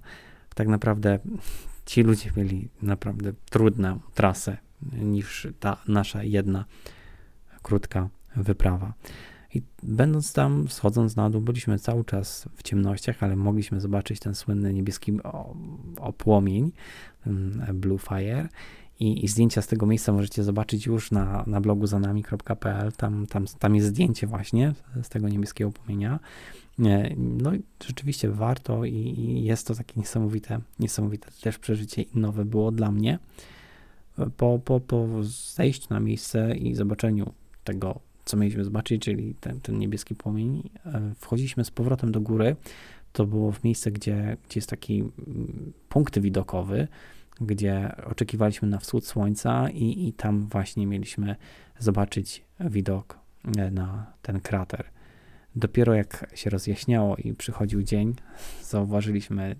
Tak 0.55 0.67
naprawdę 0.67 1.19
ci 1.85 2.03
ludzie 2.03 2.31
mieli 2.37 2.69
naprawdę 2.81 3.33
trudną 3.49 3.99
trasę 4.13 4.57
niż 4.93 5.47
ta 5.59 5.77
nasza 5.87 6.23
jedna 6.23 6.65
krótka 7.61 8.09
wyprawa. 8.35 8.93
I 9.53 9.61
będąc 9.83 10.33
tam, 10.33 10.67
schodząc 10.69 11.15
na 11.15 11.29
dół, 11.29 11.41
byliśmy 11.41 11.79
cały 11.79 12.05
czas 12.05 12.49
w 12.55 12.63
ciemnościach, 12.63 13.23
ale 13.23 13.35
mogliśmy 13.35 13.81
zobaczyć 13.81 14.19
ten 14.19 14.35
słynny 14.35 14.73
niebieski 14.73 15.19
opłomień, 15.97 16.71
Blue 17.73 17.99
Fire. 17.99 18.47
I, 18.99 19.25
I, 19.25 19.27
zdjęcia 19.27 19.61
z 19.61 19.67
tego 19.67 19.85
miejsca 19.85 20.11
możecie 20.11 20.43
zobaczyć 20.43 20.85
już 20.85 21.11
na, 21.11 21.43
na 21.47 21.61
blogu 21.61 21.87
zanami.pl. 21.87 22.91
Tam, 22.91 23.27
tam, 23.27 23.45
tam 23.59 23.75
jest 23.75 23.87
zdjęcie 23.87 24.27
właśnie 24.27 24.73
z 25.03 25.09
tego 25.09 25.29
niebieskiego 25.29 25.71
płomienia. 25.71 26.19
No 27.17 27.53
i 27.53 27.63
rzeczywiście 27.87 28.29
warto 28.29 28.85
i, 28.85 28.93
i 28.93 29.43
jest 29.43 29.67
to 29.67 29.75
takie 29.75 29.93
niesamowite, 29.99 30.59
niesamowite 30.79 31.27
też 31.41 31.57
przeżycie 31.57 32.01
i 32.01 32.19
nowe 32.19 32.45
było 32.45 32.71
dla 32.71 32.91
mnie. 32.91 33.19
Po, 34.37 34.59
po, 34.65 34.79
po 34.79 35.07
zejściu 35.55 35.87
na 35.89 35.99
miejsce 35.99 36.55
i 36.55 36.75
zobaczeniu 36.75 37.33
tego, 37.63 37.99
co 38.25 38.37
mieliśmy 38.37 38.63
zobaczyć, 38.63 39.01
czyli 39.01 39.35
ten, 39.39 39.61
ten 39.61 39.79
niebieski 39.79 40.15
płomień, 40.15 40.69
e, 40.85 41.13
wchodziliśmy 41.19 41.65
z 41.65 41.71
powrotem 41.71 42.11
do 42.11 42.21
góry. 42.21 42.55
To 43.13 43.25
było 43.25 43.51
w 43.51 43.63
miejsce, 43.63 43.91
gdzie, 43.91 44.37
gdzie 44.49 44.57
jest 44.57 44.69
taki 44.69 44.99
mm, 44.99 45.73
punkt 45.89 46.19
widokowy, 46.19 46.87
gdzie 47.41 47.95
oczekiwaliśmy 48.05 48.67
na 48.67 48.79
wschód 48.79 49.07
słońca 49.07 49.69
i, 49.69 50.07
i 50.07 50.13
tam 50.13 50.47
właśnie 50.47 50.87
mieliśmy 50.87 51.35
zobaczyć 51.79 52.43
widok 52.59 53.19
e, 53.57 53.71
na 53.71 54.13
ten 54.21 54.39
krater. 54.39 54.85
Dopiero 55.55 55.93
jak 55.93 56.31
się 56.35 56.49
rozjaśniało 56.49 57.15
i 57.15 57.33
przychodził 57.33 57.83
dzień, 57.83 58.15
zauważyliśmy, 58.71 59.55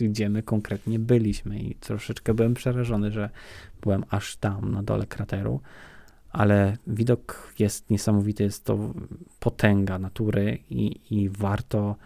gdzie 0.00 0.28
my 0.28 0.42
konkretnie 0.42 0.98
byliśmy 0.98 1.58
i 1.58 1.74
troszeczkę 1.74 2.34
byłem 2.34 2.54
przerażony, 2.54 3.12
że 3.12 3.30
byłem 3.80 4.04
aż 4.10 4.36
tam 4.36 4.72
na 4.72 4.82
dole 4.82 5.06
krateru, 5.06 5.60
ale 6.30 6.76
widok 6.86 7.52
jest 7.58 7.90
niesamowity, 7.90 8.44
jest 8.44 8.64
to 8.64 8.94
potęga 9.40 9.98
natury 9.98 10.58
i, 10.70 11.00
i 11.10 11.28
warto 11.28 11.96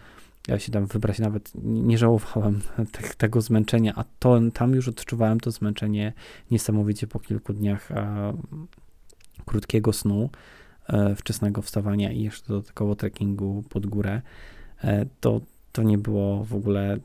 ja 0.47 0.59
się 0.59 0.71
tam 0.71 0.85
wybrać, 0.85 1.19
nawet 1.19 1.51
nie 1.63 1.97
żałowałem 1.97 2.61
te, 2.91 3.03
tego 3.17 3.41
zmęczenia, 3.41 3.93
a 3.95 4.03
to, 4.19 4.39
tam 4.53 4.73
już 4.73 4.87
odczuwałem 4.87 5.39
to 5.39 5.51
zmęczenie 5.51 6.13
niesamowicie 6.51 7.07
po 7.07 7.19
kilku 7.19 7.53
dniach 7.53 7.91
a, 7.91 8.33
krótkiego 9.45 9.93
snu, 9.93 10.29
e, 10.87 11.15
wczesnego 11.15 11.61
wstawania 11.61 12.11
i 12.11 12.23
jeszcze 12.23 12.47
dodatkowo 12.47 12.95
trekkingu 12.95 13.63
pod 13.69 13.85
górę. 13.85 14.21
E, 14.83 15.05
to, 15.19 15.41
to 15.71 15.83
nie 15.83 15.97
było 15.97 16.43
w 16.43 16.55
ogóle 16.55 16.97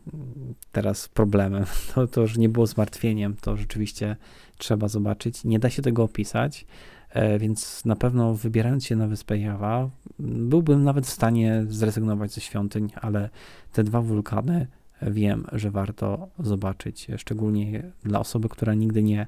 teraz 0.72 1.08
problemem. 1.08 1.64
To, 1.94 2.06
to 2.06 2.20
już 2.20 2.36
nie 2.36 2.48
było 2.48 2.66
zmartwieniem, 2.66 3.36
to 3.40 3.56
rzeczywiście 3.56 4.16
trzeba 4.58 4.88
zobaczyć. 4.88 5.44
Nie 5.44 5.58
da 5.58 5.70
się 5.70 5.82
tego 5.82 6.02
opisać. 6.02 6.66
E, 7.10 7.38
więc 7.38 7.84
na 7.84 7.96
pewno 7.96 8.34
wybierając 8.34 8.84
się 8.84 8.96
na 8.96 9.06
wyspę 9.06 9.38
Jawa, 9.38 9.90
byłbym 10.22 10.82
nawet 10.82 11.06
w 11.06 11.10
stanie 11.10 11.64
zrezygnować 11.68 12.32
ze 12.32 12.40
świątyń, 12.40 12.88
ale 13.00 13.30
te 13.72 13.84
dwa 13.84 14.02
wulkany 14.02 14.66
wiem, 15.02 15.46
że 15.52 15.70
warto 15.70 16.28
zobaczyć, 16.38 17.06
szczególnie 17.16 17.82
dla 18.04 18.20
osoby, 18.20 18.48
która 18.48 18.74
nigdy 18.74 19.02
nie, 19.02 19.26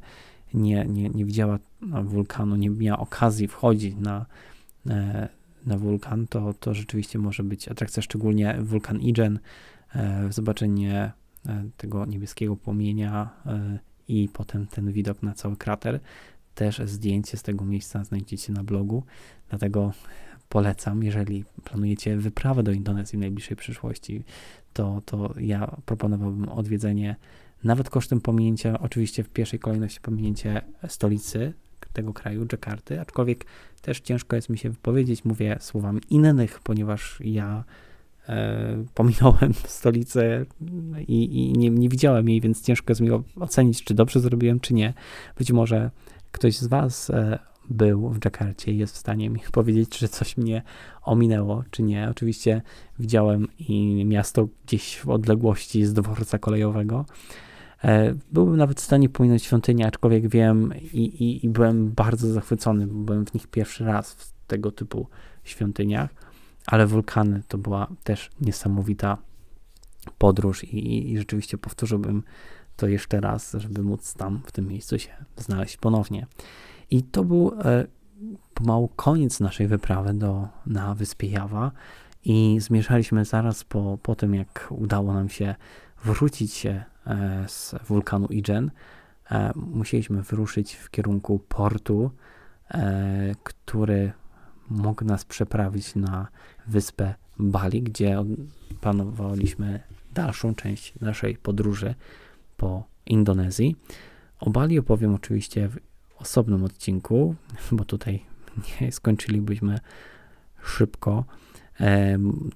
nie, 0.54 0.84
nie, 0.84 1.08
nie 1.08 1.24
widziała 1.24 1.58
wulkanu, 2.04 2.56
nie 2.56 2.70
miała 2.70 2.98
okazji 2.98 3.48
wchodzić 3.48 3.96
na, 3.96 4.26
e, 4.90 5.28
na 5.66 5.78
wulkan, 5.78 6.26
to, 6.26 6.54
to 6.60 6.74
rzeczywiście 6.74 7.18
może 7.18 7.42
być 7.42 7.68
atrakcja, 7.68 8.02
szczególnie 8.02 8.56
wulkan 8.60 9.00
Ijen, 9.00 9.38
e, 9.94 10.32
zobaczenie 10.32 11.12
tego 11.76 12.06
niebieskiego 12.06 12.56
płomienia 12.56 13.30
i 14.08 14.28
potem 14.32 14.66
ten 14.66 14.92
widok 14.92 15.22
na 15.22 15.34
cały 15.34 15.56
krater. 15.56 16.00
Też 16.54 16.80
zdjęcie 16.84 17.36
z 17.36 17.42
tego 17.42 17.64
miejsca 17.64 18.04
znajdziecie 18.04 18.52
na 18.52 18.64
blogu, 18.64 19.04
dlatego 19.48 19.92
polecam, 20.54 21.02
jeżeli 21.02 21.44
planujecie 21.64 22.16
wyprawę 22.16 22.62
do 22.62 22.72
Indonezji 22.72 23.18
w 23.18 23.20
najbliższej 23.20 23.56
przyszłości, 23.56 24.24
to, 24.72 25.02
to 25.04 25.34
ja 25.40 25.76
proponowałbym 25.86 26.48
odwiedzenie 26.48 27.16
nawet 27.64 27.90
kosztem 27.90 28.20
pominięcia, 28.20 28.80
oczywiście 28.80 29.24
w 29.24 29.28
pierwszej 29.28 29.58
kolejności 29.58 30.00
pominięcie 30.00 30.62
stolicy 30.88 31.52
tego 31.92 32.12
kraju, 32.12 32.46
Dżakarty, 32.46 33.00
aczkolwiek 33.00 33.44
też 33.82 34.00
ciężko 34.00 34.36
jest 34.36 34.48
mi 34.48 34.58
się 34.58 34.70
wypowiedzieć, 34.70 35.24
mówię 35.24 35.56
słowami 35.60 36.00
innych, 36.10 36.60
ponieważ 36.60 37.18
ja 37.24 37.64
e, 38.28 38.84
pominąłem 38.94 39.54
stolicę 39.80 40.44
i, 41.08 41.38
i 41.38 41.52
nie, 41.52 41.70
nie, 41.70 41.88
widziałem 41.88 42.28
jej, 42.28 42.40
więc 42.40 42.62
ciężko 42.62 42.90
jest 42.90 43.00
mi 43.00 43.10
ocenić, 43.40 43.84
czy 43.84 43.94
dobrze 43.94 44.20
zrobiłem, 44.20 44.60
czy 44.60 44.74
nie. 44.74 44.94
Być 45.38 45.52
może 45.52 45.90
ktoś 46.32 46.58
z 46.58 46.66
Was 46.66 47.10
e, 47.10 47.38
był 47.70 48.08
w 48.08 48.18
Dżakarcie 48.18 48.72
i 48.72 48.78
jest 48.78 48.94
w 48.94 48.98
stanie 48.98 49.30
mi 49.30 49.40
powiedzieć, 49.52 49.88
czy 49.88 50.08
coś 50.08 50.36
mnie 50.36 50.62
ominęło, 51.02 51.64
czy 51.70 51.82
nie. 51.82 52.08
Oczywiście 52.10 52.62
widziałem 52.98 53.48
i 53.58 54.04
miasto 54.04 54.48
gdzieś 54.66 54.98
w 54.98 55.08
odległości 55.08 55.86
z 55.86 55.92
dworca 55.92 56.38
kolejowego. 56.38 57.04
E, 57.84 58.14
byłbym 58.32 58.56
nawet 58.56 58.80
w 58.80 58.84
stanie 58.84 59.08
pominąć 59.08 59.44
świątynię, 59.44 59.86
aczkolwiek 59.86 60.28
wiem 60.28 60.72
i, 60.92 60.98
i, 60.98 61.46
i 61.46 61.48
byłem 61.48 61.90
bardzo 61.90 62.32
zachwycony, 62.32 62.86
byłem 62.86 63.26
w 63.26 63.34
nich 63.34 63.46
pierwszy 63.46 63.84
raz 63.84 64.14
w 64.14 64.32
tego 64.46 64.72
typu 64.72 65.08
świątyniach, 65.44 66.10
ale 66.66 66.86
wulkany 66.86 67.42
to 67.48 67.58
była 67.58 67.86
też 68.04 68.30
niesamowita 68.40 69.18
podróż 70.18 70.64
i, 70.64 71.12
i 71.12 71.18
rzeczywiście 71.18 71.58
powtórzyłbym 71.58 72.22
to 72.76 72.88
jeszcze 72.88 73.20
raz, 73.20 73.56
żeby 73.58 73.82
móc 73.82 74.14
tam 74.14 74.42
w 74.46 74.52
tym 74.52 74.68
miejscu 74.68 74.98
się 74.98 75.10
znaleźć 75.36 75.76
ponownie. 75.76 76.26
I 76.90 77.02
to 77.02 77.24
był 77.24 77.52
e, 77.64 77.86
pomału 78.54 78.88
koniec 78.88 79.40
naszej 79.40 79.66
wyprawy 79.66 80.14
do, 80.14 80.48
na 80.66 80.94
wyspie 80.94 81.26
Jawa 81.28 81.72
i 82.24 82.56
zmierzaliśmy 82.60 83.24
zaraz 83.24 83.64
po, 83.64 83.98
po 84.02 84.14
tym, 84.14 84.34
jak 84.34 84.66
udało 84.70 85.12
nam 85.12 85.28
się 85.28 85.54
wrócić 86.04 86.52
się 86.52 86.84
e, 87.06 87.44
z 87.48 87.74
wulkanu 87.86 88.26
Ijen. 88.26 88.70
E, 89.30 89.52
musieliśmy 89.56 90.22
wyruszyć 90.22 90.74
w 90.74 90.90
kierunku 90.90 91.38
portu, 91.38 92.10
e, 92.70 93.34
który 93.42 94.12
mógł 94.70 95.04
nas 95.04 95.24
przeprawić 95.24 95.94
na 95.94 96.28
wyspę 96.66 97.14
Bali, 97.38 97.82
gdzie 97.82 98.24
planowaliśmy 98.80 99.80
dalszą 100.14 100.54
część 100.54 101.00
naszej 101.00 101.36
podróży 101.36 101.94
po 102.56 102.84
Indonezji. 103.06 103.76
O 104.40 104.50
Bali 104.50 104.78
opowiem 104.78 105.14
oczywiście 105.14 105.68
w 105.68 105.78
osobnym 106.24 106.64
odcinku, 106.64 107.34
bo 107.72 107.84
tutaj 107.84 108.24
nie 108.80 108.92
skończylibyśmy 108.92 109.80
szybko. 110.62 111.24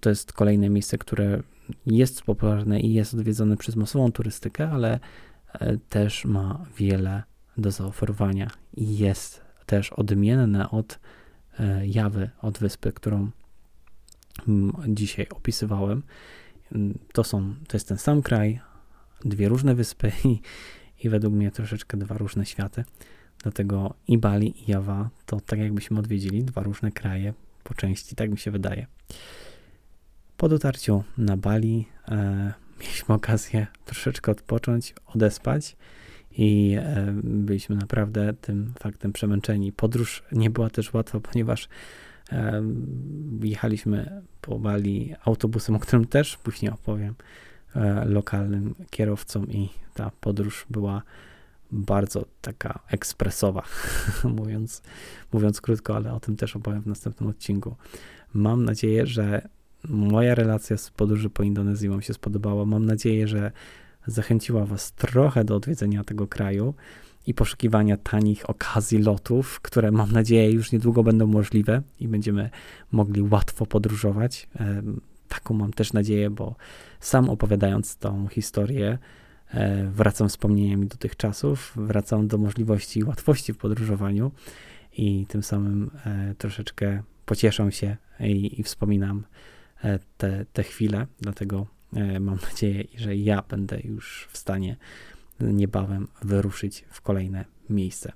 To 0.00 0.10
jest 0.10 0.32
kolejne 0.32 0.68
miejsce, 0.70 0.98
które 0.98 1.42
jest 1.86 2.22
popularne 2.22 2.80
i 2.80 2.92
jest 2.92 3.14
odwiedzone 3.14 3.56
przez 3.56 3.76
masową 3.76 4.12
turystykę, 4.12 4.70
ale 4.70 5.00
e, 5.52 5.76
też 5.88 6.24
ma 6.24 6.64
wiele 6.76 7.22
do 7.58 7.70
zaoferowania 7.70 8.50
i 8.76 8.98
jest 8.98 9.40
też 9.66 9.92
odmienne 9.92 10.70
od 10.70 10.98
e, 11.58 11.86
Jawy, 11.86 12.30
od 12.42 12.58
wyspy, 12.58 12.92
którą 12.92 13.30
mm, 14.48 14.72
dzisiaj 14.88 15.26
opisywałem. 15.28 16.02
To, 17.12 17.24
są, 17.24 17.54
to 17.68 17.76
jest 17.76 17.88
ten 17.88 17.98
sam 17.98 18.22
kraj, 18.22 18.60
dwie 19.24 19.48
różne 19.48 19.74
wyspy 19.74 20.12
i, 20.24 20.40
i 21.04 21.08
według 21.08 21.34
mnie 21.34 21.50
troszeczkę 21.50 21.96
dwa 21.96 22.18
różne 22.18 22.46
światy. 22.46 22.84
Dlatego 23.48 23.94
i 24.08 24.18
Bali, 24.18 24.62
i 24.62 24.70
Jawa 24.70 25.10
to 25.26 25.40
tak 25.40 25.58
jakbyśmy 25.58 25.98
odwiedzili 25.98 26.44
dwa 26.44 26.62
różne 26.62 26.92
kraje 26.92 27.34
po 27.64 27.74
części, 27.74 28.16
tak 28.16 28.30
mi 28.30 28.38
się 28.38 28.50
wydaje. 28.50 28.86
Po 30.36 30.48
dotarciu 30.48 31.04
na 31.18 31.36
Bali 31.36 31.86
e, 32.08 32.52
mieliśmy 32.80 33.14
okazję 33.14 33.66
troszeczkę 33.84 34.32
odpocząć, 34.32 34.94
odespać 35.06 35.76
i 36.32 36.76
e, 36.78 37.12
byliśmy 37.22 37.76
naprawdę 37.76 38.32
tym 38.32 38.72
faktem 38.78 39.12
przemęczeni. 39.12 39.72
Podróż 39.72 40.22
nie 40.32 40.50
była 40.50 40.70
też 40.70 40.92
łatwa, 40.92 41.20
ponieważ 41.20 41.68
e, 42.32 42.62
jechaliśmy 43.42 44.22
po 44.40 44.58
Bali 44.58 45.14
autobusem, 45.24 45.74
o 45.74 45.78
którym 45.78 46.06
też 46.06 46.36
później 46.36 46.72
opowiem. 46.72 47.14
E, 47.76 48.04
lokalnym 48.04 48.74
kierowcom 48.90 49.50
i 49.50 49.68
ta 49.94 50.10
podróż 50.20 50.66
była 50.70 51.02
bardzo 51.72 52.24
taka 52.40 52.78
ekspresowa, 52.90 53.62
mówiąc, 54.38 54.82
mówiąc 55.32 55.60
krótko, 55.60 55.96
ale 55.96 56.12
o 56.12 56.20
tym 56.20 56.36
też 56.36 56.56
opowiem 56.56 56.82
w 56.82 56.86
następnym 56.86 57.30
odcinku. 57.30 57.76
Mam 58.34 58.64
nadzieję, 58.64 59.06
że 59.06 59.48
moja 59.88 60.34
relacja 60.34 60.76
z 60.76 60.90
podróży 60.90 61.30
po 61.30 61.42
Indonezji 61.42 61.88
Wam 61.88 62.02
się 62.02 62.14
spodobała. 62.14 62.64
Mam 62.64 62.84
nadzieję, 62.84 63.28
że 63.28 63.52
zachęciła 64.06 64.66
Was 64.66 64.92
trochę 64.92 65.44
do 65.44 65.56
odwiedzenia 65.56 66.04
tego 66.04 66.26
kraju 66.26 66.74
i 67.26 67.34
poszukiwania 67.34 67.96
tanich 67.96 68.50
okazji 68.50 68.98
lotów, 68.98 69.60
które 69.60 69.90
mam 69.90 70.12
nadzieję 70.12 70.50
już 70.50 70.72
niedługo 70.72 71.02
będą 71.02 71.26
możliwe 71.26 71.82
i 72.00 72.08
będziemy 72.08 72.50
mogli 72.92 73.22
łatwo 73.22 73.66
podróżować. 73.66 74.48
Taką 75.28 75.54
mam 75.54 75.72
też 75.72 75.92
nadzieję, 75.92 76.30
bo 76.30 76.54
sam 77.00 77.30
opowiadając 77.30 77.96
tą 77.96 78.28
historię, 78.28 78.98
wracam 79.90 80.28
wspomnieniami 80.28 80.86
do 80.86 80.96
tych 80.96 81.16
czasów, 81.16 81.72
wracam 81.76 82.28
do 82.28 82.38
możliwości 82.38 83.00
i 83.00 83.04
łatwości 83.04 83.52
w 83.52 83.56
podróżowaniu 83.56 84.32
i 84.92 85.26
tym 85.26 85.42
samym 85.42 85.90
e, 86.06 86.34
troszeczkę 86.38 87.02
pocieszę 87.26 87.72
się 87.72 87.96
i, 88.20 88.60
i 88.60 88.62
wspominam 88.62 89.24
e, 89.84 89.98
te, 90.16 90.44
te 90.52 90.62
chwile, 90.62 91.06
dlatego 91.20 91.66
mam 92.20 92.38
nadzieję, 92.50 92.84
że 92.96 93.16
ja 93.16 93.42
będę 93.48 93.80
już 93.80 94.28
w 94.30 94.38
stanie 94.38 94.76
niebawem 95.40 96.08
wyruszyć 96.22 96.84
w 96.90 97.00
kolejne 97.00 97.44
miejsce. 97.70 98.12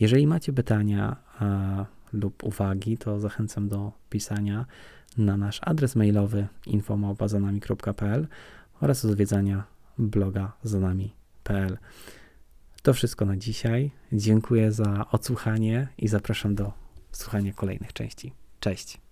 Jeżeli 0.00 0.26
macie 0.26 0.52
pytania 0.52 1.16
a, 1.38 1.86
lub 2.12 2.44
uwagi, 2.44 2.98
to 2.98 3.20
zachęcam 3.20 3.68
do 3.68 3.92
pisania 4.10 4.66
na 5.18 5.36
nasz 5.36 5.60
adres 5.62 5.96
mailowy 5.96 6.46
infomałpazanami.pl 6.66 8.26
oraz 8.80 9.04
odwiedzania 9.04 9.75
bloga 9.98 10.52
zanami.pl. 10.62 11.78
To 12.82 12.94
wszystko 12.94 13.24
na 13.24 13.36
dzisiaj. 13.36 13.90
Dziękuję 14.12 14.72
za 14.72 15.06
odsłuchanie 15.12 15.88
i 15.98 16.08
zapraszam 16.08 16.54
do 16.54 16.72
słuchania 17.12 17.52
kolejnych 17.52 17.92
części. 17.92 18.32
Cześć. 18.60 19.05